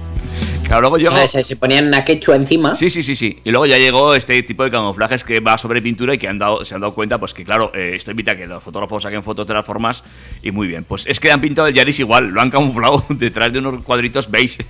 claro, 0.67 0.89
luego. 0.89 1.27
Se, 1.27 1.43
se 1.43 1.55
ponían 1.55 1.87
una 1.87 2.03
quechua 2.05 2.35
encima. 2.35 2.75
Sí, 2.75 2.89
sí, 2.89 3.03
sí, 3.03 3.15
sí. 3.15 3.39
Y 3.43 3.51
luego 3.51 3.65
ya 3.65 3.77
llegó 3.77 4.13
este 4.13 4.41
tipo 4.43 4.63
de 4.63 4.71
camuflajes 4.71 5.23
que 5.23 5.39
va 5.39 5.57
sobre 5.57 5.81
pintura 5.81 6.13
y 6.13 6.17
que 6.17 6.27
han 6.27 6.37
dado, 6.37 6.63
se 6.65 6.75
han 6.75 6.81
dado 6.81 6.93
cuenta, 6.93 7.19
pues 7.19 7.33
que 7.33 7.43
claro, 7.43 7.71
eh, 7.73 7.91
esto 7.95 8.11
evita 8.11 8.35
que 8.35 8.45
los 8.45 8.63
fotógrafos 8.63 9.03
saquen 9.03 9.23
fotos 9.23 9.47
de 9.47 9.53
las 9.53 9.65
formas 9.65 10.03
y 10.43 10.51
muy 10.51 10.67
bien. 10.67 10.83
Pues 10.83 11.05
es 11.07 11.19
que 11.19 11.31
han 11.31 11.41
pintado 11.41 11.67
el 11.67 11.73
Yaris 11.73 11.99
igual, 11.99 12.27
lo 12.27 12.41
han 12.41 12.51
camuflado 12.51 13.03
detrás 13.09 13.51
de 13.51 13.59
unos 13.59 13.83
cuadritos 13.83 14.29
beige. 14.29 14.65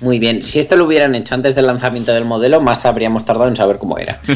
Muy 0.00 0.18
bien. 0.18 0.42
Si 0.42 0.58
esto 0.58 0.76
lo 0.76 0.84
hubieran 0.84 1.14
hecho 1.14 1.34
antes 1.34 1.54
del 1.54 1.66
lanzamiento 1.66 2.12
del 2.12 2.24
modelo, 2.24 2.60
más 2.60 2.84
habríamos 2.84 3.24
tardado 3.24 3.48
en 3.48 3.56
saber 3.56 3.78
cómo 3.78 3.98
era. 3.98 4.18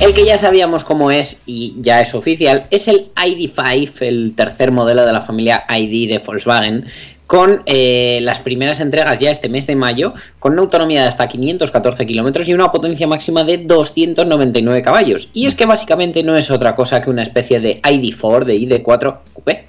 El 0.00 0.14
que 0.14 0.24
ya 0.24 0.38
sabíamos 0.38 0.84
cómo 0.84 1.10
es 1.10 1.42
y 1.44 1.74
ya 1.80 2.00
es 2.00 2.14
oficial 2.14 2.68
es 2.70 2.86
el 2.86 3.12
ID5, 3.16 4.02
el 4.02 4.32
tercer 4.36 4.70
modelo 4.70 5.04
de 5.04 5.12
la 5.12 5.20
familia 5.22 5.64
ID 5.68 6.08
de 6.08 6.18
Volkswagen, 6.20 6.86
con 7.28 7.62
eh, 7.66 8.20
las 8.22 8.40
primeras 8.40 8.80
entregas 8.80 9.20
ya 9.20 9.30
este 9.30 9.50
mes 9.50 9.66
de 9.66 9.76
mayo, 9.76 10.14
con 10.38 10.54
una 10.54 10.62
autonomía 10.62 11.02
de 11.02 11.08
hasta 11.08 11.28
514 11.28 12.06
kilómetros 12.06 12.48
y 12.48 12.54
una 12.54 12.72
potencia 12.72 13.06
máxima 13.06 13.44
de 13.44 13.58
299 13.58 14.80
caballos. 14.80 15.28
Y 15.34 15.44
es 15.44 15.54
que 15.54 15.66
básicamente 15.66 16.22
no 16.22 16.36
es 16.38 16.50
otra 16.50 16.74
cosa 16.74 17.02
que 17.02 17.10
una 17.10 17.20
especie 17.20 17.60
de 17.60 17.82
ID4 17.82 18.44
de 18.44 18.54
ID4 18.54 19.18
Coupé. 19.34 19.66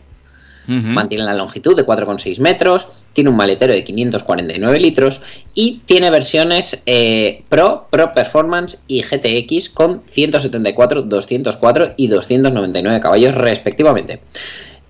Mantiene 0.68 1.24
la 1.24 1.34
longitud 1.34 1.76
de 1.76 1.84
4,6 1.84 2.40
metros, 2.40 2.88
tiene 3.14 3.32
un 3.32 3.36
maletero 3.36 3.74
de 3.74 3.84
549 3.84 4.80
litros 4.80 5.20
y 5.56 5.82
tiene 5.86 6.12
versiones 6.12 6.84
eh, 6.86 7.42
Pro, 7.50 7.88
Pro 7.90 8.14
Performance 8.14 8.78
y 8.88 9.02
GTX 9.02 9.72
con 9.72 10.04
174, 10.08 11.02
204 11.02 11.94
y 11.98 12.08
299 12.08 13.02
caballos 13.02 13.34
respectivamente. 13.34 14.20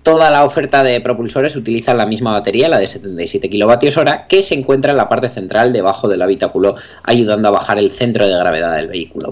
Toda 0.02 0.30
la 0.30 0.44
oferta 0.44 0.82
de 0.82 1.00
propulsores 1.00 1.56
utiliza 1.56 1.92
la 1.92 2.06
misma 2.06 2.32
batería, 2.32 2.68
la 2.68 2.78
de 2.78 2.88
77 2.88 3.50
kWh, 3.50 4.26
que 4.28 4.42
se 4.42 4.54
encuentra 4.54 4.92
en 4.92 4.96
la 4.96 5.08
parte 5.08 5.28
central 5.28 5.72
debajo 5.72 6.08
del 6.08 6.22
habitáculo, 6.22 6.76
ayudando 7.02 7.48
a 7.48 7.52
bajar 7.52 7.78
el 7.78 7.92
centro 7.92 8.26
de 8.26 8.36
gravedad 8.36 8.74
del 8.76 8.88
vehículo. 8.88 9.28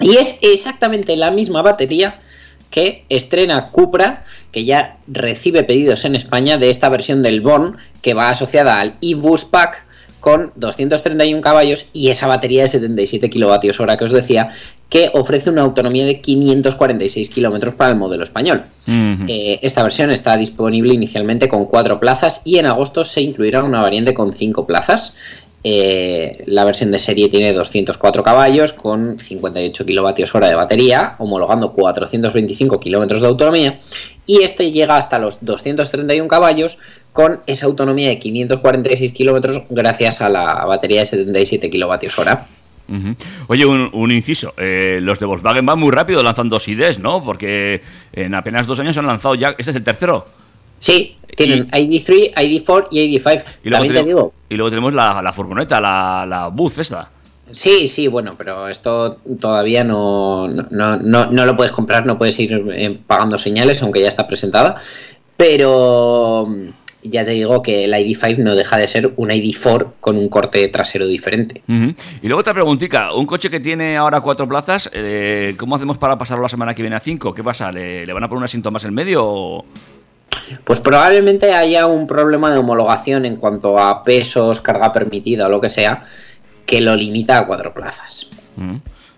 Y 0.00 0.16
es 0.16 0.38
exactamente 0.42 1.16
la 1.16 1.30
misma 1.30 1.62
batería 1.62 2.20
que 2.70 3.04
estrena 3.08 3.66
Cupra, 3.66 4.24
que 4.52 4.64
ya 4.64 4.98
recibe 5.06 5.64
pedidos 5.64 6.04
en 6.04 6.14
España 6.14 6.56
de 6.56 6.70
esta 6.70 6.88
versión 6.88 7.22
del 7.22 7.40
Born, 7.40 7.76
que 8.00 8.14
va 8.14 8.30
asociada 8.30 8.80
al 8.80 8.94
e-Bus 9.00 9.44
Pack 9.44 9.84
con 10.20 10.52
231 10.56 11.40
caballos 11.40 11.86
y 11.92 12.10
esa 12.10 12.26
batería 12.26 12.62
de 12.62 12.68
77 12.68 13.30
kilovatios 13.30 13.80
hora 13.80 13.96
que 13.96 14.04
os 14.04 14.12
decía, 14.12 14.50
que 14.90 15.08
ofrece 15.14 15.48
una 15.48 15.62
autonomía 15.62 16.04
de 16.04 16.20
546 16.20 17.30
kilómetros 17.30 17.74
para 17.74 17.92
el 17.92 17.96
modelo 17.96 18.24
español. 18.24 18.64
Eh, 19.28 19.60
esta 19.62 19.84
versión 19.84 20.10
está 20.10 20.36
disponible 20.36 20.92
inicialmente 20.92 21.48
con 21.48 21.66
4 21.66 22.00
plazas 22.00 22.42
y 22.44 22.58
en 22.58 22.66
agosto 22.66 23.04
se 23.04 23.20
incluirá 23.20 23.62
una 23.62 23.80
variante 23.80 24.12
con 24.12 24.34
5 24.34 24.66
plazas. 24.66 25.14
Eh, 25.62 26.42
la 26.46 26.64
versión 26.64 26.90
de 26.90 26.98
serie 26.98 27.28
tiene 27.28 27.52
204 27.52 28.22
caballos 28.24 28.72
con 28.72 29.18
58 29.18 29.86
kilovatios 29.86 30.34
hora 30.34 30.48
de 30.48 30.54
batería, 30.56 31.14
homologando 31.18 31.72
425 31.72 32.80
kilómetros 32.80 33.20
de 33.20 33.28
autonomía. 33.28 33.78
Y 34.26 34.42
este 34.42 34.72
llega 34.72 34.96
hasta 34.96 35.20
los 35.20 35.38
231 35.40 36.26
caballos 36.26 36.78
con 37.12 37.42
esa 37.46 37.66
autonomía 37.66 38.08
de 38.08 38.18
546 38.18 39.12
kilómetros 39.12 39.62
gracias 39.70 40.20
a 40.20 40.28
la 40.28 40.64
batería 40.64 41.00
de 41.00 41.06
77 41.06 41.70
kilovatios 41.70 42.18
Oye, 43.48 43.64
un, 43.66 43.88
un 43.92 44.10
inciso. 44.12 44.52
eh, 44.56 44.98
los 45.02 45.18
de 45.18 45.26
Volkswagen 45.26 45.64
van 45.64 45.78
muy 45.78 45.90
rápido 45.90 46.22
lanzando 46.22 46.58
IDs, 46.64 46.98
¿no? 46.98 47.22
Porque 47.24 47.80
en 48.12 48.34
apenas 48.34 48.66
dos 48.66 48.80
años 48.80 48.96
han 48.98 49.06
lanzado 49.06 49.34
ya. 49.34 49.50
Este 49.58 49.70
es 49.70 49.76
el 49.76 49.84
tercero. 49.84 50.26
Sí, 50.78 51.16
tienen 51.36 51.70
ID3, 51.70 52.32
ID4 52.34 52.86
y 52.90 53.18
ID5. 53.18 53.44
Y 53.64 53.68
luego, 53.68 53.84
te 53.84 53.88
tenemos, 53.88 54.06
digo, 54.06 54.32
y 54.48 54.54
luego 54.54 54.70
tenemos 54.70 54.94
la, 54.94 55.20
la 55.22 55.32
furgoneta, 55.32 55.80
la, 55.80 56.24
la 56.26 56.48
bus 56.48 56.78
esta. 56.78 57.10
Sí, 57.52 57.86
sí, 57.88 58.06
bueno, 58.06 58.34
pero 58.38 58.68
esto 58.68 59.18
todavía 59.40 59.82
no, 59.84 60.46
no, 60.48 60.96
no, 60.96 61.26
no 61.26 61.46
lo 61.46 61.56
puedes 61.56 61.72
comprar, 61.72 62.06
no 62.06 62.16
puedes 62.16 62.38
ir 62.38 62.64
eh, 62.72 62.96
pagando 63.06 63.36
señales, 63.38 63.82
aunque 63.82 64.00
ya 64.00 64.08
está 64.08 64.26
presentada. 64.26 64.76
Pero 65.36 66.48
ya 67.02 67.24
te 67.24 67.32
digo 67.32 67.62
que 67.62 67.84
el 67.84 67.92
ID5 67.92 68.38
no 68.38 68.54
deja 68.54 68.76
de 68.76 68.88
ser 68.88 69.12
un 69.16 69.30
ID4 69.30 69.92
con 70.00 70.16
un 70.16 70.28
corte 70.28 70.66
trasero 70.68 71.06
diferente. 71.06 71.62
Y 71.68 72.26
luego 72.26 72.40
otra 72.40 72.54
preguntita. 72.54 73.14
Un 73.14 73.26
coche 73.26 73.50
que 73.50 73.60
tiene 73.60 73.96
ahora 73.96 74.20
cuatro 74.20 74.48
plazas, 74.48 74.90
eh, 74.92 75.54
¿cómo 75.56 75.76
hacemos 75.76 75.98
para 75.98 76.18
pasarlo 76.18 76.42
la 76.42 76.48
semana 76.48 76.74
que 76.74 76.82
viene 76.82 76.96
a 76.96 77.00
cinco? 77.00 77.32
¿Qué 77.32 77.42
pasa? 77.42 77.72
¿Le, 77.72 78.06
le 78.06 78.12
van 78.12 78.24
a 78.24 78.28
poner 78.28 78.38
un 78.38 78.44
asiento 78.44 78.70
más 78.70 78.84
en 78.84 78.94
medio 78.94 79.24
o...? 79.24 79.64
Pues 80.64 80.80
probablemente 80.80 81.52
haya 81.52 81.86
un 81.86 82.06
problema 82.06 82.50
de 82.50 82.58
homologación 82.58 83.24
en 83.24 83.36
cuanto 83.36 83.78
a 83.78 84.02
pesos, 84.04 84.60
carga 84.60 84.92
permitida 84.92 85.46
o 85.46 85.48
lo 85.48 85.60
que 85.60 85.70
sea, 85.70 86.04
que 86.66 86.80
lo 86.80 86.94
limita 86.94 87.38
a 87.38 87.46
cuatro 87.46 87.72
plazas. 87.72 88.28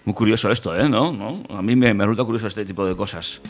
Muy 0.05 0.15
curioso 0.15 0.51
esto, 0.51 0.77
¿eh? 0.79 0.89
¿No? 0.89 1.13
¿No? 1.13 1.43
A 1.51 1.63
mí 1.63 1.77
me, 1.77 1.95
me 1.95 2.05
resulta 2.05 2.25
curioso 2.25 2.47
este 2.49 2.65
tipo 2.65 2.85
de 2.85 2.97
cosas. 2.97 3.41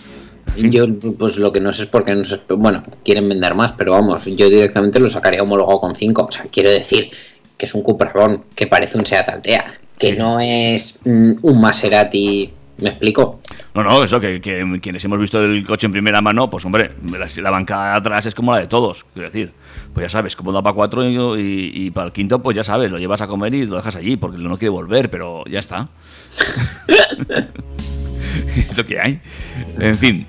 Sí. 0.57 0.69
Yo, 0.71 0.85
pues 1.19 1.39
lo 1.39 1.51
que 1.53 1.61
no 1.61 1.73
sé 1.73 1.85
es 1.85 1.89
por 1.89 2.05
qué 2.05 2.15
no 2.15 2.25
sé, 2.25 2.41
bueno, 2.57 2.83
quieren 3.05 3.29
vender 3.29 3.55
más, 3.55 3.73
pero 3.73 3.93
vamos, 3.93 4.27
yo 4.27 4.51
directamente 4.51 5.01
lo 5.01 5.09
sacaría 5.09 5.43
homologado 5.43 5.81
con 5.81 5.95
5. 5.95 6.23
O 6.23 6.31
sea, 6.31 6.45
quiero 6.53 6.71
decir 6.71 7.11
que 7.57 7.67
es 7.67 7.75
un 7.75 7.83
Cuprabón, 7.83 8.45
que 8.55 8.67
parece 8.67 8.99
un 8.99 9.07
Seat 9.07 9.29
Altea, 9.29 9.73
que 9.97 10.13
Sí. 10.13 10.19
no 10.19 10.41
es 10.41 10.99
mm, 11.05 11.33
un 11.43 11.61
Maserati. 11.61 12.53
¿Me 12.83 12.91
explico? 12.91 13.41
No, 13.75 13.83
no, 13.83 14.03
eso, 14.05 14.21
que, 14.21 14.41
que 14.41 14.79
quienes 14.83 15.05
hemos 15.05 15.19
visto 15.19 15.43
el 15.43 15.65
coche 15.65 15.87
en 15.87 15.93
primera 15.93 16.21
mano, 16.21 16.51
pues 16.51 16.65
hombre, 16.65 16.91
la, 17.11 17.27
la 17.43 17.51
banca 17.51 17.93
de 17.93 17.97
atrás 17.99 18.27
es 18.27 18.35
como 18.35 18.53
la 18.53 18.59
de 18.59 18.67
todos. 18.67 19.05
Quiero 19.15 19.29
decir, 19.29 19.53
pues 19.95 20.05
ya 20.05 20.09
sabes, 20.09 20.37
como 20.37 20.53
da 20.53 20.63
para 20.63 20.75
cuatro 20.75 21.09
y, 21.09 21.15
y- 21.17 21.73
y 21.87 21.91
para 21.91 22.07
el 22.09 22.13
quinto, 22.13 22.43
pues 22.43 22.57
ya 22.57 22.63
sabes, 22.63 22.91
lo 22.91 22.99
llevas 22.99 23.21
a 23.23 23.27
comer 23.29 23.55
y 23.55 23.65
lo 23.67 23.77
dejas 23.77 23.97
allí, 23.97 24.17
porque 24.17 24.37
no 24.39 24.59
quiere 24.59 24.71
volver, 24.71 25.09
pero 25.11 25.45
ya 25.47 25.59
está. 25.61 25.89
es 28.57 28.77
lo 28.77 28.85
que 28.85 28.99
hay. 29.01 29.21
En 29.79 29.97
fin, 29.97 30.27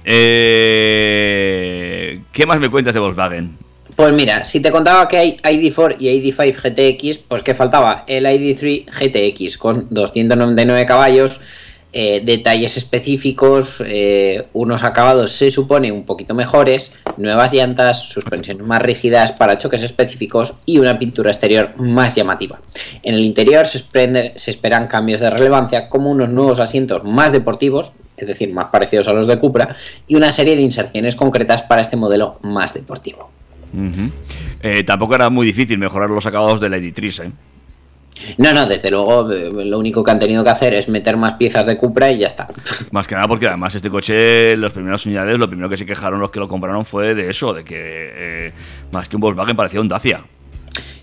eh, 1.24 2.22
¿qué 2.32 2.46
más 2.46 2.60
me 2.60 2.70
cuentas 2.70 2.94
de 2.94 3.00
Volkswagen? 3.00 3.58
Pues 3.96 4.12
mira, 4.14 4.44
si 4.44 4.60
te 4.60 4.72
contaba 4.72 5.08
que 5.08 5.18
hay 5.18 5.38
ID4 5.38 5.98
y 6.00 6.08
ID5 6.08 6.56
GTX, 6.64 7.18
pues 7.28 7.44
que 7.44 7.54
faltaba 7.54 8.04
el 8.08 8.26
ID3 8.26 8.86
GTX 8.88 9.58
con 9.60 9.86
299 9.92 10.86
caballos, 10.88 11.40
eh, 11.96 12.22
detalles 12.26 12.76
específicos, 12.76 13.84
eh, 13.86 14.48
unos 14.54 14.84
acabados 14.84 15.32
se 15.32 15.52
supone 15.52 15.92
un 15.92 16.06
poquito 16.06 16.34
mejores, 16.34 16.92
nuevas 17.18 17.54
llantas, 17.54 18.10
suspensiones 18.10 18.66
más 18.66 18.82
rígidas, 18.82 19.34
parachoques 19.34 19.84
específicos 19.84 20.56
y 20.66 20.80
una 20.80 20.98
pintura 20.98 21.30
exterior 21.30 21.74
más 21.78 22.16
llamativa. 22.16 22.60
En 23.04 23.14
el 23.14 23.22
interior 23.22 23.68
se, 23.68 23.84
se 24.36 24.52
esperan 24.52 24.88
cambios 24.88 25.22
de 25.22 25.30
relevancia 25.30 25.88
como 25.88 26.10
unos 26.10 26.30
nuevos 26.30 26.60
asientos 26.60 27.04
más 27.04 27.32
deportivos, 27.32 27.94
es 28.18 28.28
decir, 28.28 28.52
más 28.52 28.70
parecidos 28.72 29.08
a 29.08 29.14
los 29.14 29.28
de 29.28 29.38
Cupra, 29.38 29.76
y 30.08 30.16
una 30.16 30.32
serie 30.32 30.56
de 30.56 30.64
inserciones 30.64 31.16
concretas 31.16 31.62
para 31.62 31.84
este 31.84 31.96
modelo 31.96 32.40
más 32.42 32.74
deportivo. 32.74 33.30
Eh, 34.62 34.84
tampoco 34.84 35.14
era 35.14 35.30
muy 35.30 35.46
difícil 35.46 35.78
mejorar 35.78 36.10
los 36.10 36.26
acabados 36.26 36.60
de 36.60 36.70
la 36.70 36.78
Editriz, 36.78 37.20
¿eh? 37.20 37.32
No, 38.38 38.54
no, 38.54 38.66
desde 38.66 38.90
luego 38.90 39.32
eh, 39.32 39.50
lo 39.66 39.80
único 39.80 40.04
que 40.04 40.12
han 40.12 40.20
tenido 40.20 40.44
que 40.44 40.50
hacer 40.50 40.74
es 40.74 40.88
meter 40.88 41.18
más 41.18 41.34
piezas 41.34 41.66
de 41.66 41.78
Cupra 41.78 42.12
y 42.12 42.20
ya 42.20 42.28
está. 42.28 42.48
Más 42.92 43.08
que 43.08 43.16
nada 43.16 43.28
porque 43.28 43.48
además 43.48 43.76
este 43.76 43.90
coche, 43.90 44.56
las 44.58 44.72
primeras 44.72 45.06
unidades, 45.06 45.40
lo 45.40 45.48
primero 45.48 45.70
que 45.70 45.78
se 45.78 45.86
quejaron 45.86 46.20
los 46.20 46.32
que 46.32 46.40
lo 46.40 46.48
compraron 46.48 46.86
fue 46.86 47.16
de 47.16 47.30
eso, 47.30 47.54
de 47.54 47.64
que 47.64 47.76
eh, 47.78 48.52
más 48.92 49.10
que 49.10 49.16
un 49.16 49.22
Volkswagen 49.22 49.56
parecía 49.56 49.82
un 49.82 49.88
Dacia. 49.88 50.24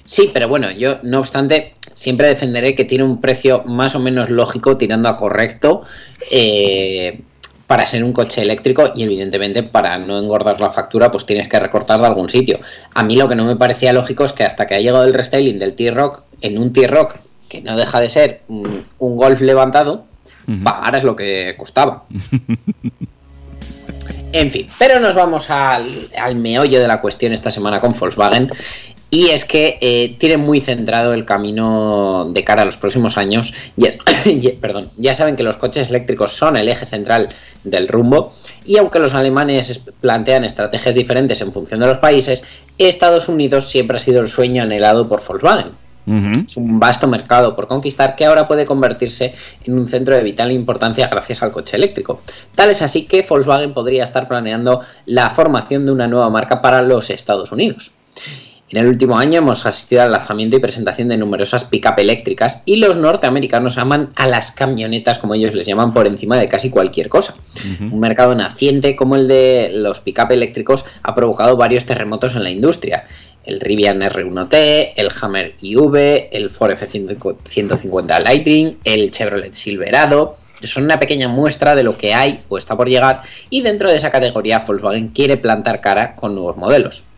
Sí, 0.04 0.30
pero 0.32 0.48
bueno, 0.48 0.70
yo 0.72 0.98
no 1.02 1.20
obstante 1.20 1.74
siempre 1.94 2.28
defenderé 2.28 2.74
que 2.74 2.84
tiene 2.84 3.04
un 3.04 3.20
precio 3.20 3.62
más 3.64 3.94
o 3.94 4.00
menos 4.00 4.30
lógico 4.30 4.76
tirando 4.76 5.08
a 5.08 5.16
correcto 5.16 5.82
eh, 6.30 7.20
para 7.66 7.86
ser 7.86 8.02
un 8.02 8.12
coche 8.12 8.42
eléctrico 8.42 8.90
y 8.96 9.04
evidentemente 9.04 9.62
para 9.62 9.98
no 9.98 10.18
engordar 10.18 10.60
la 10.60 10.72
factura 10.72 11.12
pues 11.12 11.26
tienes 11.26 11.48
que 11.48 11.60
recortar 11.60 12.00
de 12.00 12.06
algún 12.06 12.28
sitio. 12.28 12.58
A 12.94 13.04
mí 13.04 13.14
lo 13.14 13.28
que 13.28 13.36
no 13.36 13.44
me 13.44 13.54
parecía 13.54 13.92
lógico 13.92 14.24
es 14.24 14.32
que 14.32 14.42
hasta 14.42 14.66
que 14.66 14.74
ha 14.74 14.80
llegado 14.80 15.04
el 15.04 15.14
restyling 15.14 15.58
del 15.58 15.74
T-Rock 15.74 16.24
en 16.40 16.58
un 16.58 16.72
T-Rock 16.72 17.16
que 17.48 17.60
no 17.62 17.76
deja 17.76 18.00
de 18.00 18.10
ser 18.10 18.42
un, 18.48 18.84
un 18.98 19.16
Golf 19.16 19.40
levantado, 19.40 20.04
Ujú. 20.46 20.62
pagaras 20.64 21.02
lo 21.04 21.16
que 21.16 21.54
costaba. 21.58 22.04
En 24.32 24.52
fin, 24.52 24.68
pero 24.78 25.00
nos 25.00 25.14
vamos 25.16 25.50
al, 25.50 26.08
al 26.16 26.36
meollo 26.36 26.80
de 26.80 26.86
la 26.86 27.00
cuestión 27.00 27.32
esta 27.32 27.50
semana 27.50 27.80
con 27.80 27.92
Volkswagen. 27.98 28.50
Y 29.12 29.30
es 29.30 29.44
que 29.44 29.76
eh, 29.80 30.14
tienen 30.20 30.38
muy 30.38 30.60
centrado 30.60 31.12
el 31.14 31.24
camino 31.24 32.30
de 32.32 32.44
cara 32.44 32.62
a 32.62 32.64
los 32.64 32.76
próximos 32.76 33.18
años. 33.18 33.52
Ya, 33.76 33.90
ya- 34.24 34.52
perdón, 34.60 34.90
ya 34.96 35.16
saben 35.16 35.34
que 35.34 35.42
los 35.42 35.56
coches 35.56 35.88
eléctricos 35.88 36.36
son 36.36 36.56
el 36.56 36.68
eje 36.68 36.86
central 36.86 37.28
del 37.64 37.88
rumbo. 37.88 38.32
Y 38.64 38.76
aunque 38.78 39.00
los 39.00 39.14
alemanes 39.14 39.68
es- 39.68 39.80
plantean 40.00 40.44
estrategias 40.44 40.94
diferentes 40.94 41.40
en 41.40 41.52
función 41.52 41.80
de 41.80 41.88
los 41.88 41.98
países, 41.98 42.44
Estados 42.78 43.28
Unidos 43.28 43.68
siempre 43.68 43.96
ha 43.96 44.00
sido 44.00 44.20
el 44.20 44.28
sueño 44.28 44.62
anhelado 44.62 45.08
por 45.08 45.26
Volkswagen. 45.26 45.72
Es 46.46 46.56
un 46.56 46.80
vasto 46.80 47.06
mercado 47.06 47.54
por 47.54 47.68
conquistar 47.68 48.16
que 48.16 48.24
ahora 48.24 48.48
puede 48.48 48.66
convertirse 48.66 49.34
en 49.64 49.78
un 49.78 49.86
centro 49.86 50.14
de 50.14 50.22
vital 50.22 50.50
importancia 50.50 51.08
gracias 51.08 51.42
al 51.42 51.52
coche 51.52 51.76
eléctrico. 51.76 52.22
Tal 52.54 52.70
es 52.70 52.82
así 52.82 53.04
que 53.04 53.24
Volkswagen 53.28 53.72
podría 53.72 54.04
estar 54.04 54.26
planeando 54.26 54.80
la 55.06 55.30
formación 55.30 55.86
de 55.86 55.92
una 55.92 56.06
nueva 56.06 56.30
marca 56.30 56.60
para 56.60 56.82
los 56.82 57.10
Estados 57.10 57.52
Unidos. 57.52 57.92
En 58.72 58.78
el 58.78 58.86
último 58.86 59.18
año 59.18 59.38
hemos 59.38 59.66
asistido 59.66 60.02
al 60.02 60.12
lanzamiento 60.12 60.56
y 60.56 60.60
presentación 60.60 61.08
de 61.08 61.16
numerosas 61.16 61.64
pick-up 61.64 61.94
eléctricas 61.98 62.62
y 62.64 62.76
los 62.76 62.96
norteamericanos 62.96 63.78
aman 63.78 64.10
a 64.14 64.28
las 64.28 64.52
camionetas, 64.52 65.18
como 65.18 65.34
ellos 65.34 65.52
les 65.54 65.66
llaman, 65.66 65.92
por 65.92 66.06
encima 66.06 66.38
de 66.38 66.48
casi 66.48 66.70
cualquier 66.70 67.08
cosa. 67.08 67.34
Un 67.80 67.98
mercado 67.98 68.32
naciente 68.36 68.94
como 68.94 69.16
el 69.16 69.26
de 69.26 69.72
los 69.74 70.00
pick-up 70.00 70.30
eléctricos 70.30 70.84
ha 71.02 71.16
provocado 71.16 71.56
varios 71.56 71.84
terremotos 71.84 72.36
en 72.36 72.44
la 72.44 72.50
industria. 72.50 73.06
El 73.44 73.60
Rivian 73.60 74.00
R1T, 74.00 74.92
el 74.96 75.08
Hammer 75.20 75.54
IV, 75.60 76.28
el 76.32 76.50
Ford 76.50 76.72
F-150 76.72 78.24
Lightning, 78.24 78.78
el 78.84 79.10
Chevrolet 79.10 79.54
Silverado. 79.54 80.36
Son 80.62 80.84
una 80.84 80.98
pequeña 80.98 81.28
muestra 81.28 81.74
de 81.74 81.82
lo 81.82 81.96
que 81.96 82.12
hay 82.12 82.40
o 82.48 82.58
está 82.58 82.76
por 82.76 82.88
llegar 82.88 83.22
y 83.48 83.62
dentro 83.62 83.88
de 83.88 83.96
esa 83.96 84.10
categoría 84.10 84.60
Volkswagen 84.60 85.08
quiere 85.08 85.38
plantar 85.38 85.80
cara 85.80 86.14
con 86.14 86.34
nuevos 86.34 86.56
modelos. 86.58 87.09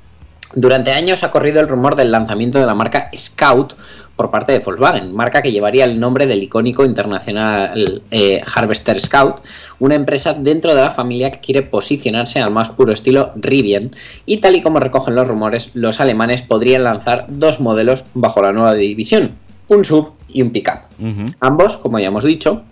Durante 0.55 0.93
años 0.93 1.23
ha 1.23 1.31
corrido 1.31 1.61
el 1.61 1.69
rumor 1.69 1.97
del 1.97 2.13
lanzamiento 2.13 2.59
de 2.59 2.67
la 2.67 2.75
marca 2.75 3.11
Scout 3.17 3.75
por 4.17 4.31
parte 4.31 4.53
de 4.53 4.59
Volkswagen, 4.59 5.15
marca 5.15 5.43
que 5.43 5.53
llevaría 5.53 5.85
el 5.85 5.99
nombre 5.99 6.27
del 6.27 6.43
icónico 6.43 6.85
internacional 6.85 8.03
eh, 8.11 8.41
Harvester 8.55 9.01
Scout, 9.01 9.37
una 9.79 9.95
empresa 9.95 10.35
dentro 10.35 10.75
de 10.75 10.83
la 10.83 10.91
familia 10.91 11.31
que 11.31 11.41
quiere 11.41 11.63
posicionarse 11.63 12.41
al 12.41 12.51
más 12.51 12.69
puro 12.71 12.93
estilo 12.93 13.33
Rivian, 13.37 13.91
y 14.27 14.39
tal 14.39 14.57
y 14.57 14.63
como 14.63 14.81
recogen 14.81 15.15
los 15.15 15.27
rumores, 15.27 15.71
los 15.75 16.01
alemanes 16.01 16.43
podrían 16.43 16.85
lanzar 16.85 17.27
dos 17.29 17.61
modelos 17.61 18.05
bajo 18.15 18.43
la 18.43 18.53
nueva 18.53 18.75
división, 18.75 19.33
un 19.69 19.85
sub 19.85 20.13
y 20.29 20.43
un 20.43 20.51
pickup. 20.51 20.81
Ujú. 20.99 21.33
Ambos, 21.41 21.79
como 21.79 21.99
ya 21.99 22.09
hemos 22.09 22.25
dicho, 22.25 22.63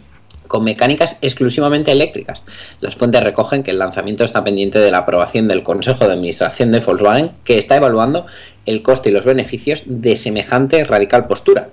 con 0.51 0.65
mecánicas 0.65 1.17
exclusivamente 1.23 1.93
eléctricas. 1.93 2.43
Las 2.81 2.97
fuentes 2.97 3.23
recogen 3.23 3.63
que 3.63 3.71
el 3.71 3.79
lanzamiento 3.79 4.25
está 4.25 4.43
pendiente 4.43 4.81
de 4.81 4.91
la 4.91 4.99
aprobación 4.99 5.47
del 5.47 5.63
Consejo 5.63 6.05
de 6.05 6.15
Administración 6.15 6.73
de 6.73 6.81
Volkswagen, 6.81 7.31
que 7.45 7.57
está 7.57 7.77
evaluando 7.77 8.27
el 8.67 8.83
coste 8.83 9.11
y 9.11 9.13
los 9.13 9.25
beneficios 9.25 9.85
de 9.87 10.17
semejante 10.17 10.83
radical 10.83 11.29
postura. 11.29 11.69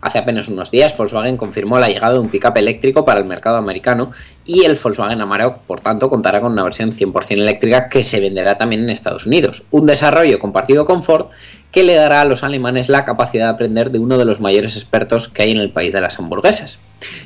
Hace 0.00 0.18
apenas 0.18 0.48
unos 0.48 0.70
días 0.70 0.96
Volkswagen 0.96 1.36
confirmó 1.36 1.78
la 1.78 1.88
llegada 1.88 2.14
de 2.14 2.20
un 2.20 2.30
pickup 2.30 2.56
eléctrico 2.56 3.04
para 3.04 3.20
el 3.20 3.26
mercado 3.26 3.56
americano 3.56 4.12
y 4.46 4.64
el 4.64 4.78
Volkswagen 4.82 5.20
Amarok, 5.20 5.58
por 5.66 5.80
tanto, 5.80 6.08
contará 6.08 6.40
con 6.40 6.52
una 6.52 6.64
versión 6.64 6.92
100% 6.92 7.32
eléctrica 7.32 7.88
que 7.88 8.02
se 8.02 8.20
venderá 8.20 8.56
también 8.56 8.82
en 8.82 8.90
Estados 8.90 9.26
Unidos. 9.26 9.64
Un 9.70 9.86
desarrollo 9.86 10.38
compartido 10.38 10.86
con 10.86 11.02
Ford 11.02 11.26
que 11.70 11.84
le 11.84 11.94
dará 11.94 12.22
a 12.22 12.24
los 12.24 12.42
alemanes 12.42 12.88
la 12.88 13.04
capacidad 13.04 13.46
de 13.46 13.50
aprender 13.50 13.90
de 13.90 13.98
uno 13.98 14.18
de 14.18 14.24
los 14.24 14.40
mayores 14.40 14.76
expertos 14.76 15.28
que 15.28 15.42
hay 15.42 15.50
en 15.52 15.58
el 15.58 15.70
país 15.70 15.92
de 15.92 16.00
las 16.00 16.18
hamburguesas. 16.18 16.78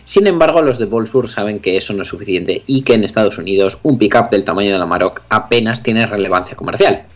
Sin 0.04 0.26
embargo, 0.26 0.62
los 0.62 0.78
de 0.78 0.86
Wolfsburg 0.86 1.28
saben 1.28 1.60
que 1.60 1.76
eso 1.76 1.94
no 1.94 2.02
es 2.02 2.08
suficiente 2.08 2.62
y 2.66 2.82
que 2.82 2.94
en 2.94 3.04
Estados 3.04 3.38
Unidos 3.38 3.78
un 3.82 3.98
pickup 3.98 4.30
del 4.30 4.44
tamaño 4.44 4.72
de 4.72 4.78
la 4.78 4.84
Amarok 4.84 5.22
apenas 5.28 5.82
tiene 5.82 6.06
relevancia 6.06 6.56
comercial. 6.56 7.06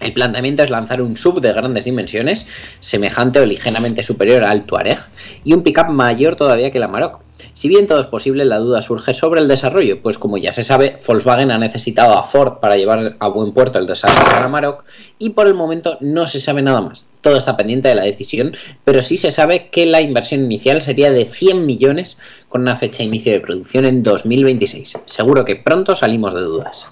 El 0.00 0.14
planteamiento 0.14 0.62
es 0.62 0.70
lanzar 0.70 1.02
un 1.02 1.16
sub 1.16 1.40
de 1.40 1.52
grandes 1.52 1.84
dimensiones, 1.84 2.46
semejante 2.80 3.40
o 3.40 3.46
ligeramente 3.46 4.02
superior 4.02 4.44
al 4.44 4.64
Touareg, 4.64 4.98
y 5.44 5.52
un 5.52 5.62
pickup 5.62 5.88
mayor 5.88 6.36
todavía 6.36 6.70
que 6.70 6.78
el 6.78 6.84
Amarok. 6.84 7.20
Si 7.52 7.68
bien 7.68 7.86
todo 7.86 8.00
es 8.00 8.06
posible, 8.06 8.44
la 8.44 8.58
duda 8.58 8.82
surge 8.82 9.14
sobre 9.14 9.40
el 9.40 9.48
desarrollo, 9.48 10.02
pues 10.02 10.18
como 10.18 10.38
ya 10.38 10.52
se 10.52 10.64
sabe, 10.64 10.98
Volkswagen 11.06 11.50
ha 11.50 11.58
necesitado 11.58 12.18
a 12.18 12.24
Ford 12.24 12.58
para 12.60 12.76
llevar 12.76 13.16
a 13.18 13.28
buen 13.28 13.52
puerto 13.52 13.78
el 13.78 13.86
desarrollo 13.86 14.34
del 14.34 14.44
Amarok 14.44 14.84
y 15.18 15.30
por 15.30 15.46
el 15.46 15.54
momento 15.54 15.96
no 16.00 16.26
se 16.26 16.40
sabe 16.40 16.62
nada 16.62 16.80
más. 16.80 17.08
Todo 17.20 17.36
está 17.36 17.56
pendiente 17.56 17.88
de 17.88 17.94
la 17.94 18.04
decisión, 18.04 18.56
pero 18.84 19.02
sí 19.02 19.16
se 19.16 19.32
sabe 19.32 19.68
que 19.68 19.86
la 19.86 20.00
inversión 20.00 20.44
inicial 20.44 20.80
sería 20.80 21.10
de 21.10 21.24
100 21.24 21.66
millones 21.66 22.18
con 22.48 22.62
una 22.62 22.76
fecha 22.76 22.98
de 22.98 23.04
inicio 23.04 23.32
de 23.32 23.40
producción 23.40 23.84
en 23.84 24.02
2026. 24.02 24.98
Seguro 25.04 25.44
que 25.44 25.56
pronto 25.56 25.94
salimos 25.94 26.34
de 26.34 26.40
dudas. 26.40 26.86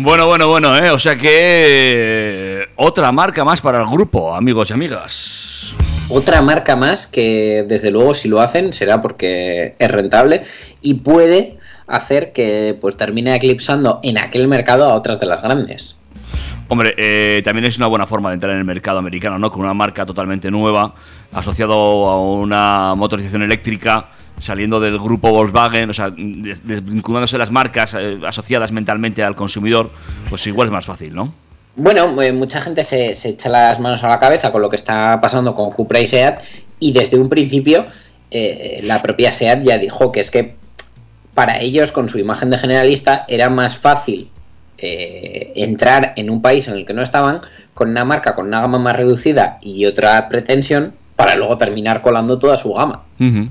Bueno, 0.00 0.28
bueno, 0.28 0.46
bueno, 0.46 0.76
¿eh? 0.76 0.92
O 0.92 0.98
sea 1.00 1.16
que 1.16 1.28
eh, 1.28 2.66
otra 2.76 3.10
marca 3.10 3.44
más 3.44 3.60
para 3.60 3.80
el 3.80 3.88
grupo, 3.88 4.32
amigos 4.32 4.70
y 4.70 4.72
amigas. 4.72 5.74
Otra 6.08 6.40
marca 6.40 6.76
más 6.76 7.08
que 7.08 7.64
desde 7.66 7.90
luego 7.90 8.14
si 8.14 8.28
lo 8.28 8.40
hacen 8.40 8.72
será 8.72 9.00
porque 9.00 9.74
es 9.76 9.90
rentable 9.90 10.44
y 10.82 10.94
puede 11.00 11.58
hacer 11.88 12.32
que 12.32 12.78
pues 12.80 12.96
termine 12.96 13.34
eclipsando 13.34 13.98
en 14.04 14.18
aquel 14.18 14.46
mercado 14.46 14.86
a 14.86 14.94
otras 14.94 15.18
de 15.18 15.26
las 15.26 15.42
grandes. 15.42 15.96
Hombre, 16.68 16.94
eh, 16.96 17.42
también 17.44 17.64
es 17.64 17.76
una 17.78 17.88
buena 17.88 18.06
forma 18.06 18.28
de 18.28 18.34
entrar 18.34 18.52
en 18.52 18.58
el 18.58 18.64
mercado 18.64 19.00
americano, 19.00 19.36
¿no? 19.36 19.50
Con 19.50 19.62
una 19.62 19.74
marca 19.74 20.06
totalmente 20.06 20.48
nueva, 20.48 20.94
asociado 21.32 21.74
a 22.08 22.22
una 22.22 22.94
motorización 22.94 23.42
eléctrica, 23.42 24.04
saliendo 24.40 24.80
del 24.80 24.98
grupo 24.98 25.30
Volkswagen, 25.30 25.90
o 25.90 25.92
sea, 25.92 26.10
des- 26.16 26.66
desvinculándose 26.66 27.38
las 27.38 27.50
marcas 27.50 27.94
eh, 27.98 28.18
asociadas 28.26 28.72
mentalmente 28.72 29.22
al 29.22 29.34
consumidor, 29.34 29.90
pues 30.28 30.46
igual 30.46 30.68
es 30.68 30.72
más 30.72 30.86
fácil, 30.86 31.14
¿no? 31.14 31.32
Bueno, 31.76 32.20
eh, 32.22 32.32
mucha 32.32 32.60
gente 32.60 32.82
se, 32.84 33.14
se 33.14 33.30
echa 33.30 33.48
las 33.48 33.78
manos 33.78 34.02
a 34.02 34.08
la 34.08 34.18
cabeza 34.18 34.50
con 34.50 34.62
lo 34.62 34.68
que 34.70 34.76
está 34.76 35.20
pasando 35.20 35.54
con 35.54 35.70
Cupra 35.70 36.00
y 36.00 36.06
SEAT 36.06 36.40
y 36.80 36.92
desde 36.92 37.16
un 37.16 37.28
principio 37.28 37.86
eh, 38.30 38.80
la 38.84 39.00
propia 39.00 39.30
SEAT 39.30 39.62
ya 39.62 39.78
dijo 39.78 40.10
que 40.10 40.20
es 40.20 40.30
que 40.30 40.56
para 41.34 41.60
ellos 41.60 41.92
con 41.92 42.08
su 42.08 42.18
imagen 42.18 42.50
de 42.50 42.58
generalista 42.58 43.24
era 43.28 43.48
más 43.48 43.76
fácil 43.78 44.28
eh, 44.78 45.52
entrar 45.56 46.12
en 46.16 46.30
un 46.30 46.42
país 46.42 46.68
en 46.68 46.74
el 46.74 46.84
que 46.84 46.94
no 46.94 47.02
estaban 47.02 47.40
con 47.74 47.90
una 47.90 48.04
marca 48.04 48.34
con 48.34 48.46
una 48.48 48.60
gama 48.60 48.78
más 48.78 48.96
reducida 48.96 49.58
y 49.62 49.86
otra 49.86 50.28
pretensión 50.28 50.92
para 51.16 51.36
luego 51.36 51.58
terminar 51.58 52.02
colando 52.02 52.38
toda 52.38 52.56
su 52.56 52.72
gama. 52.74 53.02
Ujú. 53.20 53.48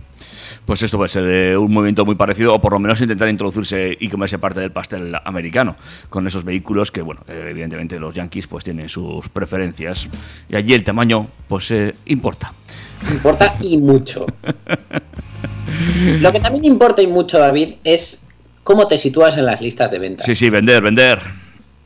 Pues 0.68 0.84
esto 0.84 0.98
puede 0.98 1.08
ser 1.08 1.24
eh, 1.30 1.58
un 1.58 1.72
movimiento 1.72 2.06
muy 2.06 2.16
parecido, 2.16 2.54
o 2.54 2.60
por 2.60 2.74
lo 2.74 2.80
menos 2.80 3.00
intentar 3.00 3.30
introducirse 3.30 3.96
y 3.98 4.10
comerse 4.10 4.38
parte 4.38 4.60
del 4.60 4.72
pastel 4.72 5.16
americano, 5.24 5.78
con 6.10 6.28
esos 6.28 6.44
vehículos 6.44 6.92
que, 6.92 7.02
bueno, 7.02 7.22
eh, 7.30 7.48
evidentemente 7.52 7.98
los 7.98 8.14
yankees 8.14 8.48
pues 8.48 8.66
tienen 8.66 8.90
sus 8.90 9.30
preferencias, 9.30 10.10
y 10.50 10.58
allí 10.58 10.74
el 10.74 10.84
tamaño 10.84 11.28
pues 11.48 11.72
eh, 11.72 11.96
importa. 12.08 12.52
Importa 13.10 13.56
y 13.62 13.78
mucho. 13.78 14.26
Lo 16.20 16.34
que 16.34 16.42
también 16.42 16.66
importa 16.66 17.02
y 17.02 17.08
mucho, 17.08 17.40
David, 17.40 17.76
es 17.86 18.26
cómo 18.66 18.88
te 18.88 18.98
sitúas 18.98 19.38
en 19.38 19.46
las 19.46 19.62
listas 19.62 19.90
de 19.90 20.00
ventas. 20.00 20.26
Sí, 20.26 20.36
sí, 20.36 20.50
vender, 20.50 20.82
vender. 20.82 21.22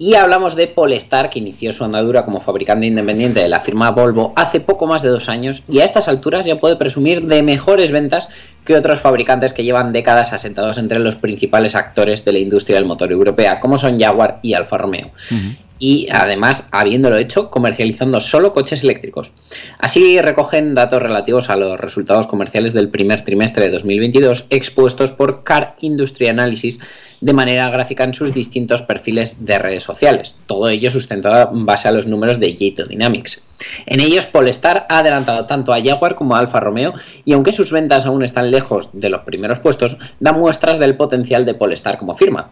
Y 0.02 0.16
hablamos 0.16 0.56
de 0.56 0.66
Polestar, 0.66 1.30
que 1.30 1.38
inició 1.38 1.72
su 1.72 1.84
andadura 1.84 2.26
como 2.26 2.42
fabricante 2.42 2.88
independiente 2.88 3.42
de 3.42 3.50
la 3.50 3.60
firma 3.60 3.92
Volvo 3.92 4.34
hace 4.36 4.60
poco 4.60 4.88
más 4.88 5.04
de 5.04 5.10
dos 5.10 5.30
años 5.30 5.62
y 5.68 5.82
a 5.82 5.86
estas 5.86 6.08
alturas 6.08 6.44
ya 6.44 6.58
puede 6.58 6.76
presumir 6.76 7.28
de 7.28 7.44
mejores 7.44 7.92
ventas 7.92 8.30
que 8.66 8.76
otros 8.76 9.00
fabricantes 9.00 9.54
que 9.54 9.64
llevan 9.64 9.92
décadas 9.92 10.34
asentados 10.34 10.78
entre 10.78 11.00
los 11.00 11.16
principales 11.16 11.76
actores 11.76 12.24
de 12.26 12.34
la 12.34 12.40
industria 12.40 12.78
del 12.78 12.86
motor 12.86 13.12
europea, 13.12 13.60
como 13.60 13.78
son 13.78 14.00
Jaguar 14.00 14.40
y 14.42 14.54
Alfa 14.54 14.78
Romeo. 14.78 15.12
Y 15.80 16.08
además, 16.12 16.68
habiéndolo 16.72 17.18
hecho, 17.18 17.50
comercializando 17.50 18.22
solo 18.22 18.54
coches 18.54 18.84
eléctricos. 18.84 19.34
Así 19.80 20.22
recogen 20.22 20.76
datos 20.76 21.02
relativos 21.02 21.50
a 21.50 21.56
los 21.56 21.80
resultados 21.80 22.28
comerciales 22.28 22.74
del 22.74 22.90
primer 22.90 23.24
trimestre 23.24 23.66
de 23.66 23.72
2022 23.72 24.46
expuestos 24.52 25.12
por 25.12 25.44
Car 25.44 25.76
Industry 25.80 26.28
Analysis 26.28 26.80
de 27.22 27.34
manera 27.34 27.70
gráfica 27.70 28.04
en 28.04 28.14
sus 28.14 28.34
distintos 28.34 28.82
perfiles 28.82 29.46
de 29.46 29.58
redes 29.58 29.84
sociales. 29.84 30.38
Todo 30.48 30.70
ello 30.70 30.92
sustentado 30.92 31.52
en 31.52 31.66
base 31.66 31.88
a 31.88 31.92
los 31.92 32.08
números 32.08 32.40
de 32.40 32.56
Jato 32.60 32.84
Dynamics. 32.84 33.44
En 33.86 34.00
ellos, 34.00 34.26
Polestar 34.26 34.88
ha 34.90 35.00
adelantado 35.00 35.46
tanto 35.46 35.74
a 35.74 35.82
Jaguar 35.82 36.16
como 36.16 36.36
a 36.36 36.40
Alfa 36.40 36.60
Romeo 36.60 36.94
y 37.26 37.34
aunque 37.34 37.54
sus 37.54 37.72
ventas 37.72 38.06
aún 38.06 38.24
están 38.24 38.51
lejos 38.52 38.90
de 38.94 39.10
los 39.10 39.22
primeros 39.22 39.60
puestos, 39.60 39.98
da 40.20 40.34
muestras 40.34 40.78
del 40.78 40.96
potencial 40.96 41.46
de 41.46 41.56
Polestar 41.56 41.98
como 41.98 42.16
firma. 42.16 42.52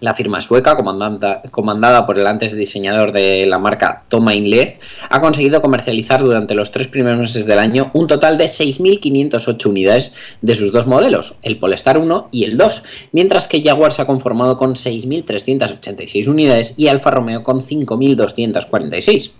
La 0.00 0.12
firma 0.14 0.42
sueca, 0.42 0.76
comandada 0.76 2.06
por 2.06 2.18
el 2.18 2.26
antes 2.26 2.54
diseñador 2.54 3.12
de 3.12 3.46
la 3.46 3.58
marca 3.58 4.04
Toma 4.08 4.34
Inlez, 4.34 4.78
ha 5.08 5.20
conseguido 5.20 5.62
comercializar 5.62 6.22
durante 6.22 6.54
los 6.54 6.70
tres 6.72 6.88
primeros 6.88 7.20
meses 7.20 7.46
del 7.46 7.58
año 7.58 7.90
un 7.94 8.06
total 8.06 8.36
de 8.36 8.46
6.508 8.46 9.66
unidades 9.66 10.14
de 10.42 10.54
sus 10.54 10.72
dos 10.72 10.86
modelos, 10.86 11.36
el 11.42 11.58
Polestar 11.58 11.98
1 11.98 12.28
y 12.32 12.44
el 12.44 12.58
2, 12.58 12.82
mientras 13.12 13.48
que 13.48 13.62
Jaguar 13.62 13.92
se 13.92 14.02
ha 14.02 14.06
conformado 14.06 14.58
con 14.58 14.74
6.386 14.74 16.28
unidades 16.28 16.74
y 16.76 16.88
Alfa 16.88 17.10
Romeo 17.10 17.42
con 17.42 17.62
5.246. 17.62 19.30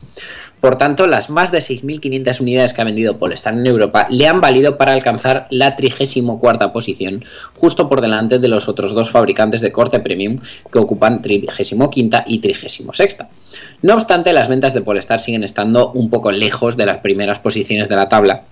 Por 0.61 0.79
tanto, 0.79 1.07
las 1.07 1.31
más 1.31 1.53
de 1.53 1.59
6.500 1.59 2.41
unidades 2.41 2.73
que 2.73 2.81
ha 2.81 2.85
vendido 2.85 3.19
Polestar 3.19 3.55
en 3.55 3.67
Europa 3.67 4.07
le 4.11 4.27
han 4.27 4.41
valido 4.41 4.79
para 4.79 4.95
alcanzar 4.95 5.47
la 5.51 5.77
34 5.77 6.73
posición, 6.73 7.25
justo 7.55 7.89
por 7.89 8.01
delante 8.01 8.39
de 8.39 8.49
los 8.49 8.69
otros 8.69 8.95
dos 8.95 9.11
fabricantes 9.11 9.61
de 9.61 9.71
corte 9.73 10.01
premium 10.01 10.39
que 10.73 10.79
ocupan 10.79 11.23
35 11.23 11.91
y 12.27 12.39
36. 12.39 13.19
No 13.83 13.95
obstante, 13.95 14.33
las 14.33 14.49
ventas 14.49 14.75
de 14.75 14.83
Polestar 14.83 15.21
siguen 15.21 15.45
estando 15.45 15.93
un 15.93 16.11
poco 16.11 16.33
lejos 16.33 16.77
de 16.77 16.87
las 16.87 16.99
primeras 16.99 17.39
posiciones 17.39 17.89
de 17.89 17.97
la 17.97 18.09
tabla 18.09 18.43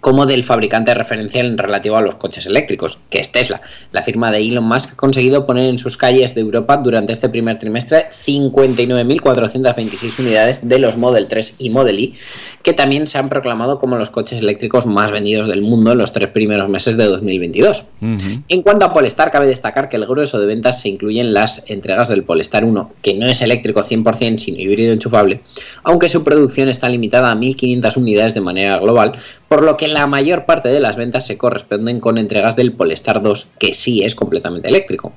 como 0.00 0.26
del 0.26 0.44
fabricante 0.44 0.94
referencial 0.94 1.46
en 1.46 1.58
relativo 1.58 1.96
a 1.96 2.02
los 2.02 2.14
coches 2.14 2.46
eléctricos, 2.46 2.98
que 3.10 3.18
es 3.18 3.32
Tesla. 3.32 3.60
La 3.92 4.02
firma 4.02 4.30
de 4.30 4.38
Elon 4.38 4.64
Musk 4.64 4.92
ha 4.92 4.96
conseguido 4.96 5.46
poner 5.46 5.68
en 5.68 5.78
sus 5.78 5.96
calles 5.96 6.34
de 6.34 6.40
Europa 6.40 6.76
durante 6.76 7.12
este 7.12 7.28
primer 7.28 7.58
trimestre 7.58 8.06
59.426 8.26 10.18
unidades 10.18 10.68
de 10.68 10.78
los 10.78 10.96
Model 10.96 11.28
3 11.28 11.56
y 11.58 11.70
Model 11.70 11.98
Y, 11.98 12.14
que 12.62 12.72
también 12.72 13.06
se 13.06 13.18
han 13.18 13.28
proclamado 13.28 13.78
como 13.78 13.96
los 13.96 14.10
coches 14.10 14.40
eléctricos 14.40 14.86
más 14.86 15.10
vendidos 15.10 15.48
del 15.48 15.62
mundo 15.62 15.92
en 15.92 15.98
los 15.98 16.12
tres 16.12 16.28
primeros 16.28 16.68
meses 16.68 16.96
de 16.96 17.04
2022. 17.06 17.86
Ujú. 18.00 18.42
En 18.48 18.62
cuanto 18.62 18.84
a 18.84 18.92
Polestar, 18.92 19.30
cabe 19.30 19.46
destacar 19.46 19.88
que 19.88 19.96
el 19.96 20.06
grueso 20.06 20.38
de 20.38 20.46
ventas 20.46 20.80
se 20.80 20.88
incluye 20.88 21.20
en 21.20 21.32
las 21.32 21.62
entregas 21.66 22.08
del 22.08 22.24
Polestar 22.24 22.64
1, 22.64 22.92
que 23.02 23.14
no 23.14 23.26
es 23.26 23.42
eléctrico 23.42 23.82
100% 23.82 24.38
sino 24.38 24.58
híbrido 24.58 24.92
enchufable, 24.92 25.40
aunque 25.82 26.08
su 26.08 26.22
producción 26.24 26.68
está 26.68 26.88
limitada 26.88 27.30
a 27.30 27.34
1.500 27.34 27.96
unidades 27.96 28.34
de 28.34 28.40
manera 28.40 28.78
global, 28.78 29.12
por 29.48 29.62
lo 29.62 29.76
que 29.80 29.88
la 29.88 30.06
mayor 30.06 30.44
parte 30.44 30.68
de 30.68 30.78
las 30.78 30.98
ventas 30.98 31.26
se 31.26 31.38
corresponden 31.38 32.00
con 32.00 32.18
entregas 32.18 32.54
del 32.54 32.74
Polestar 32.74 33.22
2, 33.22 33.48
que 33.58 33.72
sí 33.72 34.02
es 34.02 34.14
completamente 34.14 34.68
eléctrico. 34.68 35.14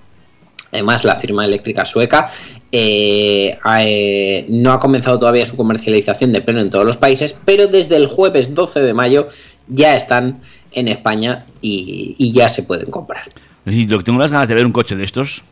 Además, 0.71 1.03
la 1.03 1.17
firma 1.17 1.43
eléctrica 1.43 1.83
sueca 1.83 2.29
eh, 2.71 3.59
eh, 3.79 4.45
no 4.47 4.71
ha 4.71 4.79
comenzado 4.79 5.19
todavía 5.19 5.45
su 5.45 5.57
comercialización 5.57 6.31
de 6.31 6.39
pleno 6.39 6.61
en 6.61 6.69
todos 6.69 6.85
los 6.85 6.95
países, 6.95 7.37
pero 7.43 7.67
desde 7.67 7.97
el 7.97 8.07
jueves 8.07 8.55
12 8.55 8.79
de 8.79 8.93
mayo 8.93 9.27
ya 9.67 9.97
están 9.97 10.39
en 10.71 10.87
España 10.87 11.45
y, 11.61 12.15
y 12.17 12.31
ya 12.31 12.47
se 12.47 12.63
pueden 12.63 12.89
comprar. 12.89 13.23
Y 13.65 13.85
lo 13.85 13.97
que 13.97 14.05
tengo 14.05 14.19
las 14.19 14.31
ganas 14.31 14.47
de 14.47 14.55
ver 14.55 14.65
un 14.65 14.71
coche 14.71 14.95
de 14.95 15.03
estos. 15.03 15.43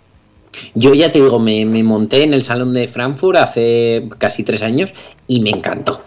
Yo 0.73 0.93
ya 0.93 1.11
te 1.11 1.21
digo, 1.21 1.37
me, 1.37 1.65
me 1.65 1.83
monté 1.83 2.23
en 2.23 2.33
el 2.33 2.43
salón 2.43 2.73
de 2.73 2.87
Frankfurt 2.87 3.37
hace 3.37 4.07
casi 4.17 4.45
tres 4.45 4.61
años 4.61 4.93
y 5.27 5.41
me 5.41 5.49
encantó. 5.49 6.01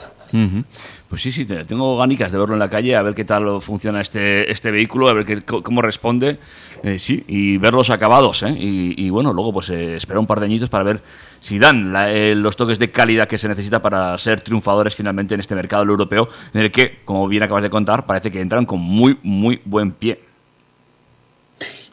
Pues 1.15 1.23
sí, 1.23 1.31
sí, 1.31 1.45
te- 1.45 1.65
tengo 1.65 1.97
ganicas 1.97 2.33
de 2.33 2.39
verlo 2.39 2.55
en 2.57 2.59
la 2.59 2.69
calle, 2.69 2.97
a 2.97 3.03
ver 3.03 3.15
qué 3.15 3.25
tal 3.25 3.63
funciona 3.63 4.01
este, 4.01 4.51
este 4.51 4.73
vehículo, 4.73 5.09
a 5.09 5.13
ver 5.13 5.25
qué- 5.25 5.43
cómo 5.43 5.81
responde, 5.81 6.39
eh, 6.83 6.99
sí, 6.99 7.23
y 7.29 7.57
ver 7.57 7.73
los 7.73 7.91
acabados, 7.91 8.43
¿eh? 8.43 8.53
Y, 8.59 9.11
bueno, 9.11 9.33
luego 9.33 9.53
pues 9.53 9.71
eh, 9.71 9.95
esperar 9.95 10.19
un 10.19 10.27
par 10.27 10.41
de 10.41 10.47
añitos 10.47 10.69
para 10.71 10.83
ver 10.83 11.01
si 11.41 11.61
dan 11.61 11.95
eh, 12.09 12.35
los 12.37 12.57
toques 12.57 12.81
de 12.81 12.91
calidad 12.91 13.29
que 13.29 13.39
se 13.39 13.47
necesita 13.47 13.81
para 13.81 14.19
ser 14.19 14.41
triunfadores 14.41 14.97
finalmente 14.97 15.35
en 15.35 15.39
este 15.41 15.55
mercado 15.55 15.85
europeo, 15.85 16.27
en 16.53 16.63
el 16.63 16.73
que, 16.73 16.99
como 17.05 17.29
bien 17.29 17.45
acabas 17.45 17.63
de 17.63 17.71
contar, 17.71 18.07
parece 18.07 18.33
que 18.33 18.41
entran 18.41 18.67
con 18.67 18.81
muy, 18.81 19.17
muy 19.23 19.61
buen 19.65 19.93
pie. 19.93 20.19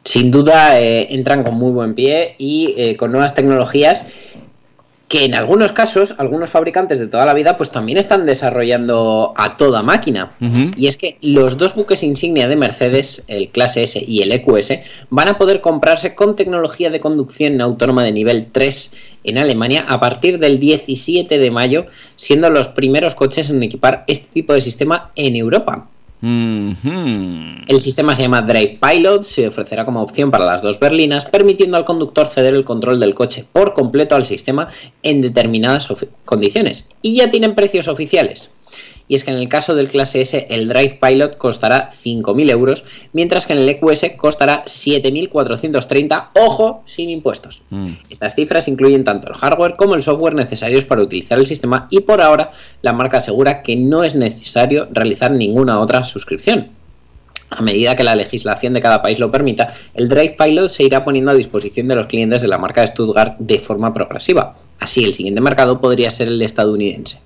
Sin 0.04 0.32
duda 0.32 0.82
eh, 0.82 1.14
entran 1.14 1.44
con 1.44 1.54
muy 1.54 1.72
buen 1.72 1.94
pie 1.94 2.34
y 2.40 2.96
con 2.96 3.12
nuevas 3.12 3.36
tecnologías 3.36 4.08
que 5.12 5.26
en 5.26 5.36
algunos 5.36 5.74
casos, 5.74 6.16
algunos 6.20 6.50
fabricantes 6.50 6.98
de 6.98 7.08
toda 7.08 7.26
la 7.26 7.34
vida, 7.34 7.58
pues 7.58 7.70
también 7.70 7.98
están 7.98 8.26
desarrollando 8.26 9.34
a 9.36 9.58
toda 9.58 9.84
máquina. 9.84 10.32
Y 10.78 10.88
es 10.88 10.96
que 10.96 11.18
los 11.20 11.58
dos 11.58 11.76
buques 11.76 12.02
insignia 12.02 12.48
de 12.48 12.56
Mercedes, 12.56 13.26
el 13.28 13.50
Clase 13.50 13.84
S 13.84 14.02
y 14.08 14.22
el 14.22 14.32
EQS, 14.32 14.72
van 15.10 15.28
a 15.28 15.38
poder 15.38 15.60
comprarse 15.60 16.16
con 16.16 16.38
tecnología 16.38 16.90
de 16.90 17.02
conducción 17.02 17.60
autónoma 17.60 18.06
de 18.06 18.14
nivel 18.14 18.48
3 18.54 18.94
en 19.26 19.38
Alemania 19.38 19.86
a 19.90 20.00
partir 20.00 20.40
del 20.40 20.62
17 20.62 21.38
de 21.38 21.52
mayo, 21.52 21.88
siendo 22.16 22.50
los 22.50 22.70
primeros 22.70 23.14
coches 23.14 23.50
en 23.50 23.62
equipar 23.64 24.06
este 24.08 24.30
tipo 24.32 24.54
de 24.54 24.62
sistema 24.62 25.12
en 25.16 25.36
Europa. 25.36 25.90
El 26.22 27.82
sistema 27.82 28.16
se 28.16 28.22
llama 28.22 28.42
Drive 28.42 28.80
Pilot, 28.80 29.24
se 29.24 29.48
ofrecerá 29.48 29.86
como 29.86 30.04
opción 30.04 30.30
para 30.30 30.46
las 30.46 30.62
dos 30.62 30.80
berlinas, 30.80 31.26
permitiendo 31.26 31.78
al 31.78 31.86
conductor 31.86 32.28
ceder 32.28 32.54
el 32.54 32.64
control 32.64 33.00
del 33.00 33.16
coche 33.16 33.46
por 33.52 33.74
completo 33.74 34.16
al 34.16 34.28
sistema 34.28 34.70
en 35.02 35.22
determinadas 35.22 35.88
condiciones. 36.26 36.90
Y 37.02 37.18
ya 37.18 37.32
tienen 37.32 37.56
precios 37.56 37.88
oficiales. 37.88 38.52
Y 39.08 39.16
es 39.16 39.24
que 39.24 39.32
en 39.32 39.38
el 39.38 39.50
caso 39.50 39.76
del 39.76 39.90
clase 39.90 40.22
S 40.22 40.48
el 40.50 40.68
Drive 40.68 41.00
Pilot 41.02 41.38
costará 41.38 41.90
5.000 41.92 42.50
euros, 42.50 42.86
mientras 43.14 43.48
que 43.48 43.54
en 43.54 43.60
el 43.60 43.70
EQS 43.70 44.12
costará 44.18 44.64
7.430, 44.66 46.30
ojo, 46.36 46.84
sin 46.86 47.10
impuestos. 47.10 47.64
Mm. 47.70 47.92
Estas 48.10 48.36
cifras 48.36 48.68
incluyen 48.68 49.04
tanto 49.04 49.28
el 49.28 49.36
hardware 49.36 49.76
como 49.76 49.96
el 49.96 50.04
software 50.04 50.36
necesarios 50.36 50.86
para 50.86 51.04
utilizar 51.04 51.40
el 51.40 51.48
sistema 51.48 51.88
y 51.90 52.02
por 52.02 52.22
ahora 52.22 52.52
la 52.82 52.94
marca 52.94 53.18
asegura 53.18 53.64
que 53.64 53.76
no 53.76 54.04
es 54.04 54.16
necesario 54.16 54.88
realizar 54.92 55.32
ninguna 55.32 55.80
otra 55.80 56.04
suscripción. 56.04 56.70
A 57.52 57.62
medida 57.62 57.98
que 57.98 58.04
la 58.04 58.16
legislación 58.16 58.74
de 58.74 58.80
cada 58.80 59.02
país 59.02 59.20
lo 59.20 59.30
permita, 59.30 59.74
el 59.94 60.08
Drive 60.08 60.38
Pilot 60.40 60.70
se 60.70 60.84
irá 60.84 61.04
poniendo 61.04 61.32
a 61.32 61.36
disposición 61.36 61.90
de 61.90 61.96
los 61.96 62.08
clientes 62.08 62.42
de 62.42 62.48
la 62.48 62.58
marca 62.58 62.80
de 62.80 62.88
Stuttgart 62.88 63.36
de 63.40 63.60
forma 63.60 63.94
progresiva. 63.94 64.56
Así, 64.82 65.04
el 65.04 65.14
siguiente 65.14 65.42
mercado 65.42 65.80
podría 65.80 66.10
ser 66.10 66.28
el 66.28 66.42
estadounidense. 66.42 67.20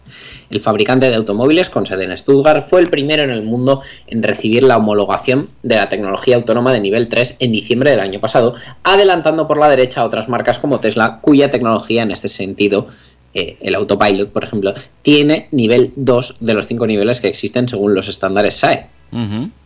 El 0.49 0.59
fabricante 0.59 1.09
de 1.09 1.15
automóviles 1.15 1.69
con 1.69 1.85
sede 1.85 2.03
en 2.03 2.17
Stuttgart 2.17 2.67
fue 2.69 2.81
el 2.81 2.89
primero 2.89 3.23
en 3.23 3.29
el 3.29 3.43
mundo 3.43 3.81
en 4.07 4.23
recibir 4.23 4.61
la 4.61 4.75
homologación 4.75 5.47
de 5.63 5.77
la 5.77 5.87
tecnología 5.87 6.35
autónoma 6.35 6.73
de 6.73 6.81
nivel 6.81 7.07
3 7.07 7.37
en 7.39 7.53
diciembre 7.53 7.91
del 7.91 8.01
año 8.01 8.19
pasado, 8.19 8.55
adelantando 8.83 9.47
por 9.47 9.57
la 9.57 9.69
derecha 9.69 10.01
a 10.01 10.05
otras 10.05 10.27
marcas 10.27 10.59
como 10.59 10.81
Tesla, 10.81 11.19
cuya 11.21 11.49
tecnología 11.49 12.03
en 12.03 12.11
este 12.11 12.27
sentido, 12.27 12.89
eh, 13.33 13.55
el 13.61 13.75
autopilot, 13.75 14.31
por 14.31 14.43
ejemplo, 14.43 14.73
tiene 15.01 15.47
nivel 15.51 15.93
2 15.95 16.35
de 16.41 16.53
los 16.55 16.67
5 16.67 16.85
niveles 16.87 17.21
que 17.21 17.29
existen 17.29 17.69
según 17.69 17.95
los 17.95 18.09
estándares 18.09 18.55
SAE. 18.55 18.87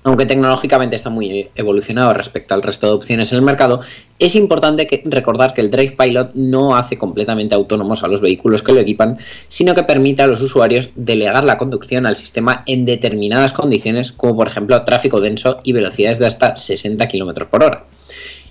Aunque 0.04 0.26
tecnológicamente 0.26 0.96
está 0.96 1.10
muy 1.10 1.50
evolucionado 1.56 2.14
respecto 2.14 2.54
al 2.54 2.62
resto 2.62 2.88
de 2.88 2.94
opciones 2.94 3.32
en 3.32 3.38
el 3.38 3.42
mercado, 3.42 3.82
es 4.20 4.36
importante 4.36 4.88
recordar 5.06 5.54
que 5.54 5.62
el 5.62 5.72
Drive 5.72 5.96
Pilot 5.98 6.32
no 6.36 6.76
hace 6.76 6.98
completamente 6.98 7.56
autónomos 7.56 8.04
a 8.04 8.08
los 8.08 8.22
vehículos 8.22 8.62
que 8.62 8.74
lo 8.74 8.80
equipan, 8.80 9.18
sino 9.48 9.74
que 9.74 9.84
permite 9.84 10.22
a 10.22 10.28
los 10.28 10.42
usuarios 10.42 10.90
delegar 10.96 11.44
la 11.44 11.58
conducción 11.58 12.06
al 12.06 12.16
sistema 12.16 12.64
en 12.68 12.86
determinadas 12.86 13.54
condiciones, 13.54 14.12
como 14.12 14.36
por 14.36 14.48
ejemplo 14.48 14.84
tráfico 14.84 15.20
denso 15.20 15.60
y 15.64 15.74
velocidades 15.74 16.20
de 16.20 16.28
hasta 16.28 16.56
60 16.56 17.08
km 17.08 17.48
por 17.48 17.64
hora. 17.64 17.86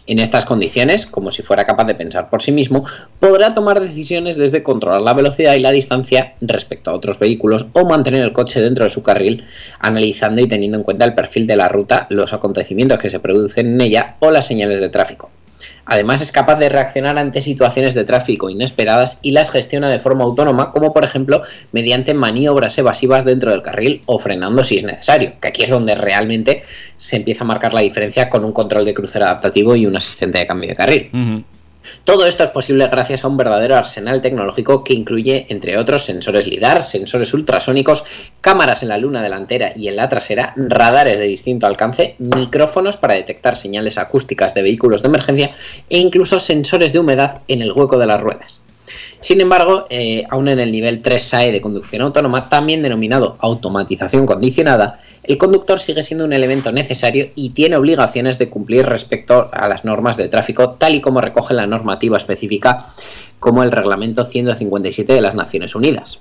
En 0.09 0.19
estas 0.21 0.47
condiciones, 0.47 1.05
como 1.05 1.31
si 1.31 1.43
fuera 1.43 1.67
capaz 1.67 1.85
de 1.85 1.95
pensar 1.95 2.31
por 2.31 2.41
sí 2.41 2.51
mismo, 2.51 2.87
podrá 3.21 3.53
tomar 3.53 3.79
decisiones 3.79 4.39
desde 4.39 4.63
controlar 4.63 5.03
la 5.03 5.13
velocidad 5.13 5.55
y 5.55 5.61
la 5.61 5.71
distancia 5.71 6.33
respecto 6.41 6.91
a 6.91 6.95
otros 6.95 7.19
vehículos 7.19 7.67
o 7.75 7.85
mantener 7.85 8.25
el 8.25 8.33
coche 8.33 8.63
dentro 8.63 8.85
de 8.85 8.91
su 8.91 9.03
carril, 9.03 9.45
analizando 9.81 10.41
y 10.41 10.49
teniendo 10.49 10.79
en 10.79 10.85
cuenta 10.85 11.05
el 11.05 11.15
perfil 11.15 11.47
de 11.47 11.57
la 11.57 11.69
ruta, 11.69 12.07
los 12.09 12.33
acontecimientos 12.33 12.99
que 12.99 13.11
se 13.11 13.21
producen 13.21 13.67
en 13.67 13.81
ella 13.83 14.17
o 14.21 14.31
las 14.31 14.47
señales 14.47 14.81
de 14.81 14.89
tráfico. 14.89 15.31
Además 15.89 16.21
es 16.21 16.31
capaz 16.31 16.57
de 16.57 16.69
reaccionar 16.69 17.19
ante 17.19 17.41
situaciones 17.41 17.95
de 17.95 18.05
tráfico 18.05 18.51
inesperadas 18.51 19.19
y 19.23 19.33
las 19.33 19.51
gestiona 19.51 19.89
de 19.89 19.99
forma 19.99 20.25
autónoma, 20.25 20.71
como 20.71 20.93
por 20.93 21.03
ejemplo 21.03 21.43
mediante 21.73 22.13
maniobras 22.13 22.77
evasivas 22.77 23.25
dentro 23.25 23.51
del 23.51 23.63
carril 23.63 24.03
o 24.05 24.19
frenando 24.19 24.63
si 24.65 24.77
es 24.77 24.85
necesario, 24.85 25.33
que 25.41 25.49
aquí 25.49 25.63
es 25.63 25.71
donde 25.71 25.95
realmente 25.95 26.63
se 26.99 27.17
empieza 27.17 27.45
a 27.45 27.47
marcar 27.47 27.73
la 27.73 27.81
diferencia 27.81 28.29
con 28.29 28.45
un 28.45 28.53
control 28.53 28.85
de 28.85 28.93
crucero 28.93 29.25
adaptativo 29.25 29.75
y 29.75 29.87
un 29.87 29.97
asistente 29.97 30.39
de 30.39 30.47
cambio 30.47 30.69
de 30.69 30.77
carril. 30.77 31.45
Todo 32.05 32.27
esto 32.27 32.45
es 32.45 32.51
posible 32.51 32.87
gracias 32.89 33.25
a 33.25 33.29
un 33.29 33.37
verdadero 33.37 33.77
arsenal 33.77 34.21
tecnológico 34.21 34.85
que 34.85 34.95
incluye, 34.95 35.47
entre 35.49 35.77
otros, 35.79 36.05
sensores 36.05 36.47
LIDAR, 36.47 36.85
sensores 36.85 37.33
ultrasónicos, 37.35 38.05
cámaras 38.41 38.83
en 38.83 38.89
la 38.89 38.99
luna 38.99 39.23
delantera 39.23 39.73
y 39.77 39.89
en 39.89 39.97
la 39.97 40.09
trasera, 40.09 40.53
radares 40.57 41.19
de 41.19 41.27
distinto 41.27 41.67
alcance, 41.67 42.15
micrófonos 42.19 42.97
para 42.97 43.15
detectar 43.15 43.57
señales 43.57 43.99
acústicas 43.99 44.55
de 44.55 44.63
vehículos 44.63 45.03
de 45.03 45.09
emergencia 45.09 45.55
e 45.89 45.99
incluso 45.99 46.39
sensores 46.39 46.93
de 46.93 46.99
humedad 46.99 47.43
en 47.49 47.63
el 47.63 47.73
hueco 47.73 47.99
de 47.99 48.07
las 48.07 48.21
ruedas. 48.21 48.61
Sin 49.21 49.41
embargo, 49.41 49.87
eh, 49.91 50.25
aún 50.31 50.49
en 50.49 50.61
el 50.61 50.71
nivel 50.71 51.03
3 51.03 51.23
SAE 51.23 51.53
de 51.53 51.61
conducción 51.61 52.03
autónoma, 52.03 52.49
también 52.49 52.83
denominado 52.83 53.37
automatización 53.41 54.27
condicionada, 54.27 55.01
el 55.25 55.37
conductor 55.39 55.81
sigue 55.81 56.03
siendo 56.03 56.25
un 56.25 56.33
elemento 56.33 56.71
necesario 56.73 57.29
y 57.35 57.51
tiene 57.51 57.77
obligaciones 57.77 58.39
de 58.39 58.49
cumplir 58.49 58.87
respecto 58.87 59.51
a 59.53 59.69
las 59.69 59.85
normas 59.85 60.17
de 60.17 60.29
tráfico, 60.29 60.71
tal 60.71 60.95
y 60.95 61.01
como 61.01 61.21
recoge 61.21 61.53
la 61.53 61.67
normativa 61.67 62.17
específica 62.17 62.87
como 63.41 63.63
el 63.63 63.73
Reglamento 63.73 64.25
157 64.25 65.13
de 65.13 65.21
las 65.21 65.35
Naciones 65.35 65.75
Unidas. 65.75 66.19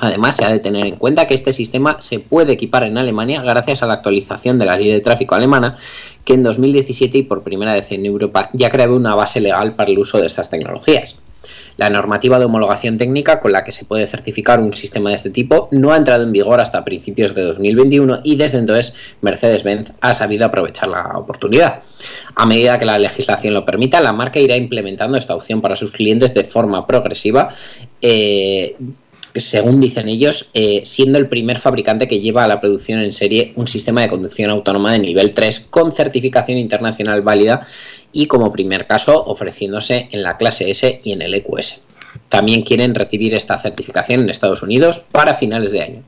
Además, 0.00 0.36
se 0.36 0.44
ha 0.44 0.50
de 0.50 0.58
tener 0.58 0.86
en 0.86 0.96
cuenta 0.96 1.26
que 1.26 1.34
este 1.34 1.52
sistema 1.52 2.00
se 2.00 2.18
puede 2.18 2.52
equipar 2.52 2.84
en 2.84 2.98
Alemania 2.98 3.42
gracias 3.42 3.82
a 3.82 3.86
la 3.86 3.94
actualización 3.94 4.58
de 4.58 4.66
la 4.66 4.76
ley 4.76 4.90
de 4.90 5.00
tráfico 5.00 5.36
alemana, 5.36 5.78
que 6.24 6.34
en 6.34 6.42
2017 6.42 7.18
y 7.18 7.22
por 7.22 7.42
primera 7.42 7.74
vez 7.74 7.92
en 7.92 8.04
Europa 8.04 8.50
ya 8.52 8.70
creó 8.70 8.96
una 8.96 9.14
base 9.14 9.40
legal 9.40 9.72
para 9.72 9.90
el 9.90 9.98
uso 9.98 10.18
de 10.18 10.26
estas 10.26 10.50
tecnologías. 10.50 11.16
La 11.76 11.90
normativa 11.90 12.38
de 12.38 12.44
homologación 12.44 12.98
técnica 12.98 13.40
con 13.40 13.52
la 13.52 13.64
que 13.64 13.72
se 13.72 13.84
puede 13.84 14.06
certificar 14.06 14.60
un 14.60 14.72
sistema 14.72 15.10
de 15.10 15.16
este 15.16 15.30
tipo 15.30 15.68
no 15.72 15.92
ha 15.92 15.96
entrado 15.96 16.22
en 16.22 16.32
vigor 16.32 16.60
hasta 16.60 16.84
principios 16.84 17.34
de 17.34 17.42
2021 17.42 18.20
y 18.22 18.36
desde 18.36 18.58
entonces 18.58 18.94
Mercedes-Benz 19.22 19.92
ha 20.00 20.14
sabido 20.14 20.46
aprovechar 20.46 20.88
la 20.88 21.12
oportunidad. 21.16 21.82
A 22.34 22.46
medida 22.46 22.78
que 22.78 22.86
la 22.86 22.98
legislación 22.98 23.54
lo 23.54 23.64
permita, 23.64 24.00
la 24.00 24.12
marca 24.12 24.38
irá 24.38 24.56
implementando 24.56 25.18
esta 25.18 25.34
opción 25.34 25.60
para 25.60 25.76
sus 25.76 25.92
clientes 25.92 26.34
de 26.34 26.44
forma 26.44 26.86
progresiva. 26.86 27.50
eh, 28.00 28.76
según 29.34 29.80
dicen 29.80 30.08
ellos, 30.08 30.50
eh, 30.54 30.82
siendo 30.84 31.18
el 31.18 31.28
primer 31.28 31.58
fabricante 31.58 32.06
que 32.06 32.20
lleva 32.20 32.44
a 32.44 32.48
la 32.48 32.60
producción 32.60 33.00
en 33.00 33.12
serie 33.12 33.52
un 33.56 33.66
sistema 33.66 34.02
de 34.02 34.08
conducción 34.08 34.50
autónoma 34.50 34.92
de 34.92 35.00
nivel 35.00 35.34
3 35.34 35.66
con 35.70 35.92
certificación 35.92 36.58
internacional 36.58 37.22
válida 37.22 37.66
y 38.14 38.26
como 38.26 38.52
primer 38.52 38.86
caso 38.86 39.22
ofreciéndose 39.26 40.08
en 40.12 40.22
la 40.22 40.38
clase 40.38 40.70
S 40.70 41.00
y 41.04 41.12
en 41.12 41.20
el 41.20 41.34
EQS. 41.34 41.84
También 42.30 42.62
quieren 42.62 42.94
recibir 42.94 43.34
esta 43.34 43.58
certificación 43.58 44.20
en 44.22 44.30
Estados 44.30 44.62
Unidos 44.62 45.04
para 45.10 45.34
finales 45.34 45.72
de 45.72 45.82
año. 45.82 46.02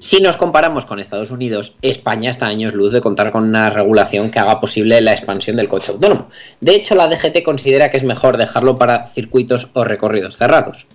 Si 0.00 0.20
nos 0.20 0.36
comparamos 0.36 0.84
con 0.84 1.00
Estados 1.00 1.32
Unidos, 1.32 1.74
España 1.82 2.30
está 2.30 2.46
a 2.46 2.50
años 2.50 2.72
luz 2.72 2.92
de 2.92 3.00
contar 3.00 3.32
con 3.32 3.42
una 3.42 3.68
regulación 3.68 4.30
que 4.30 4.38
haga 4.38 4.60
posible 4.60 5.00
la 5.00 5.10
expansión 5.10 5.56
del 5.56 5.68
coche 5.68 5.90
autónomo. 5.90 6.28
De 6.60 6.76
hecho, 6.76 6.94
la 6.94 7.08
DGT 7.08 7.42
considera 7.42 7.90
que 7.90 7.96
es 7.96 8.04
mejor 8.04 8.36
dejarlo 8.36 8.78
para 8.78 9.04
circuitos 9.06 9.70
o 9.72 9.82
recorridos 9.82 10.36
cerrados. 10.36 10.86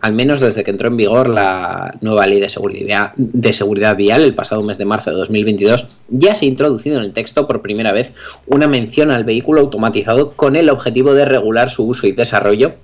Al 0.00 0.14
menos 0.14 0.40
desde 0.40 0.64
que 0.64 0.70
entró 0.70 0.88
en 0.88 0.96
vigor 0.96 1.28
la 1.28 1.98
nueva 2.00 2.26
ley 2.26 2.40
de 2.40 2.48
seguridad, 2.48 3.96
vial 3.96 4.24
el 4.24 4.34
pasado 4.34 4.62
mes 4.62 4.78
de 4.78 4.86
marzo 4.86 5.10
de 5.10 5.16
2022, 5.16 5.88
ya 6.08 6.34
se 6.34 6.46
ha 6.46 6.48
introducido 6.48 6.96
en 6.96 7.02
el 7.02 7.12
texto 7.12 7.46
por 7.46 7.60
primera 7.60 7.92
vez 7.92 8.14
una 8.46 8.68
mención 8.68 9.10
al 9.10 9.24
vehículo 9.24 9.60
automatizado 9.60 10.32
con 10.32 10.56
el 10.56 10.70
objetivo 10.70 11.12
de 11.12 11.26
regular 11.26 11.68
su 11.68 11.86
uso 11.86 12.06
y 12.06 12.12
desarrollo 12.12 12.76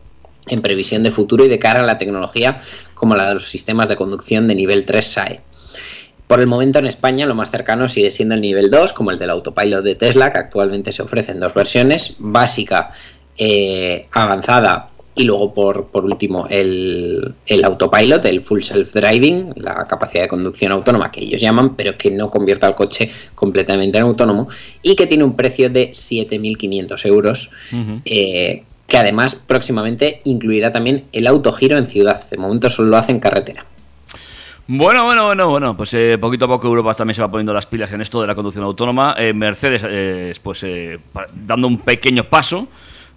en 0.48 0.60
previsión 0.60 1.02
de 1.02 1.12
futuro 1.12 1.46
y 1.46 1.48
de 1.48 1.58
cara 1.58 1.80
a 1.80 1.86
la 1.86 1.96
tecnología 1.96 2.60
como 2.92 3.16
la 3.16 3.28
de 3.28 3.34
los 3.34 3.48
sistemas 3.48 3.88
de 3.88 3.96
conducción 3.96 4.48
de 4.48 4.54
nivel 4.54 4.84
3 4.84 5.06
SAE. 5.06 5.40
Por 6.32 6.40
el 6.40 6.46
momento 6.46 6.78
en 6.78 6.86
España 6.86 7.26
lo 7.26 7.34
más 7.34 7.50
cercano 7.50 7.90
sigue 7.90 8.10
siendo 8.10 8.34
el 8.34 8.40
nivel 8.40 8.70
2, 8.70 8.94
como 8.94 9.10
el 9.10 9.18
del 9.18 9.28
autopilot 9.28 9.84
de 9.84 9.96
Tesla, 9.96 10.32
que 10.32 10.38
actualmente 10.38 10.90
se 10.90 11.02
ofrece 11.02 11.32
en 11.32 11.40
dos 11.40 11.52
versiones, 11.52 12.14
básica, 12.18 12.90
eh, 13.36 14.06
avanzada 14.12 14.88
y 15.14 15.24
luego 15.24 15.52
por, 15.52 15.88
por 15.88 16.06
último 16.06 16.46
el, 16.48 17.34
el 17.44 17.64
autopilot, 17.66 18.24
el 18.24 18.40
full 18.40 18.60
self-driving, 18.60 19.52
la 19.56 19.86
capacidad 19.86 20.22
de 20.22 20.28
conducción 20.28 20.72
autónoma 20.72 21.12
que 21.12 21.20
ellos 21.20 21.38
llaman, 21.38 21.76
pero 21.76 21.98
que 21.98 22.10
no 22.10 22.30
convierta 22.30 22.66
al 22.66 22.76
coche 22.76 23.10
completamente 23.34 23.98
en 23.98 24.04
autónomo 24.04 24.48
y 24.80 24.96
que 24.96 25.06
tiene 25.06 25.24
un 25.24 25.36
precio 25.36 25.68
de 25.68 25.90
7.500 25.90 27.06
euros. 27.08 27.50
Ujú. 27.70 28.00
eh, 28.06 28.64
que 28.86 28.96
además 28.96 29.34
próximamente 29.34 30.22
incluirá 30.24 30.72
también 30.72 31.04
el 31.12 31.26
autogiro 31.26 31.76
en 31.76 31.86
ciudad. 31.86 32.26
De 32.30 32.38
momento 32.38 32.70
solo 32.70 32.88
lo 32.88 32.96
hace 32.96 33.12
en 33.12 33.20
carretera. 33.20 33.66
Bueno, 34.68 35.04
bueno, 35.04 35.26
bueno, 35.26 35.48
bueno, 35.48 35.76
pues 35.76 35.92
eh, 35.94 36.18
poquito 36.20 36.44
a 36.44 36.48
poco 36.48 36.68
Europa 36.68 36.94
también 36.94 37.14
se 37.14 37.22
va 37.22 37.30
poniendo 37.30 37.52
las 37.52 37.66
pilas 37.66 37.92
en 37.92 38.00
esto 38.00 38.20
de 38.20 38.28
la 38.28 38.34
conducción 38.34 38.64
autónoma. 38.64 39.14
Eh, 39.18 39.32
Mercedes, 39.32 39.84
eh, 39.86 40.32
pues 40.42 40.62
eh, 40.62 40.98
dando 41.34 41.66
un 41.66 41.78
pequeño 41.78 42.24
paso 42.24 42.68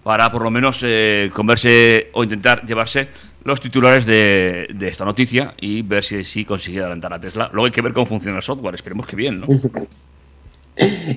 para 0.03 0.31
por 0.31 0.43
lo 0.43 0.51
menos 0.51 0.81
eh, 0.83 1.31
converse 1.33 2.09
o 2.13 2.23
intentar 2.23 2.65
llevarse 2.65 3.07
los 3.43 3.61
titulares 3.61 4.05
de, 4.05 4.67
de 4.73 4.87
esta 4.87 5.05
noticia 5.05 5.53
y 5.59 5.83
ver 5.83 6.03
si, 6.03 6.23
si 6.23 6.45
consigue 6.45 6.79
adelantar 6.79 7.13
a 7.13 7.19
Tesla. 7.19 7.49
Luego 7.53 7.65
hay 7.65 7.71
que 7.71 7.81
ver 7.81 7.93
cómo 7.93 8.05
funciona 8.07 8.37
el 8.37 8.43
software, 8.43 8.75
esperemos 8.75 9.05
que 9.05 9.15
bien, 9.15 9.41
¿no? 9.41 9.47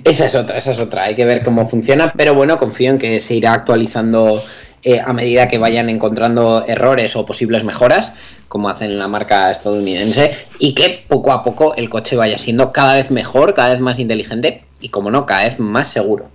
Esa 0.05 0.26
es 0.26 0.35
otra, 0.37 0.57
esa 0.57 0.70
es 0.70 0.79
otra. 0.79 1.03
Hay 1.05 1.16
que 1.16 1.24
ver 1.24 1.43
cómo 1.43 1.68
funciona, 1.68 2.12
pero 2.12 2.33
bueno, 2.33 2.59
confío 2.61 2.93
en 2.93 2.99
que 2.99 3.18
se 3.18 3.35
irá 3.35 3.55
actualizando 3.55 4.41
eh, 4.83 5.01
a 5.01 5.12
medida 5.12 5.49
que 5.49 5.59
vayan 5.59 5.89
encontrando 5.89 6.64
errores 6.66 7.16
o 7.16 7.26
posibles 7.26 7.64
mejoras, 7.64 8.14
como 8.49 8.68
hacen 8.68 8.91
en 8.91 8.99
la 8.99 9.09
marca 9.09 9.51
estadounidense, 9.51 10.37
y 10.59 10.74
que 10.74 11.05
poco 11.07 11.33
a 11.33 11.45
poco 11.45 11.74
el 11.76 11.91
coche 11.91 12.16
vaya 12.16 12.39
siendo 12.39 12.72
cada 12.72 12.95
vez 12.95 13.11
mejor, 13.11 13.55
cada 13.55 13.70
vez 13.70 13.81
más 13.81 13.99
inteligente 13.99 14.64
y, 14.81 14.89
como 14.91 15.11
no, 15.11 15.26
cada 15.26 15.45
vez 15.45 15.59
más 15.59 15.89
seguro. 15.89 16.29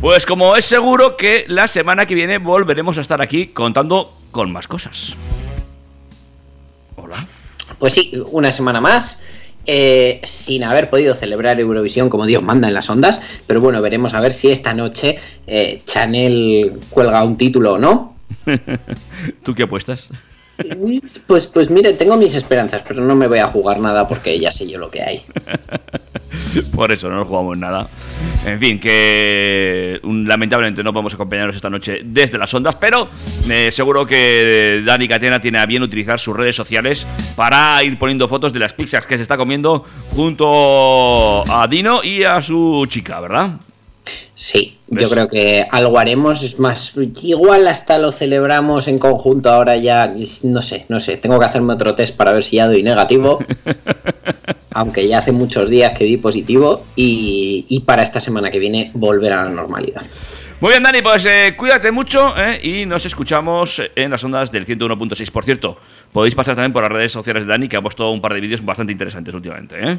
Pues 0.00 0.26
como 0.26 0.56
es 0.56 0.64
seguro 0.64 1.16
que 1.16 1.44
la 1.46 1.68
semana 1.68 2.06
que 2.06 2.14
viene 2.14 2.38
volveremos 2.38 2.98
a 2.98 3.00
estar 3.00 3.22
aquí 3.22 3.46
contando 3.48 4.12
con 4.32 4.50
más 4.50 4.66
cosas. 4.66 5.14
Hola. 6.96 7.26
Pues 7.78 7.94
sí, 7.94 8.12
una 8.30 8.50
semana 8.50 8.80
más. 8.80 9.22
Eh, 9.66 10.20
sin 10.24 10.64
haber 10.64 10.90
podido 10.90 11.14
celebrar 11.14 11.60
Eurovisión 11.60 12.08
como 12.08 12.26
Dios 12.26 12.42
manda 12.42 12.68
en 12.68 12.74
las 12.74 12.90
ondas, 12.90 13.20
pero 13.46 13.60
bueno, 13.60 13.80
veremos 13.80 14.14
a 14.14 14.20
ver 14.20 14.32
si 14.32 14.50
esta 14.50 14.74
noche 14.74 15.18
eh, 15.46 15.82
Chanel 15.84 16.72
cuelga 16.90 17.22
un 17.24 17.36
título 17.36 17.74
o 17.74 17.78
no. 17.78 18.16
¿Tú 19.42 19.54
qué 19.54 19.64
apuestas? 19.64 20.10
Pues, 21.26 21.46
pues 21.46 21.70
mire, 21.70 21.92
tengo 21.94 22.16
mis 22.16 22.34
esperanzas, 22.34 22.82
pero 22.86 23.02
no 23.02 23.14
me 23.14 23.26
voy 23.28 23.38
a 23.38 23.46
jugar 23.48 23.80
nada 23.80 24.06
porque 24.08 24.38
ya 24.38 24.50
sé 24.50 24.68
yo 24.68 24.78
lo 24.78 24.90
que 24.90 25.02
hay. 25.02 25.22
Por 26.74 26.90
eso 26.92 27.08
no 27.10 27.24
jugamos 27.24 27.56
nada. 27.58 27.88
En 28.44 28.58
fin, 28.58 28.80
que 28.80 30.00
un- 30.02 30.26
lamentablemente 30.26 30.82
no 30.82 30.92
podemos 30.92 31.14
acompañaros 31.14 31.54
esta 31.56 31.70
noche 31.70 32.00
desde 32.04 32.38
las 32.38 32.52
ondas, 32.54 32.74
pero 32.76 33.08
eh, 33.48 33.68
seguro 33.70 34.06
que 34.06 34.82
Dani 34.84 35.06
Catena 35.08 35.40
tiene 35.40 35.58
a 35.58 35.66
bien 35.66 35.82
utilizar 35.82 36.18
sus 36.18 36.36
redes 36.36 36.56
sociales 36.56 37.06
para 37.36 37.82
ir 37.84 37.98
poniendo 37.98 38.26
fotos 38.28 38.52
de 38.52 38.58
las 38.58 38.72
pizzas 38.72 39.06
que 39.06 39.16
se 39.16 39.22
está 39.22 39.36
comiendo 39.36 39.84
junto 40.14 41.44
a 41.50 41.66
Dino 41.68 42.02
y 42.02 42.24
a 42.24 42.40
su 42.40 42.84
chica, 42.88 43.20
¿verdad? 43.20 43.52
Sí, 44.34 44.78
¿Ves? 44.88 45.04
yo 45.04 45.10
creo 45.10 45.28
que 45.28 45.66
algo 45.70 45.98
haremos, 45.98 46.42
es 46.42 46.58
más, 46.58 46.94
igual 47.22 47.68
hasta 47.68 47.98
lo 47.98 48.10
celebramos 48.10 48.88
en 48.88 48.98
conjunto 48.98 49.50
ahora 49.50 49.76
ya, 49.76 50.12
no 50.42 50.62
sé, 50.62 50.86
no 50.88 50.98
sé, 50.98 51.16
tengo 51.16 51.38
que 51.38 51.44
hacerme 51.44 51.74
otro 51.74 51.94
test 51.94 52.16
para 52.16 52.32
ver 52.32 52.42
si 52.42 52.56
ya 52.56 52.66
doy 52.66 52.82
negativo, 52.82 53.38
aunque 54.70 55.06
ya 55.06 55.18
hace 55.18 55.32
muchos 55.32 55.70
días 55.70 55.96
que 55.96 56.04
di 56.04 56.16
positivo 56.16 56.84
y, 56.96 57.66
y 57.68 57.80
para 57.80 58.02
esta 58.02 58.20
semana 58.20 58.50
que 58.50 58.58
viene 58.58 58.90
volver 58.94 59.32
a 59.32 59.44
la 59.44 59.50
normalidad. 59.50 60.02
Muy 60.62 60.70
bien, 60.70 60.84
Dani, 60.84 61.02
pues 61.02 61.26
eh, 61.26 61.54
cuídate 61.56 61.90
mucho 61.90 62.34
eh, 62.38 62.60
y 62.62 62.86
nos 62.86 63.04
escuchamos 63.04 63.82
en 63.96 64.12
las 64.12 64.22
ondas 64.22 64.52
del 64.52 64.64
101.6. 64.64 65.32
Por 65.32 65.44
cierto, 65.44 65.76
podéis 66.12 66.36
pasar 66.36 66.54
también 66.54 66.72
por 66.72 66.84
las 66.84 66.92
redes 66.92 67.10
sociales 67.10 67.42
de 67.42 67.48
Dani, 67.48 67.68
que 67.68 67.76
ha 67.76 67.82
puesto 67.82 68.08
un 68.12 68.20
par 68.20 68.32
de 68.32 68.40
vídeos 68.40 68.64
bastante 68.64 68.92
interesantes 68.92 69.34
últimamente. 69.34 69.76
¿eh? 69.80 69.98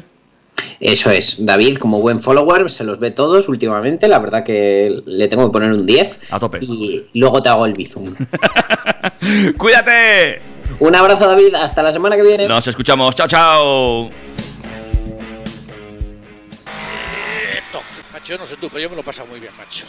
Eso 0.80 1.10
es, 1.10 1.44
David, 1.44 1.78
como 1.78 2.00
buen 2.00 2.20
follower, 2.20 2.70
se 2.70 2.84
los 2.84 2.98
ve 2.98 3.10
todos 3.10 3.48
últimamente, 3.48 4.06
la 4.08 4.18
verdad 4.18 4.44
que 4.44 5.02
le 5.06 5.28
tengo 5.28 5.46
que 5.46 5.52
poner 5.52 5.72
un 5.72 5.86
10 5.86 6.20
A 6.30 6.38
tope. 6.38 6.58
y 6.62 7.06
luego 7.14 7.40
te 7.42 7.48
hago 7.48 7.64
el 7.66 7.72
bizum. 7.74 8.14
¡Cuídate! 9.58 10.40
Un 10.80 10.94
abrazo, 10.94 11.28
David, 11.28 11.54
hasta 11.54 11.82
la 11.82 11.92
semana 11.92 12.16
que 12.16 12.22
viene. 12.22 12.48
Nos 12.48 12.66
escuchamos. 12.66 13.14
Chao, 13.14 13.28
chao. 13.28 14.10
Macho, 18.12 18.32
yo 18.32 18.38
no 18.38 18.46
sé 18.46 18.56
tú, 18.56 18.68
pero 18.68 18.80
yo 18.80 18.90
me 18.90 18.96
lo 18.96 19.02
he 19.02 19.04
pasado 19.04 19.26
muy 19.28 19.40
bien, 19.40 19.52
macho. 19.56 19.86